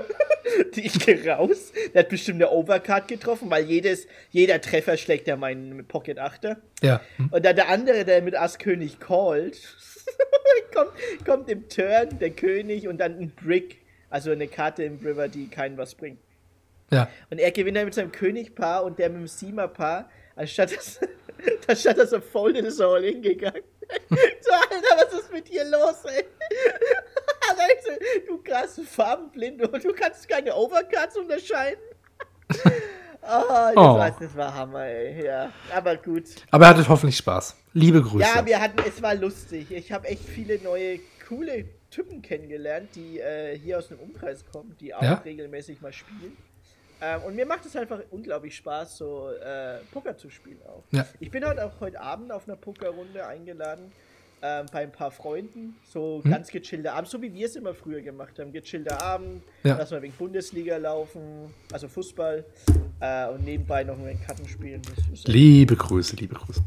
ich 0.75 0.99
gehe 0.99 1.29
raus. 1.29 1.73
Der 1.95 2.03
hat 2.03 2.09
bestimmt 2.09 2.43
eine 2.43 2.51
Overcard 2.51 3.09
getroffen, 3.09 3.51
weil 3.51 3.65
jedes, 3.65 4.07
jeder 4.31 4.61
Treffer 4.61 4.97
schlägt 4.97 5.27
ja 5.27 5.37
meinen 5.37 5.87
Pocket 5.87 6.19
Achter. 6.19 6.59
Ja. 6.83 7.01
Mhm. 7.19 7.29
Und 7.31 7.45
dann 7.45 7.57
der 7.57 7.69
andere, 7.69 8.05
der 8.05 8.23
mit 8.23 8.35
Ass 8.37 8.59
König 8.59 8.99
callt, 8.99 9.77
kommt, 10.75 10.91
kommt 11.25 11.51
im 11.51 11.69
Turn 11.69 12.19
der 12.19 12.31
König 12.31 12.89
und 12.89 12.99
dann 12.99 13.19
ein 13.19 13.31
Brick. 13.31 13.79
Also 14.11 14.31
eine 14.31 14.49
Karte 14.49 14.85
im 14.85 14.99
River, 15.05 15.29
die 15.29 15.49
keinen 15.49 15.77
was 15.77 15.95
bringt. 15.95 16.19
Ja. 16.91 17.11
Und 17.31 17.39
er 17.39 17.51
gewinnt 17.51 17.77
dann 17.77 17.85
mit 17.85 17.95
seinem 17.95 18.13
Königpaar 18.13 18.85
und 18.85 18.99
der 18.99 19.11
mit 19.11 19.21
dem 19.21 19.27
Siemer-Paar, 19.29 20.11
anstatt 20.39 20.75
dass, 20.75 21.01
anstatt 21.67 21.99
dass 21.99 22.13
er 22.13 22.23
folded 22.23 22.65
ist, 22.65 22.81
er 22.81 22.89
all 22.89 23.05
hingegangen. 23.05 23.63
so, 24.41 24.53
Alter, 24.53 24.97
was 24.97 25.21
ist 25.21 25.33
mit 25.33 25.49
dir 25.49 25.65
los, 25.65 26.05
ey? 26.05 26.25
Alter, 27.51 28.05
du 28.27 28.39
krass 28.43 28.81
farbenblind 28.85 29.63
und 29.63 29.85
du 29.85 29.93
kannst 29.93 30.29
keine 30.29 30.55
Overcuts 30.55 31.17
unterscheiden. 31.17 31.83
Oh, 32.51 32.55
das, 33.23 33.77
oh. 33.77 33.99
War, 33.99 34.11
das 34.11 34.37
war 34.37 34.55
Hammer, 34.55 34.85
ey. 34.85 35.27
Ja, 35.27 35.53
aber 35.75 35.97
gut. 35.97 36.25
Aber 36.51 36.67
er 36.67 36.71
hatte 36.71 36.89
hoffentlich 36.89 37.17
Spaß. 37.17 37.57
Liebe 37.73 38.03
Grüße. 38.03 38.25
Ja, 38.25 38.45
wir 38.45 38.61
hatten, 38.61 38.81
es 38.87 39.03
war 39.03 39.15
lustig. 39.15 39.71
Ich 39.71 39.93
habe 39.93 40.07
echt 40.09 40.25
viele 40.25 40.59
neue, 40.63 41.01
coole 41.27 41.65
Typen 41.91 42.23
kennengelernt, 42.23 42.91
die 42.95 43.19
äh, 43.19 43.59
hier 43.59 43.79
aus 43.79 43.89
dem 43.89 43.99
Umkreis 43.99 44.45
kommen, 44.45 44.77
die 44.79 44.95
auch 44.95 45.03
ja? 45.03 45.15
regelmäßig 45.25 45.81
mal 45.81 45.93
spielen. 45.93 46.37
Ähm, 47.01 47.23
und 47.23 47.37
mir 47.37 47.47
macht 47.47 47.65
es 47.67 47.77
einfach 47.77 48.01
unglaublich 48.11 48.57
Spaß, 48.57 48.99
so 48.99 49.31
äh, 49.31 49.79
Poker 49.93 50.17
zu 50.17 50.31
spielen 50.31 50.61
auch. 50.67 50.83
Ja. 50.91 51.07
Ich 51.21 51.31
bin 51.31 51.45
heute 51.45 51.65
auch 51.65 51.81
heute 51.81 52.01
Abend 52.01 52.33
auf 52.33 52.49
einer 52.49 52.57
Pokerrunde 52.57 53.27
eingeladen 53.27 53.93
ähm, 54.43 54.67
bei 54.73 54.83
ein 54.83 54.93
paar 54.93 55.11
Freunden. 55.11 55.77
So 55.89 56.21
hm? 56.23 56.31
ganz 56.31 56.49
gechillter 56.49 56.95
Abend, 56.95 57.09
so 57.09 57.21
wie 57.23 57.33
wir 57.33 57.47
es 57.47 57.57
immer 57.57 57.75
früher 57.75 58.01
gemacht 58.01 58.39
haben. 58.39 58.53
Gechillter 58.53 59.01
Abend, 59.03 59.43
ja. 59.63 59.77
lass 59.77 59.91
mal 59.91 60.03
wegen 60.03 60.15
Bundesliga 60.15 60.77
laufen, 60.77 61.55
also 61.73 61.89
Fußball 61.89 62.45
äh, 63.01 63.29
und 63.29 63.45
nebenbei 63.45 63.85
noch 63.85 63.99
ein 63.99 64.21
Karten 64.21 64.47
spielen. 64.49 64.83
Liebe 65.25 65.77
Grüße, 65.77 66.17
liebe 66.17 66.35
Grüße. 66.35 66.63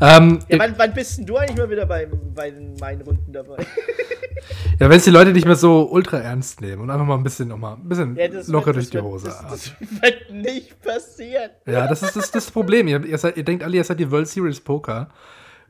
Ähm, 0.00 0.40
ja, 0.48 0.58
wann, 0.58 0.74
wann, 0.76 0.94
bist 0.94 1.18
denn 1.18 1.26
du 1.26 1.36
eigentlich 1.36 1.56
mal 1.56 1.70
wieder 1.70 1.86
bei, 1.86 2.06
bei 2.06 2.52
meinen 2.80 3.02
Runden 3.02 3.32
dabei? 3.32 3.56
ja, 4.80 4.88
wenn 4.88 4.96
es 4.96 5.04
die 5.04 5.10
Leute 5.10 5.32
nicht 5.32 5.46
mehr 5.46 5.56
so 5.56 5.88
ultra 5.90 6.18
ernst 6.18 6.60
nehmen 6.60 6.82
und 6.82 6.90
einfach 6.90 7.06
mal 7.06 7.16
ein 7.16 7.22
bisschen, 7.22 7.48
noch 7.48 7.58
mal 7.58 7.74
ein 7.74 7.88
bisschen 7.88 8.16
ja, 8.16 8.26
locker 8.46 8.66
wird, 8.66 8.76
durch 8.76 8.90
die 8.90 9.00
Hose. 9.00 9.26
Das, 9.26 9.42
das, 9.48 9.72
wird 9.80 10.30
nicht 10.30 10.80
passieren. 10.82 11.50
Ja, 11.66 11.86
das 11.86 12.02
ist 12.02 12.16
das, 12.16 12.30
das 12.30 12.50
Problem. 12.50 12.88
Ihr, 12.88 13.04
ihr, 13.04 13.18
seid, 13.18 13.36
ihr 13.36 13.44
denkt 13.44 13.62
alle, 13.62 13.76
ihr 13.76 13.84
seid 13.84 14.00
die 14.00 14.10
World 14.10 14.28
Series 14.28 14.60
Poker. 14.60 15.08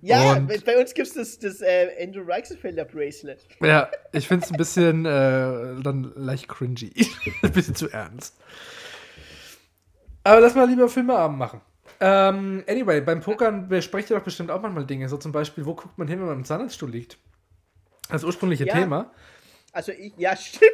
Ja, 0.01 0.35
und 0.35 0.65
bei 0.67 0.79
uns 0.79 0.93
gibt 0.93 1.09
es 1.09 1.15
das, 1.15 1.39
das 1.39 1.63
äh, 1.63 1.89
Andrew 2.03 2.25
Reichsfelder 2.27 2.85
Bracelet. 2.85 3.39
Ja, 3.63 3.89
ich 4.13 4.29
finde 4.29 4.45
es 4.45 4.53
ein 4.53 4.59
bisschen 4.59 5.07
äh, 5.07 5.83
dann 5.83 6.13
leicht 6.15 6.47
cringy. 6.47 6.93
ein 7.43 7.53
bisschen 7.53 7.75
zu 7.75 7.89
ernst. 7.89 8.37
Aber 10.23 10.41
lass 10.41 10.55
mal 10.55 10.69
lieber 10.69 10.89
Filmeabend 10.89 11.39
machen. 11.39 11.63
Ähm, 12.07 12.63
anyway, 12.69 13.01
beim 13.01 13.21
Pokern 13.21 13.67
besprecht 13.67 14.11
ihr 14.11 14.19
doch 14.19 14.25
bestimmt 14.25 14.51
auch 14.51 14.61
manchmal 14.61 14.85
Dinge. 14.85 15.09
So 15.09 15.17
zum 15.17 15.33
Beispiel, 15.33 15.65
wo 15.65 15.75
guckt 15.75 15.97
man 15.97 16.07
hin, 16.07 16.19
wenn 16.21 16.27
man 16.27 16.37
im 16.37 16.45
Zahnarztstuhl 16.45 16.91
liegt? 16.91 17.17
Das 18.11 18.25
ursprüngliche 18.25 18.67
ja. 18.67 18.75
Thema. 18.75 19.11
Also 19.73 19.91
ich, 19.93 20.13
ja, 20.19 20.37
stimmt. 20.37 20.71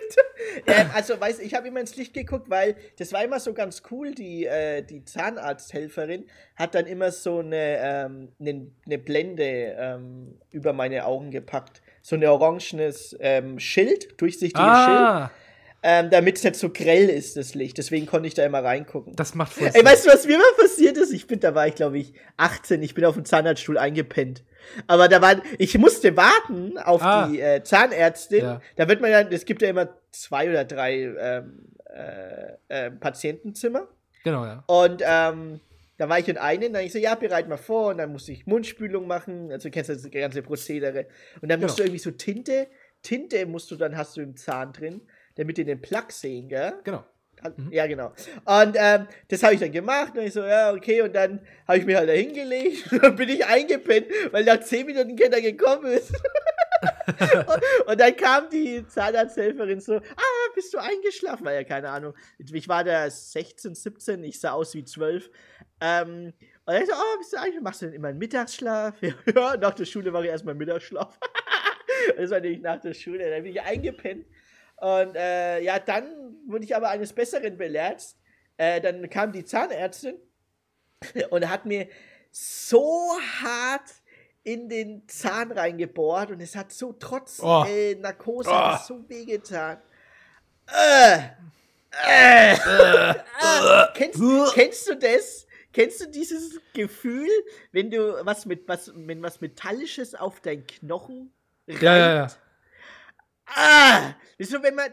ähm, 0.66 0.90
also 0.92 1.20
weiß 1.20 1.38
ich 1.38 1.54
habe 1.54 1.68
immer 1.68 1.78
ins 1.78 1.94
Licht 1.94 2.14
geguckt, 2.14 2.50
weil 2.50 2.74
das 2.98 3.12
war 3.12 3.22
immer 3.22 3.38
so 3.38 3.54
ganz 3.54 3.82
cool. 3.92 4.12
Die, 4.12 4.44
äh, 4.44 4.82
die 4.82 5.04
Zahnarzthelferin 5.04 6.24
hat 6.56 6.74
dann 6.74 6.86
immer 6.86 7.12
so 7.12 7.38
eine, 7.38 7.78
ähm, 7.78 8.32
eine, 8.40 8.66
eine 8.84 8.98
Blende 8.98 9.76
ähm, 9.78 10.40
über 10.50 10.72
meine 10.72 11.06
Augen 11.06 11.30
gepackt. 11.30 11.80
So 12.02 12.16
ein 12.16 12.24
orangenes 12.24 13.16
ähm, 13.20 13.60
Schild, 13.60 14.20
durchsichtiges 14.20 14.60
ah. 14.60 14.84
Schild 15.28 15.39
ähm, 15.82 16.10
damit 16.10 16.36
es 16.36 16.44
nicht 16.44 16.56
so 16.56 16.70
grell 16.70 17.08
ist, 17.08 17.36
das 17.36 17.54
Licht. 17.54 17.78
Deswegen 17.78 18.06
konnte 18.06 18.28
ich 18.28 18.34
da 18.34 18.44
immer 18.44 18.62
reingucken. 18.62 19.16
Das 19.16 19.34
macht 19.34 19.52
voll 19.52 19.70
Sinn. 19.70 19.80
Ey, 19.80 19.84
weißt 19.84 20.06
du, 20.06 20.10
was 20.10 20.26
mir 20.26 20.36
mal 20.36 20.52
passiert 20.58 20.98
ist? 20.98 21.12
Ich 21.12 21.26
bin, 21.26 21.40
da 21.40 21.54
war 21.54 21.66
ich, 21.66 21.74
glaube 21.74 21.98
ich, 21.98 22.12
18. 22.36 22.82
Ich 22.82 22.94
bin 22.94 23.04
auf 23.06 23.14
dem 23.14 23.24
Zahnarztstuhl 23.24 23.78
eingepennt. 23.78 24.44
Aber 24.86 25.08
da 25.08 25.22
war, 25.22 25.40
ich 25.58 25.78
musste 25.78 26.16
warten 26.16 26.76
auf 26.76 27.02
ah. 27.02 27.28
die 27.28 27.40
äh, 27.40 27.62
Zahnärztin. 27.62 28.44
Ja. 28.44 28.60
Da 28.76 28.88
wird 28.88 29.00
man 29.00 29.10
ja, 29.10 29.22
es 29.22 29.46
gibt 29.46 29.62
ja 29.62 29.70
immer 29.70 29.88
zwei 30.10 30.50
oder 30.50 30.64
drei 30.64 31.14
ähm, 31.18 31.68
äh, 31.86 32.56
äh, 32.68 32.90
Patientenzimmer. 32.90 33.88
Genau, 34.22 34.44
ja. 34.44 34.62
Und 34.66 35.02
ähm, 35.02 35.60
da 35.96 36.10
war 36.10 36.18
ich 36.18 36.28
in 36.28 36.36
einem, 36.36 36.74
dann 36.74 36.84
ich 36.84 36.92
so, 36.92 36.98
ja, 36.98 37.14
bereit 37.14 37.48
mal 37.48 37.56
vor, 37.56 37.90
und 37.90 37.98
dann 37.98 38.12
musste 38.12 38.32
ich 38.32 38.46
Mundspülung 38.46 39.06
machen, 39.06 39.50
also 39.50 39.68
du 39.68 39.72
kennst 39.72 39.88
das 39.88 40.10
ganze 40.10 40.42
Prozedere. 40.42 41.06
Und 41.40 41.50
dann 41.50 41.58
musst 41.60 41.76
genau. 41.76 41.86
du 41.86 41.90
irgendwie 41.90 42.02
so 42.02 42.10
Tinte, 42.10 42.66
Tinte 43.02 43.46
musst 43.46 43.70
du 43.70 43.76
dann, 43.76 43.96
hast 43.96 44.18
du 44.18 44.20
im 44.20 44.36
Zahn 44.36 44.74
drin 44.74 45.00
damit 45.40 45.56
die 45.56 45.64
den 45.64 45.80
Plug 45.80 46.10
sehen, 46.10 46.48
gell? 46.48 46.74
Genau. 46.84 47.02
Mhm. 47.56 47.72
Ja, 47.72 47.86
genau. 47.86 48.12
Und 48.44 48.76
ähm, 48.78 49.06
das 49.28 49.42
habe 49.42 49.54
ich 49.54 49.60
dann 49.60 49.72
gemacht. 49.72 50.14
Und 50.14 50.24
ich 50.24 50.34
so, 50.34 50.44
ja, 50.44 50.72
okay. 50.72 51.00
Und 51.00 51.14
dann 51.14 51.40
habe 51.66 51.78
ich 51.78 51.86
mich 51.86 51.96
halt 51.96 52.10
da 52.10 52.12
hingelegt. 52.12 52.92
Und 52.92 53.02
dann 53.02 53.16
bin 53.16 53.30
ich 53.30 53.44
eingepennt, 53.46 54.06
weil 54.32 54.44
nach 54.44 54.60
10 54.60 54.84
Minuten 54.84 55.16
keiner 55.16 55.40
gekommen 55.40 55.92
ist. 55.92 56.12
und, 56.12 57.62
und, 57.86 58.00
dann 58.00 58.16
kam 58.16 58.48
die 58.50 58.86
Zahnarzthelferin 58.86 59.80
so, 59.80 59.96
ah, 59.96 60.50
bist 60.54 60.74
du 60.74 60.78
eingeschlafen? 60.78 61.44
War 61.44 61.54
ja 61.54 61.64
keine 61.64 61.88
Ahnung. 61.88 62.14
Ich 62.38 62.68
war 62.68 62.84
da 62.84 63.08
16, 63.08 63.74
17, 63.74 64.24
ich 64.24 64.38
sah 64.38 64.52
aus 64.52 64.74
wie 64.74 64.84
12. 64.84 65.30
Ähm, 65.80 66.32
und 66.66 66.74
dann 66.74 66.86
so, 66.86 66.92
oh, 66.92 67.18
bist 67.18 67.32
du 67.32 67.38
eingeschlafen? 67.38 67.64
Machst 67.64 67.82
du 67.82 67.86
denn 67.86 67.94
immer 67.94 68.08
einen 68.08 68.18
Mittagsschlaf? 68.18 68.94
ja, 69.34 69.56
nach 69.56 69.74
der 69.74 69.86
Schule 69.86 70.10
mache 70.10 70.24
ich 70.24 70.30
erstmal 70.30 70.54
Mittagsschlaf. 70.54 71.18
das 72.16 72.30
war 72.30 72.40
nicht 72.40 72.62
nach 72.62 72.80
der 72.80 72.92
Schule. 72.92 73.30
Dann 73.30 73.42
bin 73.42 73.52
ich 73.52 73.62
eingepennt. 73.62 74.26
Und 74.80 75.14
äh, 75.14 75.60
ja, 75.60 75.78
dann 75.78 76.36
wurde 76.46 76.64
ich 76.64 76.74
aber 76.74 76.88
eines 76.88 77.12
Besseren 77.12 77.56
belehrt. 77.56 78.02
Äh, 78.56 78.80
dann 78.80 79.08
kam 79.10 79.32
die 79.32 79.44
Zahnärztin 79.44 80.16
und 81.30 81.48
hat 81.48 81.66
mir 81.66 81.88
so 82.30 83.18
hart 83.42 83.90
in 84.42 84.68
den 84.68 85.06
Zahn 85.06 85.52
reingebohrt 85.52 86.30
und 86.30 86.40
es 86.40 86.56
hat 86.56 86.72
so 86.72 86.92
trotz 86.94 87.40
oh. 87.42 87.64
äh, 87.68 87.94
Narkose 87.94 88.50
oh. 88.50 88.76
so 88.86 89.08
wehgetan. 89.08 89.78
Äh, 90.66 91.18
äh, 92.08 92.52
äh, 92.52 93.14
kennst, 93.94 94.20
kennst 94.54 94.88
du 94.88 94.96
das? 94.96 95.46
Kennst 95.72 96.00
du 96.00 96.06
dieses 96.08 96.60
Gefühl, 96.72 97.28
wenn 97.72 97.90
du 97.90 98.24
was 98.24 98.46
mit 98.46 98.66
was, 98.66 98.92
wenn 98.94 99.22
was 99.22 99.40
Metallisches 99.40 100.14
auf 100.14 100.40
deinen 100.40 100.66
Knochen 100.66 101.32
reibt? 101.68 101.82
Ja, 101.82 101.96
ja, 101.96 102.14
ja. 102.14 102.28
Ah! 103.54 104.14
Das 104.38 104.48
ist 104.48 104.52
so, 104.52 104.62
wenn 104.62 104.74
man, 104.74 104.90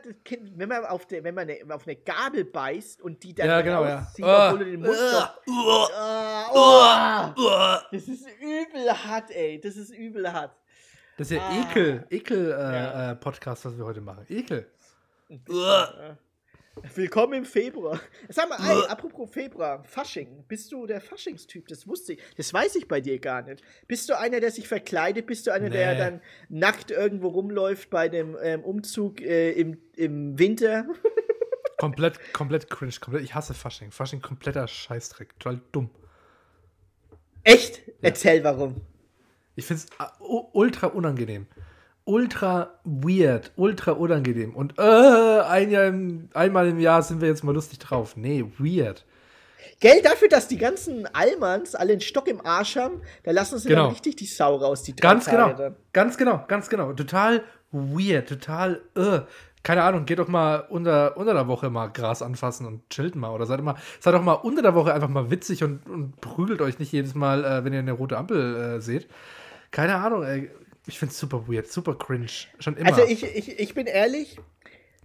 wenn 0.55 0.69
man, 0.69 0.85
auf, 0.85 1.05
der, 1.05 1.23
wenn 1.23 1.33
man 1.33 1.49
eine, 1.49 1.73
auf 1.73 1.87
eine 1.87 1.95
Gabel 1.95 2.43
beißt 2.45 3.01
und 3.01 3.23
die 3.23 3.33
dann 3.33 3.47
ja, 3.47 3.61
genau, 3.61 3.85
ja. 3.85 4.05
Zieht, 4.13 4.25
obwohl 4.25 4.59
du 4.59 4.65
den 4.65 4.81
Mund 4.81 4.93
uh, 4.93 5.51
uh, 5.51 5.87
uh, 6.53 7.33
oh, 7.35 7.77
Das 7.91 8.07
ist 8.07 8.27
übel 8.41 8.91
hart, 8.91 9.31
ey. 9.31 9.61
Das 9.61 9.77
ist 9.77 9.91
übel 9.91 10.31
hart. 10.31 10.55
Das 11.17 11.31
ist 11.31 11.37
ja 11.37 11.47
ah. 11.47 11.61
Ekel, 11.61 12.05
Ekel-Podcast, 12.09 13.65
äh, 13.65 13.69
ja. 13.69 13.71
äh, 13.71 13.73
was 13.73 13.77
wir 13.77 13.85
heute 13.85 14.01
machen. 14.01 14.25
Ekel. 14.29 14.69
Willkommen 16.95 17.33
im 17.33 17.45
Februar. 17.45 17.99
Sag 18.29 18.49
mal, 18.49 18.57
ey, 18.59 18.87
apropos 18.87 19.29
Februar, 19.29 19.83
Fasching. 19.83 20.43
Bist 20.47 20.71
du 20.71 20.85
der 20.85 21.01
Faschingstyp? 21.01 21.67
Das 21.67 21.87
wusste 21.87 22.13
ich. 22.13 22.19
Das 22.35 22.53
weiß 22.53 22.75
ich 22.75 22.87
bei 22.87 23.01
dir 23.01 23.19
gar 23.19 23.41
nicht. 23.41 23.63
Bist 23.87 24.09
du 24.09 24.17
einer, 24.17 24.39
der 24.39 24.51
sich 24.51 24.67
verkleidet? 24.67 25.25
Bist 25.25 25.47
du 25.47 25.51
einer, 25.51 25.69
nee. 25.69 25.75
der 25.75 25.95
dann 25.95 26.21
nackt 26.49 26.91
irgendwo 26.91 27.29
rumläuft 27.29 27.89
bei 27.89 28.09
dem 28.09 28.37
ähm, 28.41 28.63
Umzug 28.63 29.21
äh, 29.21 29.51
im, 29.51 29.79
im 29.95 30.37
Winter? 30.37 30.85
komplett, 31.77 32.33
komplett 32.33 32.69
cringe. 32.69 32.93
Komplett, 32.99 33.23
ich 33.23 33.33
hasse 33.33 33.53
Fasching. 33.53 33.91
Fasching 33.91 34.21
kompletter 34.21 34.67
Scheißdreck. 34.67 35.39
Total 35.39 35.61
dumm. 35.71 35.89
Echt? 37.43 37.87
Ja. 37.87 37.93
Erzähl 38.01 38.43
warum. 38.43 38.81
Ich 39.55 39.65
finde 39.65 39.83
es 39.83 40.19
uh, 40.19 40.49
ultra 40.53 40.87
unangenehm 40.87 41.47
ultra 42.07 42.79
weird, 42.83 43.51
ultra 43.55 43.91
unangenehm. 43.91 44.55
Und 44.55 44.79
äh, 44.79 44.81
ein 44.81 45.69
Jahr 45.69 45.85
im, 45.85 46.29
einmal 46.33 46.67
im 46.69 46.79
Jahr 46.79 47.03
sind 47.03 47.21
wir 47.21 47.27
jetzt 47.27 47.43
mal 47.43 47.53
lustig 47.53 47.79
drauf. 47.79 48.15
Nee, 48.15 48.45
weird. 48.57 49.05
Geld 49.79 50.05
dafür, 50.05 50.29
dass 50.29 50.47
die 50.47 50.57
ganzen 50.57 51.05
Almans 51.13 51.75
alle 51.75 51.91
einen 51.91 52.01
Stock 52.01 52.27
im 52.27 52.43
Arsch 52.43 52.77
haben, 52.77 53.01
da 53.23 53.31
lassen 53.31 53.59
sie 53.59 53.67
genau. 53.67 53.83
dann 53.83 53.91
richtig 53.91 54.15
die 54.15 54.25
Sau 54.25 54.55
raus, 54.55 54.81
die 54.81 54.95
Ganz 54.95 55.25
genau, 55.25 55.53
dann. 55.53 55.75
ganz 55.93 56.17
genau, 56.17 56.45
ganz 56.47 56.69
genau. 56.69 56.93
Total 56.93 57.43
weird, 57.71 58.29
total, 58.29 58.81
äh. 58.95 59.19
Keine 59.63 59.83
Ahnung, 59.83 60.05
geht 60.05 60.19
doch 60.19 60.29
mal 60.29 60.59
unter, 60.69 61.17
unter 61.17 61.33
der 61.33 61.47
Woche 61.47 61.69
mal 61.69 61.87
Gras 61.87 62.21
anfassen 62.21 62.65
und 62.65 62.89
chillt 62.89 63.15
mal. 63.15 63.31
Oder 63.31 63.45
seid, 63.45 63.61
mal, 63.61 63.75
seid 63.99 64.13
doch 64.13 64.21
mal 64.21 64.33
unter 64.33 64.61
der 64.61 64.75
Woche 64.75 64.93
einfach 64.93 65.09
mal 65.09 65.29
witzig 65.29 65.61
und, 65.61 65.85
und 65.89 66.21
prügelt 66.21 66.61
euch 66.61 66.79
nicht 66.79 66.93
jedes 66.93 67.15
Mal, 67.15 67.43
äh, 67.43 67.65
wenn 67.65 67.73
ihr 67.73 67.79
eine 67.79 67.91
rote 67.91 68.17
Ampel 68.17 68.77
äh, 68.77 68.81
seht. 68.81 69.09
Keine 69.71 69.95
Ahnung, 69.95 70.23
ey 70.23 70.49
Ich 70.87 70.99
finde 70.99 71.11
es 71.11 71.19
super 71.19 71.47
weird, 71.47 71.71
super 71.71 71.95
cringe. 71.95 72.27
Schon 72.59 72.77
immer. 72.77 72.89
Also 72.89 73.03
ich, 73.03 73.23
ich, 73.23 73.59
ich 73.59 73.73
bin 73.73 73.87
ehrlich, 73.87 74.39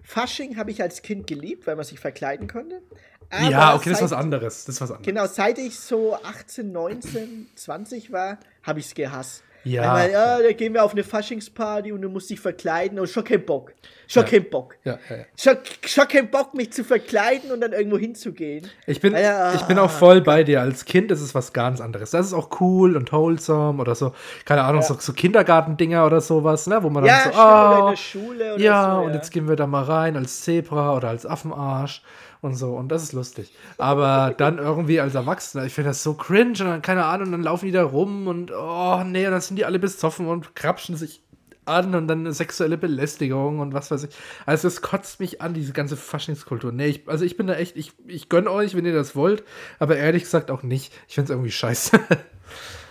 Fasching 0.02 0.56
habe 0.56 0.70
ich 0.70 0.80
als 0.82 1.02
Kind 1.02 1.26
geliebt, 1.26 1.66
weil 1.66 1.76
man 1.76 1.84
sich 1.84 2.00
verkleiden 2.00 2.48
konnte. 2.48 2.82
Aber 3.30 3.50
ja, 3.50 3.74
okay, 3.74 3.90
das 3.90 3.98
ist 3.98 4.04
was 4.04 4.12
anderes. 4.12 4.64
Das 4.64 4.76
ist 4.76 4.80
was 4.80 4.90
anderes. 4.90 5.06
Genau, 5.06 5.26
seit 5.26 5.58
ich 5.58 5.78
so 5.78 6.14
18, 6.14 6.70
19, 6.70 7.48
20 7.54 8.12
war, 8.12 8.38
habe 8.62 8.80
ich 8.80 8.86
es 8.86 8.94
gehasst. 8.94 9.42
Ja. 9.64 9.94
Weil, 9.94 10.10
ja, 10.10 10.42
da 10.42 10.52
gehen 10.52 10.74
wir 10.74 10.84
auf 10.84 10.92
eine 10.92 11.04
Faschingsparty 11.04 11.92
und 11.92 12.02
du 12.02 12.08
musst 12.08 12.30
dich 12.30 12.40
verkleiden 12.40 12.98
und 12.98 13.08
schon 13.08 13.24
kein 13.24 13.44
Bock. 13.44 13.72
Schon 14.08 14.24
ja. 14.24 14.28
kein 14.28 14.50
Bock. 14.50 14.76
Ja, 14.84 14.98
ja, 15.08 15.16
ja. 15.16 15.24
Schon, 15.38 15.56
schon 15.86 16.08
kein 16.08 16.30
Bock, 16.30 16.54
mich 16.54 16.72
zu 16.72 16.84
verkleiden 16.84 17.50
und 17.50 17.60
dann 17.60 17.72
irgendwo 17.72 17.96
hinzugehen. 17.96 18.68
Ich 18.86 19.00
bin, 19.00 19.14
ja, 19.14 19.54
ich 19.54 19.62
bin 19.62 19.78
auch 19.78 19.90
voll 19.90 20.20
bei 20.20 20.44
dir. 20.44 20.60
Als 20.60 20.84
Kind 20.84 21.10
ist 21.10 21.20
es 21.20 21.34
was 21.34 21.52
ganz 21.52 21.80
anderes. 21.80 22.10
Das 22.10 22.26
ist 22.26 22.32
auch 22.32 22.60
cool 22.60 22.96
und 22.96 23.12
wholesome 23.12 23.80
oder 23.80 23.94
so, 23.94 24.12
keine 24.44 24.64
Ahnung, 24.64 24.82
so, 24.82 24.96
so 24.98 25.12
Kindergartendinger 25.12 26.04
oder 26.04 26.20
sowas, 26.20 26.66
ne, 26.66 26.82
wo 26.82 26.90
man 26.90 27.04
dann 27.04 27.20
so, 27.24 27.30
oh, 27.30 27.42
oder 27.42 27.78
in 27.78 27.90
der 27.90 27.96
Schule 27.96 28.54
oder 28.54 28.62
ja, 28.62 28.96
so, 28.96 29.06
und 29.06 29.14
jetzt 29.14 29.30
gehen 29.30 29.48
wir 29.48 29.56
da 29.56 29.66
mal 29.66 29.84
rein 29.84 30.16
als 30.16 30.42
Zebra 30.42 30.96
oder 30.96 31.08
als 31.08 31.24
Affenarsch 31.24 32.02
und 32.42 32.56
so. 32.56 32.74
Und 32.74 32.88
das 32.88 33.02
ist 33.02 33.12
lustig. 33.12 33.50
Aber 33.78 34.34
dann 34.36 34.58
irgendwie 34.58 35.00
als 35.00 35.14
Erwachsener, 35.14 35.64
ich 35.64 35.72
finde 35.72 35.90
das 35.90 36.02
so 36.02 36.14
cringe 36.14 36.50
und 36.50 36.60
dann, 36.60 36.82
keine 36.82 37.06
Ahnung, 37.06 37.32
dann 37.32 37.42
laufen 37.42 37.64
die 37.64 37.72
da 37.72 37.84
rum 37.84 38.26
und 38.26 38.52
oh 38.52 39.02
nee, 39.04 39.24
dann 39.24 39.40
sind 39.40 39.56
die 39.56 39.64
alle 39.64 39.78
besoffen 39.78 40.26
und 40.26 40.54
krapschen 40.54 40.96
sich 40.96 41.22
an 41.64 41.94
und 41.94 42.08
dann 42.08 42.20
eine 42.20 42.32
sexuelle 42.32 42.76
Belästigung 42.76 43.60
und 43.60 43.72
was 43.72 43.92
weiß 43.92 44.04
ich. 44.04 44.10
Also 44.44 44.66
es 44.66 44.82
kotzt 44.82 45.20
mich 45.20 45.40
an, 45.40 45.54
diese 45.54 45.72
ganze 45.72 45.96
Faschingskultur. 45.96 46.72
Nee, 46.72 46.88
ich, 46.88 47.08
also 47.08 47.24
ich 47.24 47.36
bin 47.36 47.46
da 47.46 47.54
echt, 47.54 47.76
ich, 47.76 47.92
ich 48.08 48.28
gönne 48.28 48.50
euch, 48.50 48.76
wenn 48.76 48.84
ihr 48.84 48.92
das 48.92 49.14
wollt, 49.14 49.44
aber 49.78 49.96
ehrlich 49.96 50.24
gesagt 50.24 50.50
auch 50.50 50.64
nicht. 50.64 50.92
Ich 51.06 51.14
finde 51.14 51.26
es 51.26 51.30
irgendwie 51.30 51.52
scheiße. 51.52 51.98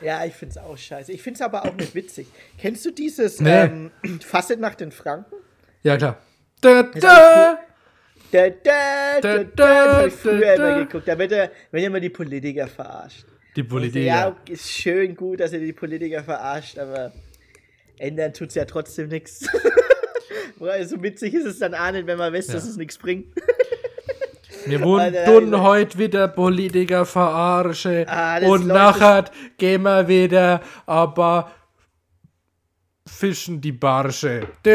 Ja, 0.03 0.25
ich 0.25 0.33
finde 0.33 0.53
es 0.53 0.57
auch 0.57 0.75
scheiße. 0.75 1.11
Ich 1.11 1.21
finde 1.21 1.35
es 1.35 1.41
aber 1.43 1.63
auch 1.63 1.75
nicht 1.75 1.93
witzig. 1.93 2.25
Kennst 2.57 2.83
du 2.83 2.89
dieses 2.89 3.39
nee. 3.39 3.65
ähm, 3.65 3.91
Fassetnacht 4.19 4.81
in 4.81 4.91
Franken? 4.91 5.35
Ja, 5.83 5.95
klar. 5.95 6.17
Da, 6.61 6.81
da. 6.81 7.59
Da, 8.31 8.49
da, 8.49 9.19
da, 9.21 9.43
da, 9.43 9.45
das 9.45 9.95
habe 9.95 10.07
ich 10.07 10.13
früher 10.13 10.53
immer 10.53 10.79
geguckt. 10.79 11.07
Da 11.07 11.17
wird 11.17 11.31
er, 11.33 11.51
wenn 11.71 11.83
immer 11.83 11.99
die 11.99 12.09
Politiker 12.09 12.67
verarscht. 12.67 13.25
Die 13.55 13.63
Politiker. 13.63 14.05
Ja, 14.05 14.35
ist 14.49 14.71
schön 14.71 15.15
gut, 15.15 15.41
dass 15.41 15.51
er 15.51 15.59
die 15.59 15.73
Politiker 15.73 16.23
verarscht, 16.23 16.79
aber 16.79 17.11
ändern 17.97 18.33
tut 18.33 18.49
es 18.49 18.55
ja 18.55 18.65
trotzdem 18.65 19.09
nichts. 19.09 19.39
so 20.83 21.03
witzig 21.03 21.33
ist 21.33 21.45
es 21.45 21.59
dann 21.59 21.75
auch 21.75 21.91
nicht, 21.91 22.07
wenn 22.07 22.17
man 22.17 22.31
weiß, 22.33 22.47
ja. 22.47 22.53
dass 22.53 22.65
es 22.65 22.77
nichts 22.77 22.97
bringt. 22.97 23.27
Wir 24.65 24.81
wurden 24.81 25.59
heute 25.59 25.97
wieder 25.97 26.27
Politiker 26.27 27.05
verarsche 27.05 28.05
ah, 28.07 28.37
und 28.45 28.67
nachher 28.67 29.25
gehen 29.57 29.81
wir 29.81 30.07
wieder, 30.07 30.61
aber 30.85 31.51
fischen 33.07 33.59
die 33.59 33.71
Barsche. 33.71 34.47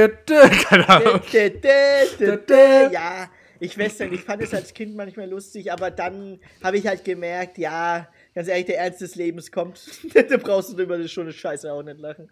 Ja, 2.93 3.29
ich 3.61 3.79
weiß 3.79 4.01
nicht, 4.01 4.13
ich 4.13 4.21
fand 4.23 4.43
es 4.43 4.55
als 4.55 4.75
Kind 4.75 4.97
manchmal 4.97 5.29
lustig, 5.29 5.73
aber 5.73 5.91
dann 5.91 6.41
habe 6.63 6.79
ich 6.79 6.87
halt 6.87 7.05
gemerkt, 7.05 7.59
ja, 7.59 8.09
ganz 8.35 8.49
ehrlich, 8.49 8.67
der 8.67 8.79
Ernst 8.79 9.01
des 9.01 9.15
Lebens 9.15 9.51
kommt. 9.51 9.81
da 10.15 10.37
brauchst 10.37 10.77
du 10.77 10.83
über 10.83 10.95
eine 10.95 11.09
Scheiße 11.09 11.73
auch 11.73 11.83
nicht 11.83 12.01
lachen. 12.01 12.31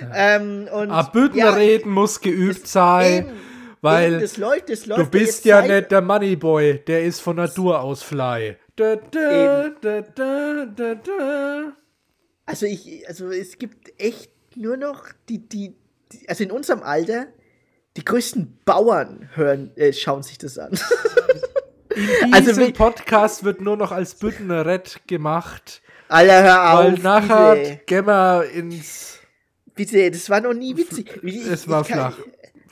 Ja. 0.00 0.36
Ähm, 0.36 0.68
und, 0.72 0.90
ja, 1.36 1.86
muss 1.86 2.20
geübt 2.20 2.66
sein. 2.66 3.26
Eben, 3.26 3.40
weil 3.80 4.18
das 4.18 4.38
läuft, 4.38 4.70
das 4.70 4.86
läuft 4.86 5.00
du 5.02 5.10
bist 5.10 5.44
ja 5.44 5.60
nicht 5.60 5.90
der 5.90 6.00
Moneyboy, 6.00 6.78
der 6.86 7.04
ist 7.04 7.20
von 7.20 7.36
Natur 7.36 7.82
aus 7.82 8.02
fly. 8.02 8.56
Da, 8.76 8.96
da, 8.96 9.68
da, 9.78 11.72
also 12.46 12.66
ich, 12.66 13.06
also 13.06 13.30
es 13.30 13.58
gibt 13.58 13.92
echt 14.00 14.32
nur 14.56 14.78
noch 14.78 15.08
die, 15.28 15.46
die, 15.48 15.74
die 16.12 16.28
also 16.28 16.44
in 16.44 16.50
unserem 16.50 16.82
Alter 16.82 17.26
die 17.96 18.04
größten 18.04 18.60
Bauern 18.64 19.28
hören, 19.34 19.76
äh, 19.76 19.92
schauen 19.92 20.22
sich 20.22 20.38
das 20.38 20.58
an. 20.58 20.72
In 21.94 22.32
also 22.34 22.48
diesem 22.48 22.62
also, 22.64 22.74
Podcast 22.74 23.44
wird 23.44 23.60
nur 23.60 23.76
noch 23.76 23.92
als 23.92 24.14
Büttenrett 24.16 25.00
gemacht. 25.06 25.82
Alter, 26.08 26.42
hör 26.42 26.72
auf. 26.72 26.84
Weil 26.84 26.92
nachher 26.98 27.54
bitte. 27.54 28.06
wir 28.06 28.50
ins. 28.50 29.20
Bitte, 29.74 30.10
das 30.10 30.28
war 30.30 30.40
noch 30.40 30.54
nie 30.54 30.76
witzig. 30.76 31.20
Ich, 31.22 31.46
es 31.46 31.68
war 31.68 31.84
kann, 31.84 32.12
flach. 32.12 32.18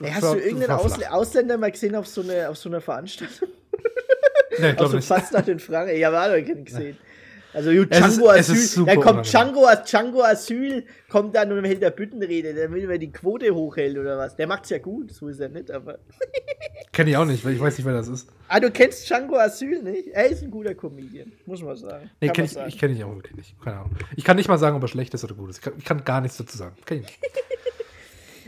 Ey, 0.00 0.10
hast 0.10 0.22
war, 0.22 0.34
du 0.34 0.40
irgendeinen 0.40 0.72
Ausl 0.72 1.04
Ausländer 1.04 1.58
mal 1.58 1.70
gesehen 1.70 1.94
auf 1.94 2.06
so, 2.06 2.22
eine, 2.22 2.48
auf 2.48 2.56
so 2.58 2.68
einer 2.68 2.80
Veranstaltung? 2.80 3.48
Nee, 4.58 4.74
auf 4.76 4.90
so 4.90 5.00
fast 5.00 5.32
nach 5.32 5.42
den 5.42 5.58
Fragen. 5.58 5.96
Ja, 5.96 6.12
war 6.12 6.28
doch 6.28 6.46
keinen 6.46 6.64
gesehen. 6.64 6.98
Also 7.54 7.70
Django 7.70 8.30
Asyl, 8.30 8.86
dann 8.86 9.00
kommt 9.00 9.26
Django, 9.30 9.66
Django 9.84 10.22
Asyl, 10.22 10.84
kommt 11.10 11.34
dann 11.34 11.52
und 11.52 11.64
hält 11.64 11.82
der 11.82 11.90
Büttenrede, 11.90 12.54
der 12.54 12.70
will, 12.72 12.88
wenn 12.88 13.00
die 13.00 13.12
Quote 13.12 13.54
hochhält 13.54 13.98
oder 13.98 14.16
was. 14.16 14.36
Der 14.36 14.46
macht's 14.46 14.70
ja 14.70 14.78
gut, 14.78 15.12
so 15.12 15.28
ist 15.28 15.40
er 15.40 15.50
nicht, 15.50 15.70
aber. 15.70 15.98
Kenn 16.92 17.08
ich 17.08 17.16
auch 17.16 17.24
nicht, 17.24 17.44
weil 17.44 17.54
ich 17.54 17.60
weiß 17.60 17.76
nicht, 17.76 17.86
wer 17.86 17.94
das 17.94 18.08
ist. 18.08 18.28
Ah, 18.48 18.60
du 18.60 18.70
kennst 18.70 19.08
Django 19.08 19.36
Asyl 19.36 19.82
nicht? 19.82 20.08
Er 20.08 20.28
ist 20.28 20.42
ein 20.42 20.50
guter 20.50 20.74
Comedian, 20.74 21.32
muss 21.46 21.62
man 21.62 21.76
sagen. 21.76 22.10
Nee, 22.20 22.28
kenn 22.28 22.44
ich, 22.44 22.52
sagen. 22.52 22.68
ich 22.68 22.78
kenne 22.78 22.94
ihn 22.94 23.02
auch 23.02 23.14
wirklich 23.14 23.36
nicht. 23.36 23.60
Keine 23.62 23.76
Ahnung. 23.78 23.96
Ich 24.16 24.24
kann 24.24 24.36
nicht 24.36 24.48
mal 24.48 24.58
sagen, 24.58 24.76
ob 24.76 24.82
er 24.82 24.88
schlecht 24.88 25.12
ist 25.14 25.24
oder 25.24 25.34
gut 25.34 25.50
ist. 25.50 25.58
Ich 25.58 25.62
kann, 25.62 25.74
ich 25.78 25.84
kann 25.84 26.04
gar 26.04 26.20
nichts 26.20 26.36
dazu 26.36 26.56
sagen. 26.56 26.76
Kenn 26.84 26.98
ich 26.98 27.04
nicht. 27.04 27.18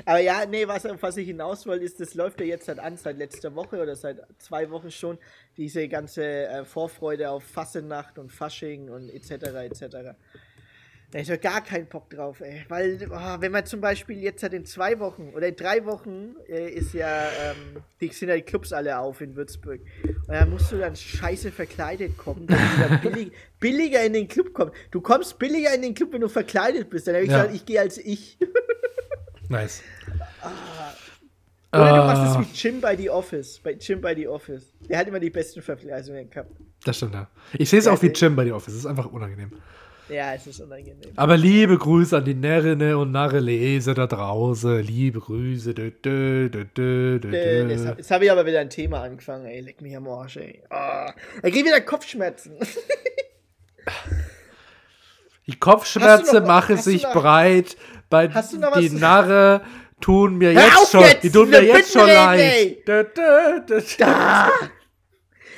Aber 0.05 0.19
ja, 0.19 0.47
nee, 0.47 0.67
was, 0.67 0.85
was 1.01 1.17
ich 1.17 1.27
hinaus 1.27 1.67
wollte, 1.67 1.85
ist, 1.85 2.01
das 2.01 2.15
läuft 2.15 2.41
ja 2.41 2.47
jetzt 2.47 2.67
seit 2.67 2.79
an, 2.79 2.97
seit 2.97 3.19
letzter 3.19 3.55
Woche 3.55 3.81
oder 3.81 3.97
seit 3.97 4.19
zwei 4.39 4.71
Wochen 4.71 4.91
schon, 4.91 5.19
diese 5.57 5.89
ganze 5.89 6.25
äh, 6.25 6.65
Vorfreude 6.65 7.31
auf 7.31 7.45
Fassenacht 7.45 8.19
und 8.19 8.31
Fasching 8.31 8.89
und 8.91 9.09
etc. 9.11 9.31
etc. 9.71 10.15
Da 11.15 11.21
ist 11.21 11.29
ja 11.29 11.37
gar 11.37 11.63
kein 11.63 11.87
Bock 11.87 12.11
drauf, 12.11 12.41
ey. 12.41 12.65
Weil, 12.69 12.99
oh, 13.09 13.37
wenn 13.39 13.53
man 13.53 13.65
zum 13.65 13.81
Beispiel 13.81 14.21
jetzt 14.21 14.43
halt 14.43 14.53
in 14.53 14.67
zwei 14.67 14.99
Wochen 14.99 15.31
oder 15.33 15.47
in 15.47 15.55
drei 15.55 15.87
Wochen 15.87 16.35
äh, 16.49 16.69
ist 16.71 16.93
ja, 16.93 17.29
ähm, 17.41 17.83
die 18.01 18.09
sind 18.09 18.31
ja 18.31 18.35
die 18.35 18.43
Clubs 18.43 18.73
alle 18.73 18.99
auf 18.99 19.21
in 19.21 19.37
Würzburg. 19.37 19.81
Und 20.03 20.29
dann 20.35 20.51
musst 20.51 20.73
du 20.73 20.77
dann 20.77 20.97
scheiße 20.97 21.53
verkleidet 21.53 22.19
kommen, 22.19 22.49
dass 22.49 22.59
du 22.59 22.89
dann 22.89 23.01
billig, 23.13 23.33
billiger 23.61 24.03
in 24.03 24.13
den 24.13 24.27
Club 24.27 24.53
kommst. 24.53 24.75
Du 24.91 25.01
kommst 25.01 25.39
billiger 25.39 25.73
in 25.73 25.83
den 25.83 25.95
Club, 25.95 26.15
wenn 26.15 26.21
du 26.21 26.29
verkleidet 26.29 26.91
bist. 26.91 27.07
Dann 27.07 27.15
habe 27.15 27.25
ich 27.25 27.31
ja. 27.31 27.43
gesagt, 27.43 27.55
ich 27.55 27.65
gehe 27.65 27.81
als 27.81 27.99
ich. 27.99 28.37
Nice. 29.49 29.83
Ah. 30.41 30.93
Oder 31.73 31.97
du 31.97 32.05
machst 32.05 32.23
es 32.23 32.37
ah. 32.37 32.41
wie 32.41 32.57
Jim 32.57 32.81
bei 32.81 32.97
The 32.97 33.11
Office. 33.11 33.61
Bei 33.63 33.73
Jim 33.73 34.01
bei 34.01 34.15
The 34.15 34.29
Office. 34.29 34.73
Der 34.89 34.99
hat 34.99 35.09
immer 35.09 35.21
die 35.21 35.31
besten 35.31 35.61
Vergleichungen 35.61 36.31
gehabt. 36.31 36.53
Das 36.85 36.97
stimmt, 36.97 37.15
ja. 37.15 37.29
Ich 37.55 37.69
sehe 37.69 37.81
es 37.81 37.87
auch 37.87 38.01
wie 38.03 38.09
Jim 38.09 38.37
bei 38.37 38.45
The 38.45 38.53
Office. 38.53 38.75
Es 38.75 38.81
ist 38.81 38.87
einfach 38.87 39.07
unangenehm. 39.07 39.51
Ja, 40.09 40.35
es 40.35 40.47
ist 40.47 40.61
unangenehm. 40.61 41.13
Aber 41.17 41.37
liebe 41.37 41.79
Grüße 41.79 42.17
an 42.17 42.25
die 42.25 42.35
Närrine 42.35 42.99
und 42.99 43.11
Narrelese 43.11 43.95
da 43.95 44.07
draußen. 44.07 44.81
Liebe 44.83 45.19
Grüße. 45.19 45.75
Dö, 45.75 45.91
dö, 45.91 46.49
dö, 46.51 47.19
jetzt 47.69 47.87
habe 47.87 48.03
hab 48.03 48.23
ich 48.23 48.31
aber 48.31 48.47
wieder 48.47 48.61
ein 48.61 48.71
Thema 48.71 49.03
angefangen, 49.03 49.47
ey. 49.47 49.61
Leck 49.61 49.81
mich 49.81 49.97
am 49.97 50.07
Arsch, 50.07 50.37
ey. 50.37 50.63
Oh. 50.71 51.11
Da 51.43 51.51
geht 51.51 51.65
wieder 51.65 51.81
Kopfschmerzen. 51.81 52.53
Die 55.47 55.59
Kopfschmerzen 55.59 56.45
machen 56.45 56.79
sich 56.79 57.03
breit 57.03 57.77
bei 58.15 58.81
die 58.81 58.91
Narre 58.91 59.63
tun 60.01 60.37
mir 60.39 60.53
jetzt 60.53 60.91
schon, 60.91 61.01
jetzt, 61.01 61.25
die 61.25 61.31
tun 61.31 61.51
mir 61.51 61.65
jetzt 61.65 61.93
schon 61.93 62.07
leid. 62.07 62.79
Da, 62.87 63.03
da, 63.03 63.59
da, 63.59 63.81
da. 63.99 64.51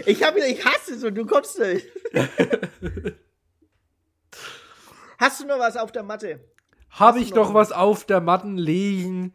Ich 0.07 0.23
habe 0.23 0.41
ich 0.41 0.65
hasse 0.65 0.95
es 0.95 1.05
und 1.05 1.15
du 1.15 1.27
kommst 1.27 1.59
nicht. 1.59 1.87
Hast 5.19 5.41
du 5.41 5.47
noch 5.47 5.59
was 5.59 5.77
auf 5.77 5.93
der 5.93 6.03
Matte? 6.03 6.41
Habe 6.91 7.21
ich 7.21 7.35
noch 7.35 7.53
was 7.53 7.73
auf 7.73 8.05
der 8.05 8.23
Matten 8.23 8.57
liegen? 8.57 9.35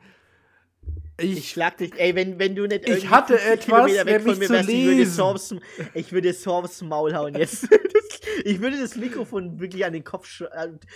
Ich, 1.21 1.37
ich, 1.37 1.49
schlag 1.51 1.77
dich, 1.77 1.91
ey, 1.97 2.15
wenn, 2.15 2.39
wenn 2.39 2.55
du 2.55 2.65
nicht 2.67 2.87
Ich 2.87 3.09
hatte 3.09 3.39
etwas, 3.41 3.91
weg 4.05 4.21
von 4.21 4.37
mir 4.37 4.49
wärst, 4.49 4.69
ich 4.69 4.85
würde 4.85 5.05
Sorbs, 5.05 5.55
ich 5.93 6.11
würde 6.11 6.33
Sorbs 6.33 6.81
Maul 6.81 7.15
hauen 7.15 7.35
jetzt. 7.35 7.67
ich 8.43 8.61
würde 8.61 8.79
das 8.79 8.95
Mikrofon 8.95 9.59
wirklich 9.59 9.85
an 9.85 9.93
den 9.93 10.03
Kopf, 10.03 10.41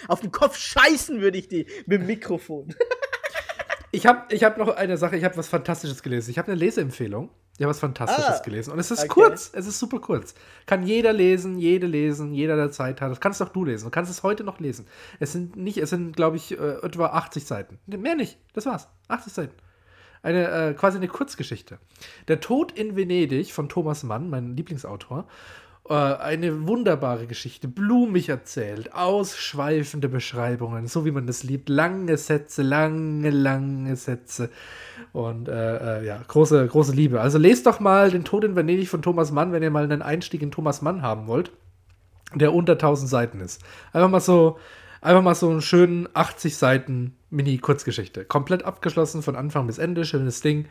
auf 0.08 0.22
den 0.22 0.32
Kopf 0.32 0.58
scheißen 0.58 1.22
würde 1.22 1.38
ich 1.38 1.48
die 1.48 1.68
mit 1.86 2.02
dem 2.02 2.08
Mikrofon. 2.08 2.74
ich 3.92 4.06
habe 4.06 4.34
ich 4.34 4.44
hab 4.44 4.58
noch 4.58 4.76
eine 4.76 4.98
Sache, 4.98 5.18
ich 5.18 5.24
habe 5.24 5.38
was 5.38 5.48
Fantastisches 5.48 6.02
gelesen. 6.04 6.32
Ich 6.32 6.38
habe 6.38 6.52
eine 6.52 6.60
Leseempfehlung. 6.60 7.30
Ich 7.58 7.64
habe 7.64 7.70
was 7.70 7.80
Fantastisches 7.80 8.42
ah, 8.42 8.44
gelesen. 8.44 8.72
Und 8.74 8.80
es 8.80 8.92
ist 8.92 9.00
okay. 9.00 9.08
kurz, 9.08 9.52
es 9.54 9.66
ist 9.66 9.80
super 9.80 10.00
kurz. 10.00 10.36
Kann 10.66 10.84
jeder 10.84 11.14
lesen, 11.14 11.58
jede 11.58 11.88
lesen, 11.88 12.34
jeder, 12.34 12.58
der 12.58 12.72
Zeit 12.72 13.00
hat. 13.00 13.12
Das 13.12 13.22
kannst 13.22 13.42
auch 13.42 13.50
du 13.50 13.64
lesen. 13.64 13.86
Du 13.86 13.92
kannst 13.92 14.12
es 14.12 14.24
heute 14.24 14.44
noch 14.44 14.60
lesen. 14.60 14.88
Es 15.22 15.32
sind 15.32 15.56
nicht, 15.56 15.78
es 15.78 15.92
sind, 15.92 16.18
glaube 16.18 16.36
ich, 16.36 16.52
äh, 16.52 16.80
etwa 16.84 17.08
80 17.08 17.46
Seiten. 17.46 17.80
Mehr 17.88 18.16
nicht. 18.16 18.38
Das 18.54 18.66
war's. 18.66 18.90
80 19.08 19.32
Seiten 19.32 19.56
eine 20.26 20.48
äh, 20.50 20.74
quasi 20.74 20.98
eine 20.98 21.08
Kurzgeschichte. 21.08 21.78
Der 22.28 22.40
Tod 22.40 22.72
in 22.72 22.96
Venedig 22.96 23.54
von 23.54 23.70
Thomas 23.70 24.04
Mann, 24.04 24.30
mein 24.30 24.58
Lieblingsautor. 24.58 25.28
Äh, 25.88 25.94
eine 25.94 26.68
wunderbare 26.68 27.28
Geschichte, 27.28 27.68
blumig 27.68 28.30
erzählt, 28.30 28.92
ausschweifende 28.94 30.10
Beschreibungen, 30.10 30.88
so 30.88 31.06
wie 31.06 31.12
man 31.12 31.28
das 31.28 31.44
liebt. 31.44 31.70
Lange 31.70 32.18
Sätze, 32.18 32.64
lange, 32.64 33.30
lange 33.30 33.96
Sätze. 33.96 34.50
Und 35.14 35.48
äh, 35.48 36.00
äh, 36.00 36.06
ja, 36.06 36.20
große, 36.28 36.66
große 36.66 36.94
Liebe. 36.94 37.22
Also 37.22 37.38
lest 37.38 37.68
doch 37.68 37.80
mal 37.80 38.10
Den 38.10 38.24
Tod 38.24 38.44
in 38.44 38.56
Venedig 38.56 38.90
von 38.90 39.04
Thomas 39.04 39.32
Mann, 39.32 39.52
wenn 39.52 39.62
ihr 39.62 39.70
mal 39.70 39.84
einen 39.84 40.02
Einstieg 40.02 40.42
in 40.42 40.50
Thomas 40.50 40.82
Mann 40.82 41.04
haben 41.04 41.28
wollt, 41.28 41.52
der 42.34 42.52
unter 42.52 42.74
1000 42.74 43.08
Seiten 43.08 43.40
ist. 43.40 43.62
Einfach 43.94 44.10
mal 44.10 44.20
so 44.20 44.58
Einfach 45.06 45.22
mal 45.22 45.36
so 45.36 45.52
einen 45.52 45.62
schönen 45.62 46.10
80 46.16 46.58
Seiten 46.58 47.16
Mini-Kurzgeschichte. 47.30 48.26
Komplett 48.26 48.66
abgeschlossen 48.66 49.22
von 49.22 49.36
Anfang 49.36 49.68
bis 49.68 49.78
Ende, 49.78 50.04
schönes 50.04 50.42
Ding. 50.42 50.66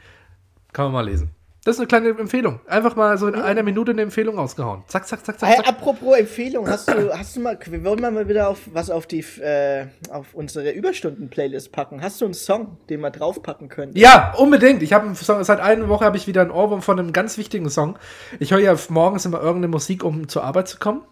Kann 0.72 0.86
man 0.86 0.92
mal 0.92 1.08
lesen. 1.08 1.30
Das 1.64 1.76
ist 1.76 1.80
eine 1.80 1.86
kleine 1.86 2.08
Empfehlung. 2.08 2.58
Einfach 2.66 2.96
mal 2.96 3.16
so 3.16 3.28
in 3.28 3.36
einer 3.36 3.62
Minute 3.62 3.92
eine 3.92 4.02
Empfehlung 4.02 4.36
ausgehauen. 4.40 4.82
Zack, 4.88 5.06
zack, 5.06 5.24
zack, 5.24 5.38
zack. 5.38 5.48
Hey, 5.48 5.64
apropos 5.64 6.18
Empfehlung, 6.18 6.68
hast 6.68 6.88
du, 6.88 7.16
hast 7.16 7.36
du 7.36 7.40
mal, 7.42 7.56
wir 7.64 7.84
wollen 7.84 8.00
mal 8.00 8.28
wieder 8.28 8.48
auf 8.48 8.58
was 8.72 8.90
auf 8.90 9.06
die 9.06 9.20
äh, 9.20 9.86
auf 10.10 10.34
unsere 10.34 10.72
Überstunden-Playlist 10.72 11.70
packen. 11.70 12.02
Hast 12.02 12.20
du 12.20 12.24
einen 12.24 12.34
Song, 12.34 12.78
den 12.90 13.02
wir 13.02 13.10
draufpacken 13.10 13.68
können? 13.68 13.92
Ja, 13.94 14.34
unbedingt. 14.36 14.82
Ich 14.82 14.92
habe 14.92 15.14
seit 15.14 15.60
einer 15.60 15.88
Woche 15.88 16.04
habe 16.04 16.16
ich 16.16 16.26
wieder 16.26 16.42
einen 16.42 16.50
Ohrwurm 16.50 16.82
von 16.82 16.98
einem 16.98 17.12
ganz 17.12 17.38
wichtigen 17.38 17.70
Song. 17.70 18.00
Ich 18.40 18.50
höre 18.50 18.58
ja 18.58 18.74
morgens 18.88 19.26
immer 19.26 19.38
irgendeine 19.38 19.68
Musik, 19.68 20.02
um 20.02 20.26
zur 20.26 20.42
Arbeit 20.42 20.66
zu 20.66 20.80
kommen. 20.80 21.02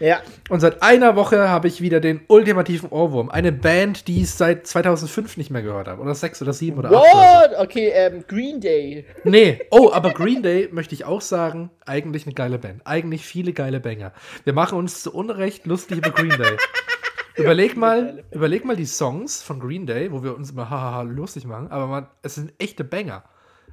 Ja. 0.00 0.22
Und 0.48 0.60
seit 0.60 0.82
einer 0.82 1.16
Woche 1.16 1.48
habe 1.48 1.68
ich 1.68 1.80
wieder 1.80 2.00
den 2.00 2.20
ultimativen 2.28 2.88
Ohrwurm. 2.90 3.30
Eine 3.30 3.52
Band, 3.52 4.08
die 4.08 4.22
ich 4.22 4.30
seit 4.30 4.66
2005 4.66 5.36
nicht 5.36 5.50
mehr 5.50 5.62
gehört 5.62 5.88
habe. 5.88 6.00
Oder 6.00 6.14
sechs 6.14 6.40
oder 6.40 6.52
sieben 6.52 6.78
oder 6.78 6.90
What? 6.90 7.06
acht. 7.14 7.50
So. 7.50 7.62
Okay, 7.62 7.90
ähm, 7.94 8.24
Green 8.26 8.60
Day. 8.60 9.04
Nee, 9.24 9.60
oh, 9.70 9.90
aber 9.92 10.12
Green 10.12 10.42
Day 10.42 10.68
möchte 10.72 10.94
ich 10.94 11.04
auch 11.04 11.20
sagen, 11.20 11.70
eigentlich 11.84 12.24
eine 12.26 12.34
geile 12.34 12.58
Band. 12.58 12.82
Eigentlich 12.84 13.26
viele 13.26 13.52
geile 13.52 13.80
Banger. 13.80 14.12
Wir 14.44 14.52
machen 14.52 14.78
uns 14.78 15.02
zu 15.02 15.12
Unrecht 15.12 15.66
lustig 15.66 15.98
über 15.98 16.10
Green 16.10 16.30
Day. 16.30 16.56
überleg 17.36 17.76
mal, 17.76 18.24
überleg 18.30 18.64
mal 18.64 18.76
die 18.76 18.86
Songs 18.86 19.42
von 19.42 19.60
Green 19.60 19.86
Day, 19.86 20.12
wo 20.12 20.22
wir 20.22 20.36
uns 20.36 20.50
immer 20.50 20.70
hahaha 20.70 21.02
lustig 21.02 21.44
machen, 21.44 21.68
aber 21.68 21.86
man, 21.86 22.06
es 22.22 22.36
sind 22.36 22.52
echte 22.58 22.84
Banger. 22.84 23.24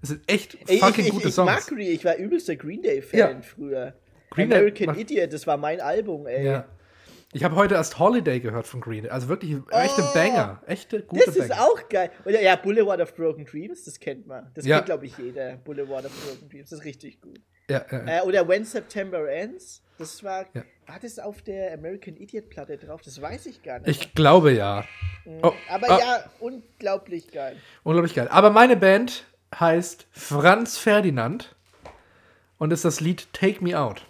Es 0.02 0.10
sind 0.10 0.30
echt 0.30 0.58
fucking 0.68 1.06
ich, 1.06 1.08
ich, 1.08 1.10
gute 1.10 1.28
ich 1.30 1.34
Songs. 1.34 1.52
Mag 1.52 1.68
Green, 1.68 1.92
ich 1.92 2.06
war 2.06 2.16
übelster 2.18 2.56
Green 2.56 2.82
Day-Fan 2.82 3.20
ja. 3.20 3.42
früher. 3.42 3.94
Green 4.36 4.54
American 4.54 4.94
Day 4.94 5.02
Idiot, 5.02 5.34
das 5.34 5.48
war 5.48 5.58
mein 5.58 5.82
Album, 5.82 6.28
ey. 6.28 6.46
Ja. 6.46 6.66
Ich 7.36 7.44
habe 7.44 7.56
heute 7.56 7.76
erst 7.76 8.00
Holiday 8.00 8.40
gehört 8.40 8.66
von 8.66 8.80
Green. 8.80 9.10
Also 9.10 9.28
wirklich 9.28 9.58
echte 9.72 10.04
oh, 10.04 10.14
Banger. 10.14 10.62
Echte 10.68 11.02
gute 11.02 11.26
Das 11.26 11.36
ist 11.36 11.50
Banger. 11.50 11.64
auch 11.64 11.90
geil. 11.90 12.10
Oder 12.24 12.42
ja, 12.42 12.56
Boulevard 12.56 13.02
of 13.02 13.14
Broken 13.14 13.44
Dreams, 13.44 13.84
das 13.84 14.00
kennt 14.00 14.26
man. 14.26 14.50
Das 14.54 14.66
ja. 14.66 14.78
kennt, 14.78 14.86
glaube 14.86 15.06
ich, 15.06 15.18
jeder. 15.18 15.58
Boulevard 15.58 16.06
of 16.06 16.12
Broken 16.24 16.48
Dreams, 16.50 16.70
das 16.70 16.80
ist 16.80 16.86
richtig 16.86 17.20
gut. 17.20 17.42
Ja, 17.70 17.84
ja, 17.92 18.20
äh, 18.20 18.22
oder 18.22 18.48
When 18.48 18.64
September 18.64 19.30
Ends, 19.30 19.84
das 19.98 20.24
war. 20.24 20.46
War 20.88 21.00
das 21.02 21.20
auf 21.20 21.42
der 21.42 21.74
American 21.74 22.16
Idiot 22.16 22.50
Platte 22.50 22.78
drauf? 22.78 23.02
Das 23.02 23.20
weiß 23.22 23.48
ich 23.48 23.64
gar 23.64 23.80
nicht. 23.80 23.90
Ich 23.90 24.14
glaube 24.14 24.54
ja. 24.54 24.86
Mhm. 25.26 25.40
Oh, 25.42 25.54
Aber 25.68 25.88
oh. 25.90 26.00
ja, 26.00 26.24
unglaublich 26.40 27.32
geil. 27.32 27.58
Unglaublich 27.84 28.14
geil. 28.14 28.30
Aber 28.30 28.50
meine 28.50 28.78
Band 28.78 29.26
heißt 29.60 30.08
Franz 30.12 30.78
Ferdinand 30.78 31.54
und 32.60 32.72
ist 32.72 32.86
das 32.86 33.02
Lied 33.02 33.28
Take 33.34 33.62
Me 33.62 33.78
Out. 33.78 34.06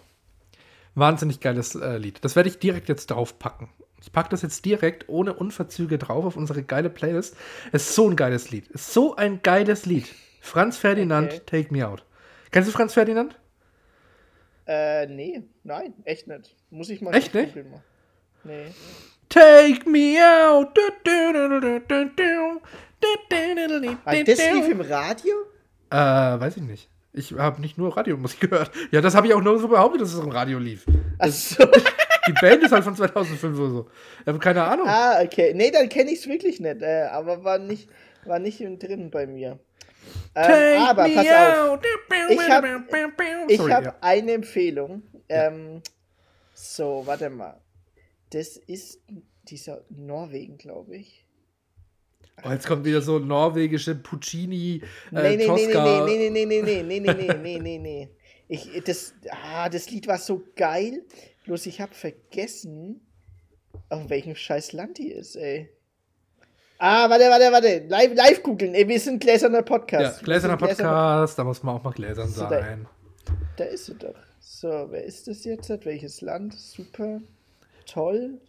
Wahnsinnig 0.96 1.40
geiles 1.40 1.74
äh, 1.74 1.98
Lied. 1.98 2.24
Das 2.24 2.36
werde 2.36 2.48
ich 2.48 2.58
direkt 2.58 2.88
jetzt 2.88 3.06
draufpacken. 3.10 3.68
Ich 4.00 4.12
packe 4.12 4.30
das 4.30 4.42
jetzt 4.42 4.64
direkt 4.64 5.08
ohne 5.08 5.34
Unverzüge 5.34 5.98
drauf 5.98 6.24
auf 6.24 6.36
unsere 6.36 6.62
geile 6.62 6.88
Playlist. 6.90 7.36
Es 7.70 7.90
ist 7.90 7.94
so 7.94 8.08
ein 8.08 8.16
geiles 8.16 8.50
Lied. 8.50 8.64
Es 8.72 8.82
ist 8.82 8.94
so 8.94 9.14
ein 9.14 9.42
geiles 9.42 9.84
Lied. 9.84 10.06
Franz 10.40 10.78
Ferdinand, 10.78 11.32
okay. 11.32 11.62
Take 11.62 11.72
Me 11.72 11.86
Out. 11.86 12.04
Kennst 12.50 12.68
du 12.68 12.72
Franz 12.72 12.94
Ferdinand? 12.94 13.38
Äh, 14.66 15.06
nee, 15.06 15.42
nein, 15.64 15.92
echt 16.04 16.26
nicht. 16.26 16.56
Muss 16.70 16.88
ich 16.88 17.00
mal 17.00 17.14
Echt 17.14 17.34
nicht? 17.34 17.54
Mal. 17.54 17.82
Nee. 18.44 18.66
Take 19.28 19.88
me 19.88 20.18
out. 20.48 20.76
das 24.24 24.38
lief 24.38 24.68
im 24.68 24.80
Radio? 24.80 25.34
Äh, 25.90 26.40
weiß 26.40 26.56
ich 26.56 26.62
nicht. 26.62 26.88
Ich 27.16 27.32
habe 27.32 27.62
nicht 27.62 27.78
nur 27.78 27.96
Radiomusik 27.96 28.40
gehört. 28.50 28.70
Ja, 28.90 29.00
das 29.00 29.14
habe 29.14 29.26
ich 29.26 29.34
auch 29.34 29.40
nur 29.42 29.58
so 29.58 29.68
behauptet, 29.68 30.02
dass 30.02 30.12
es 30.12 30.20
im 30.20 30.28
Radio 30.28 30.58
lief. 30.58 30.84
Achso. 31.18 31.66
Die 32.28 32.32
Band 32.32 32.62
ist 32.62 32.72
halt 32.72 32.84
von 32.84 32.94
2005 32.94 33.58
oder 33.58 33.70
so. 33.70 33.90
Ich 34.20 34.26
habe 34.26 34.38
keine 34.38 34.62
Ahnung. 34.64 34.86
Ah, 34.88 35.22
okay. 35.22 35.54
Nee, 35.54 35.70
dann 35.70 35.88
kenne 35.88 36.10
ich 36.10 36.18
es 36.18 36.28
wirklich 36.28 36.60
nicht. 36.60 36.82
Äh, 36.82 37.08
aber 37.10 37.44
war 37.44 37.58
nicht, 37.58 37.88
war 38.24 38.38
nicht 38.38 38.60
drin 38.60 39.10
bei 39.10 39.26
mir. 39.26 39.58
Ähm, 40.34 40.82
aber 40.82 41.04
pass 41.04 41.26
auf. 41.26 41.80
Ich 42.28 42.40
habe 43.60 43.74
hab 43.74 43.84
ja. 43.84 43.96
eine 44.00 44.32
Empfehlung. 44.32 45.02
Ähm, 45.28 45.82
so, 46.52 47.02
warte 47.06 47.30
mal. 47.30 47.60
Das 48.30 48.56
ist 48.56 49.00
dieser 49.44 49.82
Norwegen, 49.88 50.58
glaube 50.58 50.96
ich. 50.96 51.25
Oh, 52.44 52.50
jetzt 52.50 52.66
kommt 52.66 52.84
wieder 52.84 53.00
so 53.00 53.18
norwegische 53.18 53.94
Puccini, 53.94 54.82
äh, 55.10 55.36
nee, 55.36 55.36
nee, 55.36 55.46
Tosca. 55.46 56.04
Nee, 56.04 56.18
nee, 56.18 56.30
nee, 56.30 56.44
nee, 56.44 56.62
nee, 56.62 56.82
nee, 56.82 57.00
nee, 57.00 57.34
nee, 57.34 57.58
nee, 57.58 57.78
nee. 57.78 58.08
Ich, 58.48 58.82
das, 58.84 59.14
ah, 59.30 59.68
das 59.68 59.90
Lied 59.90 60.06
war 60.06 60.18
so 60.18 60.42
geil, 60.54 61.02
bloß 61.44 61.66
ich 61.66 61.80
habe 61.80 61.94
vergessen, 61.94 63.00
auf 63.88 64.08
welchem 64.10 64.36
scheiß 64.36 64.72
Land 64.72 64.98
die 64.98 65.12
ist, 65.12 65.36
ey. 65.36 65.70
Ah, 66.78 67.08
warte, 67.08 67.24
warte, 67.24 67.52
warte. 67.52 67.86
Live, 67.88 68.14
live 68.14 68.42
googeln. 68.42 68.74
Ey, 68.74 68.86
wir 68.86 69.00
sind 69.00 69.20
gläserner 69.20 69.62
Podcast. 69.62 70.20
Ja, 70.20 70.24
gläserner 70.24 70.58
Podcast, 70.58 71.38
da 71.38 71.44
muss 71.44 71.62
man 71.62 71.76
auch 71.76 71.82
mal 71.82 71.92
gläsern 71.92 72.28
so, 72.28 72.46
sein. 72.46 72.86
Da, 73.24 73.32
da 73.56 73.64
ist 73.64 73.86
sie 73.86 73.94
doch. 73.94 74.14
So, 74.40 74.68
wer 74.90 75.02
ist 75.02 75.26
das 75.26 75.44
jetzt? 75.44 75.70
Welches 75.84 76.20
Land? 76.20 76.54
Super. 76.54 77.20
Toll. 77.86 78.40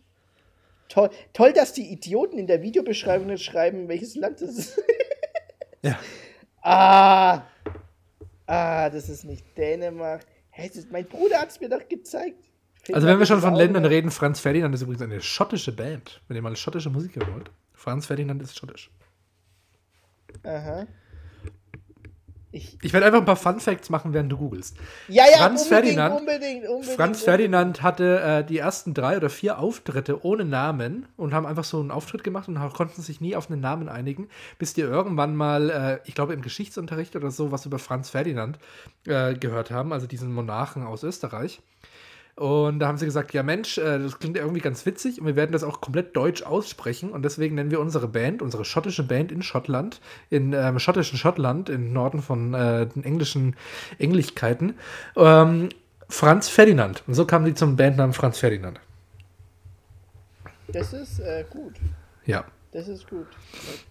Toll, 0.89 1.09
toll, 1.33 1.53
dass 1.53 1.73
die 1.73 1.91
Idioten 1.91 2.37
in 2.37 2.47
der 2.47 2.61
Videobeschreibung 2.61 3.27
nicht 3.27 3.43
schreiben, 3.43 3.87
welches 3.87 4.15
Land 4.15 4.41
das 4.41 4.57
ist. 4.57 4.81
ja. 5.81 5.99
Ah. 6.61 7.43
Ah, 8.45 8.89
das 8.89 9.09
ist 9.09 9.25
nicht 9.25 9.57
Dänemark. 9.57 10.25
Hey, 10.49 10.67
ist, 10.67 10.91
mein 10.91 11.05
Bruder 11.05 11.39
hat 11.39 11.49
es 11.49 11.59
mir 11.59 11.69
doch 11.69 11.87
gezeigt. 11.87 12.49
Find 12.83 12.95
also, 12.95 13.07
wenn 13.07 13.19
wir 13.19 13.25
schon 13.25 13.41
von 13.41 13.53
Ländern 13.53 13.85
reden, 13.85 14.11
Franz 14.11 14.39
Ferdinand 14.39 14.73
ist 14.73 14.81
übrigens 14.81 15.01
eine 15.01 15.21
schottische 15.21 15.73
Band. 15.73 16.21
Wenn 16.27 16.35
ihr 16.37 16.41
mal 16.41 16.55
schottische 16.55 16.89
Musik 16.89 17.15
hören 17.17 17.33
wollt. 17.33 17.51
Franz 17.73 18.05
Ferdinand 18.05 18.41
ist 18.41 18.57
schottisch. 18.57 18.89
Aha. 20.43 20.87
Ich, 22.51 22.77
ich 22.81 22.93
werde 22.93 23.05
einfach 23.05 23.19
ein 23.19 23.25
paar 23.25 23.35
Fun 23.35 23.59
Facts 23.59 23.89
machen, 23.89 24.13
während 24.13 24.31
du 24.31 24.37
googelst. 24.37 24.77
Ja, 25.09 25.25
ja, 25.29 25.37
Franz 25.37 25.63
unbedingt, 25.63 25.95
Ferdinand, 25.95 26.19
unbedingt, 26.19 26.67
unbedingt, 26.67 26.95
Franz 26.95 27.21
Ferdinand 27.21 27.83
hatte 27.83 28.21
äh, 28.21 28.43
die 28.45 28.57
ersten 28.57 28.93
drei 28.93 29.17
oder 29.17 29.29
vier 29.29 29.59
Auftritte 29.59 30.23
ohne 30.23 30.45
Namen 30.45 31.07
und 31.17 31.33
haben 31.33 31.45
einfach 31.45 31.65
so 31.65 31.79
einen 31.81 31.91
Auftritt 31.91 32.23
gemacht 32.23 32.47
und 32.47 32.57
konnten 32.73 33.01
sich 33.01 33.19
nie 33.19 33.35
auf 33.35 33.51
einen 33.51 33.59
Namen 33.59 33.89
einigen, 33.89 34.29
bis 34.59 34.73
die 34.73 34.81
irgendwann 34.81 35.35
mal, 35.35 35.69
äh, 35.69 35.99
ich 36.07 36.15
glaube 36.15 36.33
im 36.33 36.41
Geschichtsunterricht 36.41 37.17
oder 37.17 37.31
so, 37.31 37.51
was 37.51 37.65
über 37.65 37.79
Franz 37.79 38.11
Ferdinand 38.11 38.59
äh, 39.05 39.33
gehört 39.33 39.69
haben, 39.69 39.91
also 39.91 40.07
diesen 40.07 40.33
Monarchen 40.33 40.83
aus 40.83 41.03
Österreich. 41.03 41.61
Und 42.37 42.77
da 42.77 42.87
haben 42.87 42.99
sie 42.99 43.05
gesagt, 43.05 43.33
ja 43.33 43.41
Mensch, 43.41 43.79
äh, 43.79 43.97
das 43.97 44.19
klingt 44.19 44.37
irgendwie 44.37 44.59
ganz 44.59 44.85
witzig 44.85 45.19
und 45.19 45.25
wir 45.25 45.35
werden 45.35 45.53
das 45.53 45.63
auch 45.63 45.81
komplett 45.81 46.15
deutsch 46.15 46.43
aussprechen 46.43 47.11
und 47.11 47.23
deswegen 47.23 47.55
nennen 47.55 47.71
wir 47.71 47.79
unsere 47.79 48.07
Band, 48.07 48.43
unsere 48.43 48.63
schottische 48.63 49.01
Band 49.01 49.31
in 49.31 49.41
Schottland, 49.41 49.99
in 50.29 50.53
ähm, 50.53 50.77
schottischen 50.77 51.17
Schottland, 51.17 51.67
im 51.67 51.91
Norden 51.93 52.21
von 52.21 52.53
äh, 52.53 52.85
den 52.85 53.03
englischen 53.03 53.55
Englichkeiten, 53.97 54.75
ähm, 55.15 55.69
Franz 56.09 56.47
Ferdinand. 56.47 57.01
Und 57.07 57.15
so 57.15 57.25
kamen 57.25 57.45
die 57.45 57.55
zum 57.55 57.75
Bandnamen 57.75 58.13
Franz 58.13 58.37
Ferdinand. 58.37 58.79
Das 60.67 60.93
ist 60.93 61.19
äh, 61.19 61.43
gut. 61.49 61.73
Ja. 62.27 62.45
Das 62.71 62.87
ist 62.87 63.09
gut. 63.09 63.25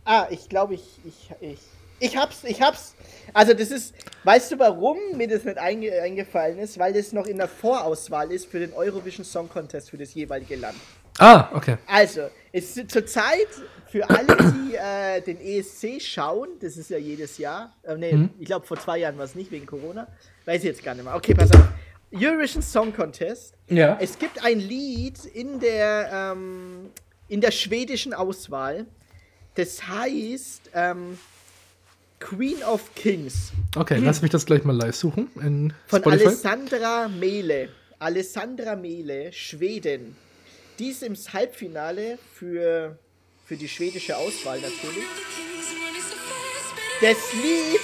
Ah, 0.04 0.28
ich 0.30 0.48
glaube, 0.48 0.74
ich, 0.74 1.00
ich, 1.04 1.32
ich 1.40 1.58
ich 2.00 2.16
hab's, 2.16 2.44
ich 2.44 2.60
hab's. 2.60 2.94
Also 3.32 3.54
das 3.54 3.70
ist, 3.70 3.94
weißt 4.24 4.52
du, 4.52 4.58
warum 4.58 4.98
mir 5.14 5.28
das 5.28 5.44
nicht 5.44 5.58
einge 5.58 5.92
eingefallen 6.00 6.58
ist? 6.58 6.78
Weil 6.78 6.92
das 6.92 7.12
noch 7.12 7.26
in 7.26 7.38
der 7.38 7.48
Vorauswahl 7.48 8.30
ist 8.32 8.46
für 8.46 8.60
den 8.60 8.72
Eurovision 8.72 9.24
Song 9.24 9.48
Contest 9.48 9.90
für 9.90 9.98
das 9.98 10.14
jeweilige 10.14 10.56
Land. 10.56 10.76
Ah, 11.18 11.48
okay. 11.54 11.76
Also, 11.86 12.28
es 12.52 12.76
ist 12.76 12.90
zurzeit 12.90 13.48
für 13.90 14.08
alle, 14.08 14.36
die 14.36 14.74
äh, 14.74 15.20
den 15.22 15.40
ESC 15.40 16.00
schauen, 16.00 16.48
das 16.60 16.76
ist 16.76 16.90
ja 16.90 16.98
jedes 16.98 17.38
Jahr, 17.38 17.74
äh, 17.84 17.96
nee, 17.96 18.12
mhm. 18.12 18.30
ich 18.38 18.46
glaube 18.46 18.66
vor 18.66 18.78
zwei 18.78 18.98
Jahren 18.98 19.16
war 19.16 19.24
es 19.24 19.34
nicht 19.34 19.50
wegen 19.50 19.64
Corona, 19.64 20.06
weiß 20.44 20.58
ich 20.58 20.64
jetzt 20.64 20.84
gar 20.84 20.94
nicht 20.94 21.04
mehr. 21.04 21.14
Okay, 21.14 21.34
pass 21.34 21.50
auf. 21.52 21.68
Eurovision 22.12 22.62
Song 22.62 22.92
Contest. 22.94 23.54
Ja. 23.68 23.96
Es 24.00 24.18
gibt 24.18 24.44
ein 24.44 24.60
Lied 24.60 25.24
in 25.24 25.58
der, 25.58 26.34
ähm, 26.34 26.90
in 27.28 27.40
der 27.40 27.50
schwedischen 27.50 28.12
Auswahl, 28.14 28.86
das 29.54 29.88
heißt, 29.88 30.70
ähm, 30.74 31.18
Queen 32.18 32.62
of 32.64 32.94
Kings. 32.94 33.52
Okay, 33.76 33.96
hm. 33.96 34.04
lass 34.04 34.22
mich 34.22 34.30
das 34.30 34.46
gleich 34.46 34.64
mal 34.64 34.76
live 34.76 34.96
suchen. 34.96 35.28
In 35.36 35.72
Von 35.86 36.00
Spotify. 36.00 36.26
Alessandra 36.26 37.08
Mele. 37.08 37.68
Alessandra 37.98 38.76
Mele, 38.76 39.32
Schweden. 39.32 40.16
Die 40.78 40.88
ist 40.88 41.02
im 41.02 41.14
Halbfinale 41.14 42.18
für, 42.34 42.98
für 43.44 43.56
die 43.56 43.68
schwedische 43.68 44.16
Auswahl 44.16 44.60
natürlich. 44.60 45.04
Das 47.00 47.16
Lied. 47.34 47.80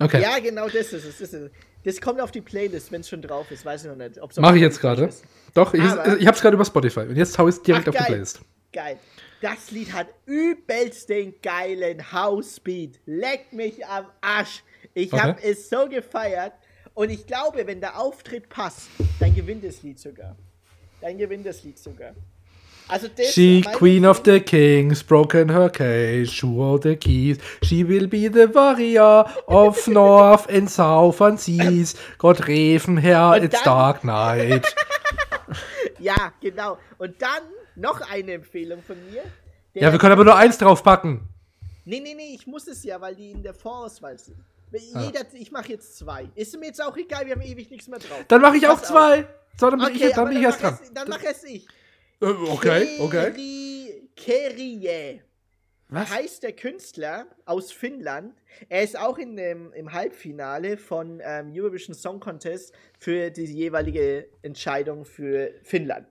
Okay. 0.00 0.22
Ja, 0.22 0.38
genau 0.38 0.66
das 0.66 0.92
ist 0.92 1.04
es. 1.04 1.18
Das, 1.18 1.20
ist 1.20 1.34
es. 1.34 1.50
das 1.84 2.00
kommt 2.00 2.20
auf 2.20 2.30
die 2.30 2.40
Playlist, 2.40 2.90
wenn 2.90 3.02
es 3.02 3.08
schon 3.08 3.22
drauf 3.22 3.50
ist. 3.50 3.64
Weiß 3.64 3.82
ich 3.82 3.88
noch 3.88 3.96
nicht. 3.96 4.18
Mache 4.38 4.56
ich 4.56 4.62
jetzt 4.62 4.80
gerade. 4.80 5.10
Doch, 5.54 5.74
ich, 5.74 5.80
ich 5.82 5.86
habe 5.88 6.36
es 6.36 6.40
gerade 6.40 6.54
über 6.54 6.64
Spotify. 6.64 7.00
Und 7.00 7.16
jetzt 7.16 7.38
hau 7.38 7.48
ich 7.48 7.56
es 7.56 7.62
direkt 7.62 7.88
Ach, 7.88 7.92
auf 7.92 7.98
die 7.98 8.04
Playlist. 8.04 8.40
Geil. 8.72 8.98
Das 9.40 9.70
Lied 9.70 9.92
hat 9.92 10.08
übelst 10.26 11.08
den 11.08 11.34
geilen 11.42 12.12
House-Beat. 12.12 13.00
Leck 13.06 13.52
mich 13.52 13.86
am 13.86 14.06
Arsch. 14.20 14.62
Ich 14.92 15.12
okay. 15.12 15.22
habe 15.22 15.42
es 15.42 15.70
so 15.70 15.88
gefeiert. 15.88 16.52
Und 16.92 17.10
ich 17.10 17.26
glaube, 17.26 17.66
wenn 17.66 17.80
der 17.80 17.98
Auftritt 17.98 18.50
passt, 18.50 18.88
dann 19.18 19.34
gewinnt 19.34 19.64
das 19.64 19.82
Lied 19.82 19.98
sogar. 19.98 20.36
Dann 21.00 21.16
gewinnt 21.16 21.46
das 21.46 21.64
Lied 21.64 21.78
sogar. 21.78 22.14
Also 22.88 23.06
She, 23.16 23.62
Queen 23.62 24.04
of 24.04 24.22
the 24.24 24.40
Kings, 24.40 25.02
broken 25.04 25.48
her 25.48 25.70
cage, 25.70 26.42
who 26.42 26.60
all 26.60 26.78
the 26.82 26.96
keys. 26.96 27.38
She 27.62 27.84
will 27.84 28.08
be 28.08 28.28
the 28.28 28.52
warrior 28.52 29.24
of 29.46 29.86
North 29.86 30.50
and 30.50 30.68
South 30.68 31.20
and 31.22 31.40
Seas. 31.40 31.94
Gott 32.18 32.48
Revenherr, 32.48 33.42
it's 33.42 33.62
dark 33.62 34.02
night. 34.02 34.66
ja, 36.00 36.32
genau. 36.40 36.78
Und 36.98 37.22
dann 37.22 37.42
noch 37.80 38.00
eine 38.10 38.32
Empfehlung 38.32 38.82
von 38.82 38.96
mir. 39.10 39.22
Ja, 39.74 39.90
wir 39.92 39.98
können 39.98 40.12
aber 40.12 40.24
nur 40.24 40.36
eins 40.36 40.58
draufpacken. 40.58 41.28
Nee, 41.84 42.00
nee, 42.00 42.14
nee, 42.14 42.34
ich 42.34 42.46
muss 42.46 42.66
es 42.66 42.84
ja, 42.84 43.00
weil 43.00 43.14
die 43.14 43.30
in 43.30 43.42
der 43.42 43.54
Vorauswahl 43.54 44.18
sind. 44.18 44.36
Ah. 44.94 45.02
Jeder, 45.02 45.22
ich 45.32 45.50
mache 45.50 45.70
jetzt 45.70 45.96
zwei. 45.96 46.28
Ist 46.34 46.56
mir 46.58 46.66
jetzt 46.66 46.82
auch 46.82 46.96
egal, 46.96 47.26
wir 47.26 47.32
haben 47.32 47.42
ewig 47.42 47.70
nichts 47.70 47.88
mehr 47.88 47.98
drauf. 47.98 48.24
Dann 48.28 48.40
mache 48.40 48.56
ich 48.56 48.68
auch 48.68 48.80
zwei. 48.80 49.26
So, 49.58 49.70
dann 49.70 49.80
bin 49.80 49.88
okay, 49.88 50.08
ich, 50.08 50.14
dann 50.14 50.28
bin 50.28 50.38
ich 50.38 50.44
erst 50.44 50.62
dran. 50.62 50.78
Es, 50.80 50.92
dann 50.92 51.08
mach 51.08 51.22
es 51.22 51.42
ich. 51.44 51.66
Äh, 52.20 52.26
okay, 52.26 52.98
okay. 53.00 54.08
Kerie. 54.14 55.22
Was? 55.88 56.08
Heißt 56.08 56.42
der 56.44 56.52
Künstler 56.52 57.26
aus 57.46 57.72
Finnland. 57.72 58.34
Er 58.68 58.82
ist 58.82 58.96
auch 58.96 59.18
in 59.18 59.36
dem, 59.36 59.72
im 59.72 59.92
Halbfinale 59.92 60.76
von 60.76 61.20
ähm, 61.24 61.52
Eurovision 61.52 61.94
Song 61.94 62.20
Contest 62.20 62.72
für 63.00 63.30
die 63.30 63.46
jeweilige 63.46 64.28
Entscheidung 64.42 65.04
für 65.04 65.50
Finnland. 65.64 66.06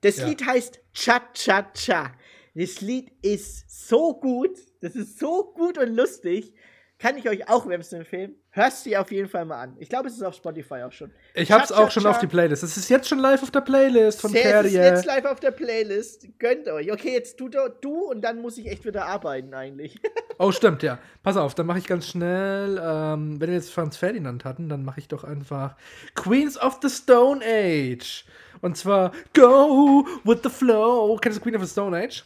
Das 0.00 0.18
ja. 0.18 0.26
Lied 0.26 0.44
heißt 0.44 0.80
Cha 0.92 1.20
Cha 1.32 1.70
Cha. 1.72 2.12
Das 2.54 2.80
Lied 2.80 3.12
ist 3.22 3.88
so 3.88 4.14
gut. 4.14 4.58
Das 4.80 4.94
ist 4.94 5.18
so 5.18 5.52
gut 5.54 5.78
und 5.78 5.94
lustig. 5.94 6.54
Kann 6.98 7.18
ich 7.18 7.28
euch 7.28 7.46
auch 7.46 7.68
wärmstens 7.68 7.98
empfehlen. 7.98 8.36
Hörst 8.50 8.86
du 8.86 8.96
auf 8.96 9.12
jeden 9.12 9.28
Fall 9.28 9.44
mal 9.44 9.60
an. 9.60 9.76
Ich 9.78 9.90
glaube, 9.90 10.08
es 10.08 10.14
ist 10.14 10.22
auf 10.22 10.34
Spotify 10.34 10.82
auch 10.82 10.92
schon. 10.92 11.10
Ich 11.34 11.52
hab's 11.52 11.70
auch 11.70 11.90
schon 11.90 12.06
auf 12.06 12.18
die 12.18 12.26
Playlist. 12.26 12.62
Es 12.62 12.78
ist 12.78 12.88
jetzt 12.88 13.06
schon 13.06 13.18
live 13.18 13.42
auf 13.42 13.50
der 13.50 13.60
Playlist 13.60 14.22
von 14.22 14.32
Carrier. 14.32 14.64
Es 14.64 14.72
ist 14.72 14.74
jetzt 14.74 15.04
live 15.04 15.26
auf 15.26 15.38
der 15.38 15.50
Playlist. 15.50 16.26
Gönnt 16.38 16.66
euch. 16.68 16.90
Okay, 16.90 17.12
jetzt 17.12 17.38
du, 17.38 17.50
du 17.50 18.10
und 18.10 18.22
dann 18.22 18.40
muss 18.40 18.56
ich 18.56 18.66
echt 18.66 18.86
wieder 18.86 19.04
arbeiten 19.04 19.52
eigentlich. 19.52 20.00
oh, 20.38 20.52
stimmt, 20.52 20.82
ja. 20.82 20.98
Pass 21.22 21.36
auf, 21.36 21.54
dann 21.54 21.66
mache 21.66 21.80
ich 21.80 21.86
ganz 21.86 22.06
schnell, 22.06 22.80
ähm, 22.82 23.38
wenn 23.40 23.50
wir 23.50 23.56
jetzt 23.56 23.72
Franz 23.72 23.98
Ferdinand 23.98 24.46
hatten, 24.46 24.70
dann 24.70 24.82
mache 24.82 25.00
ich 25.00 25.08
doch 25.08 25.22
einfach 25.22 25.76
Queens 26.14 26.58
of 26.58 26.78
the 26.80 26.88
Stone 26.88 27.44
Age. 27.44 28.24
Und 28.62 28.78
zwar 28.78 29.12
Go 29.34 30.06
with 30.24 30.38
the 30.42 30.48
Flow. 30.48 31.18
Kennst 31.20 31.38
du 31.38 31.42
Queen 31.42 31.56
of 31.56 31.62
the 31.62 31.68
Stone 31.68 31.94
Age? 31.94 32.24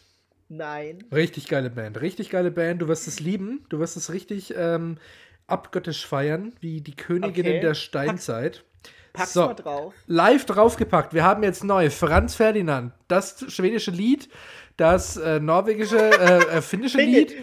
Nein. 0.52 1.04
Richtig 1.12 1.46
geile 1.46 1.70
Band, 1.70 2.00
richtig 2.00 2.28
geile 2.28 2.50
Band. 2.50 2.82
Du 2.82 2.88
wirst 2.88 3.06
es 3.06 3.20
lieben. 3.20 3.64
Du 3.68 3.78
wirst 3.78 3.96
es 3.96 4.12
richtig 4.12 4.52
ähm, 4.56 4.98
abgöttisch 5.46 6.04
feiern, 6.04 6.52
wie 6.60 6.80
die 6.80 6.96
Königinnen 6.96 7.52
okay. 7.52 7.60
der 7.60 7.74
Steinzeit. 7.74 8.64
Pack's 9.12 9.32
so, 9.32 9.46
mal 9.46 9.54
drauf. 9.54 9.94
Live 10.08 10.46
draufgepackt. 10.46 11.14
Wir 11.14 11.22
haben 11.22 11.44
jetzt 11.44 11.62
neu 11.62 11.88
Franz 11.88 12.34
Ferdinand, 12.34 12.92
das 13.06 13.44
schwedische 13.48 13.92
Lied, 13.92 14.28
das 14.76 15.16
äh, 15.16 15.38
norwegische, 15.38 15.98
äh, 15.98 16.58
äh, 16.58 16.62
finnische 16.62 16.98
Lied 17.02 17.36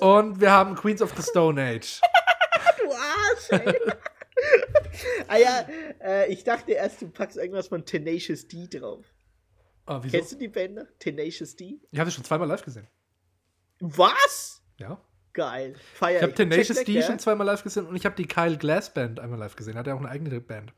und 0.00 0.38
wir 0.38 0.50
haben 0.50 0.74
Queens 0.74 1.00
of 1.00 1.14
the 1.16 1.22
Stone 1.22 1.60
Age. 1.62 2.00
du 2.78 2.90
Arsch, 2.92 3.66
ey. 3.66 3.74
ah 5.28 5.36
ja, 5.36 5.66
äh, 6.04 6.32
ich 6.32 6.44
dachte 6.44 6.72
erst, 6.72 7.00
du 7.00 7.08
packst 7.08 7.38
irgendwas 7.38 7.68
von 7.68 7.86
Tenacious 7.86 8.46
D 8.48 8.66
drauf. 8.68 9.04
Ah, 9.88 10.02
Kennst 10.10 10.32
du 10.32 10.36
die 10.36 10.48
Bänder? 10.48 10.86
Tenacious 10.98 11.56
D? 11.56 11.80
Ich 11.90 11.98
habe 11.98 12.10
sie 12.10 12.16
schon 12.16 12.24
zweimal 12.24 12.46
live 12.46 12.62
gesehen. 12.62 12.86
Was? 13.80 14.62
Ja. 14.78 15.00
Geil. 15.32 15.76
Feier 15.94 16.16
ich 16.16 16.22
habe 16.22 16.34
Tenacious 16.34 16.84
D 16.84 17.02
schon 17.02 17.18
zweimal 17.18 17.46
live 17.46 17.62
gesehen 17.62 17.86
und 17.86 17.96
ich 17.96 18.04
habe 18.04 18.14
die 18.14 18.26
Kyle 18.26 18.58
Glass 18.58 18.92
Band 18.92 19.18
einmal 19.18 19.38
live 19.38 19.56
gesehen. 19.56 19.78
Hat 19.78 19.86
er 19.86 19.94
auch 19.94 20.00
eine 20.00 20.10
eigene 20.10 20.40
Band. 20.42 20.74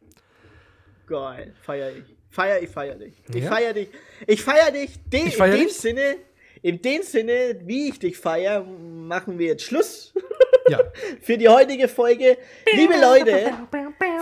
Geil. 1.09 1.55
Feier 1.61 1.91
ich. 1.91 2.05
Feier 2.29 2.63
ich, 2.63 2.71
feier 2.71 2.95
dich. 2.95 3.15
Ich 3.35 3.43
ja? 3.43 3.51
feier 3.51 3.73
dich. 3.73 3.89
Ich 4.29 4.43
feier 4.43 4.71
dich. 4.71 5.03
De 5.07 5.27
ich 5.27 5.37
feier 5.37 5.55
in 5.55 5.59
dem 5.59 5.67
dich? 5.67 5.77
Sinne, 5.77 6.17
in 6.63 6.83
dem 6.83 7.03
Sinne, 7.03 7.61
wie 7.65 7.89
ich 7.89 7.99
dich 7.99 8.17
feier, 8.17 8.63
machen 8.63 9.41
wir 9.41 9.49
jetzt 9.49 9.65
Schluss. 9.65 10.15
Ja. 10.71 10.79
Für 11.23 11.37
die 11.37 11.49
heutige 11.49 11.89
Folge. 11.89 12.39
Liebe 12.73 12.95
Leute, 13.01 13.53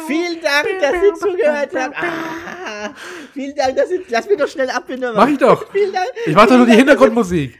vielen 0.06 0.40
Dank, 0.40 0.68
dass 0.80 0.94
ihr 0.94 1.14
zugehört 1.14 1.70
habt. 1.74 1.96
Ah, 1.96 2.94
vielen 3.34 3.54
Dank, 3.54 3.76
dass 3.76 3.90
ihr. 3.90 4.02
Lass 4.08 4.28
mich 4.28 4.38
doch 4.38 4.48
schnell 4.48 4.70
abbinden. 4.70 5.12
Mach 5.14 5.28
ich 5.28 5.38
doch. 5.38 5.70
Vielen 5.72 5.92
Dank. 5.92 6.08
Ich 6.24 6.34
mach 6.34 6.46
doch 6.46 6.56
nur 6.56 6.66
die 6.66 6.72
Hintergrundmusik. 6.72 7.58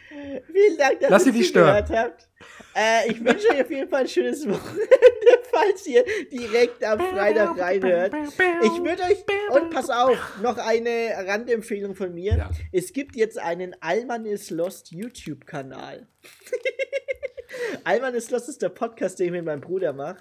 Vielen 0.53 0.79
Dank, 0.79 1.01
dass 1.01 1.11
Lass 1.11 1.27
ihr 1.27 1.35
zugehört 1.35 1.91
habt. 1.91 2.29
Äh, 2.75 3.11
ich 3.11 3.25
wünsche 3.25 3.49
euch 3.49 3.61
auf 3.61 3.71
jeden 3.71 3.89
Fall 3.89 4.03
ein 4.03 4.09
schönes 4.09 4.49
Wochenende, 4.49 4.89
falls 5.51 5.87
ihr 5.87 6.05
direkt 6.31 6.85
am 6.85 7.01
Freitag 7.01 7.59
reinhört. 7.59 8.15
Ich 8.15 8.85
würde 8.85 9.03
euch, 9.03 9.25
und 9.51 9.71
pass 9.71 9.91
auf, 9.91 10.17
noch 10.41 10.59
eine 10.59 11.13
Randempfehlung 11.27 11.97
von 11.97 12.15
mir. 12.15 12.37
Ja. 12.37 12.51
Es 12.73 12.93
gibt 12.93 13.17
jetzt 13.17 13.39
einen 13.39 13.75
Alman 13.81 14.27
is 14.27 14.51
Lost 14.51 14.93
YouTube-Kanal. 14.93 16.07
Alman 17.85 18.15
is 18.15 18.31
Lost 18.31 18.49
ist 18.49 18.63
der 18.63 18.69
Podcast, 18.69 19.19
den 19.19 19.27
ich 19.27 19.33
mit 19.33 19.45
meinem 19.45 19.61
Bruder 19.61 19.93
mache. 19.93 20.19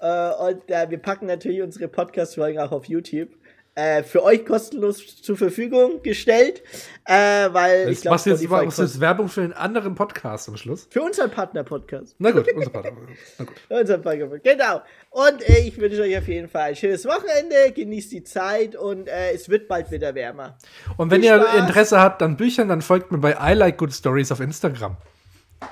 Äh, 0.00 0.30
und 0.50 0.70
äh, 0.70 0.90
wir 0.90 0.98
packen 0.98 1.26
natürlich 1.26 1.62
unsere 1.62 1.88
Podcast-Folgen 1.88 2.58
auch 2.58 2.72
auf 2.72 2.84
YouTube 2.86 3.30
äh, 3.74 4.02
für 4.02 4.24
euch 4.24 4.44
kostenlos 4.44 5.22
zur 5.22 5.36
Verfügung 5.36 6.02
gestellt, 6.02 6.62
weil 7.04 7.88
ich 7.90 8.00
glaube, 8.00 8.16
jetzt 8.16 8.48
machst 8.48 8.78
du 8.78 8.82
jetzt 8.82 9.00
Werbung 9.00 9.28
für 9.28 9.42
einen 9.42 9.52
anderen 9.52 9.94
Podcast 9.94 10.48
am 10.48 10.56
Schluss? 10.56 10.88
Für 10.90 11.02
unseren 11.02 11.30
Partner-Podcast. 11.30 12.16
Na 12.18 12.32
gut, 12.32 12.52
unser 12.52 12.70
Partner. 12.70 12.92
Na 13.38 13.44
gut. 13.44 13.54
unser 13.68 13.98
Partner 13.98 14.38
genau. 14.38 14.82
Und 15.10 15.42
ich 15.48 15.78
wünsche 15.80 16.02
euch 16.02 16.18
auf 16.18 16.26
jeden 16.26 16.48
Fall 16.48 16.70
ein 16.70 16.76
schönes 16.76 17.04
Wochenende, 17.06 17.72
genießt 17.72 18.10
die 18.10 18.24
Zeit 18.24 18.74
und 18.74 19.08
äh, 19.08 19.32
es 19.32 19.48
wird 19.48 19.68
bald 19.68 19.90
wieder 19.92 20.14
wärmer. 20.14 20.58
Und 20.96 21.12
wenn 21.12 21.20
Viel 21.20 21.30
ihr 21.30 21.40
Spaß. 21.40 21.58
Interesse 21.58 22.00
habt 22.00 22.22
an 22.22 22.36
Büchern, 22.36 22.68
dann 22.68 22.82
folgt 22.82 23.12
mir 23.12 23.18
bei 23.18 23.36
I 23.40 23.54
Like 23.54 23.78
Good 23.78 23.92
Stories 23.92 24.32
auf 24.32 24.40
Instagram. 24.40 24.96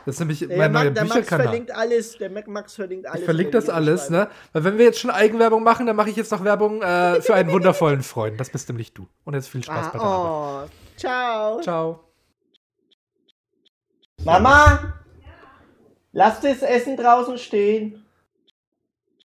Das 0.05 0.17
ist 0.17 0.19
nämlich 0.21 0.41
der 0.41 0.57
mein 0.57 0.73
neuer 0.73 0.91
Bücherkanal. 0.91 1.17
Max 1.17 1.29
verlinkt 1.29 1.71
alles, 1.71 2.19
der 2.19 2.31
Max 2.31 2.75
verlinkt 2.75 3.07
alles. 3.07 3.21
Ich 3.21 3.25
verlinke 3.25 3.53
das 3.53 3.69
alles, 3.69 4.11
ne? 4.11 4.29
Weil 4.53 4.65
wenn 4.65 4.79
wir 4.79 4.85
jetzt 4.85 4.99
schon 4.99 5.11
Eigenwerbung 5.11 5.63
machen, 5.63 5.87
dann 5.87 5.97
mache 5.97 6.11
ich 6.11 6.17
jetzt 6.17 6.33
noch 6.33 6.43
Werbung 6.45 6.83
äh, 6.83 7.21
für 7.23 7.35
einen 7.35 7.51
wundervollen 7.53 8.03
Freund. 8.03 8.39
Das 8.41 8.51
bist 8.51 8.69
nämlich 8.69 8.93
du. 8.93 9.07
Und 9.25 9.35
jetzt 9.35 9.49
viel 9.49 9.63
Spaß 9.63 9.87
ah, 9.87 9.91
bei 9.93 9.99
der 9.99 10.07
oh. 10.07 10.11
Arbeit. 10.11 10.71
Ciao. 10.97 11.61
Ciao. 11.61 12.01
Mama, 14.25 14.95
lass 16.13 16.41
das 16.41 16.63
Essen 16.63 16.97
draußen 16.97 17.39
stehen. 17.39 18.06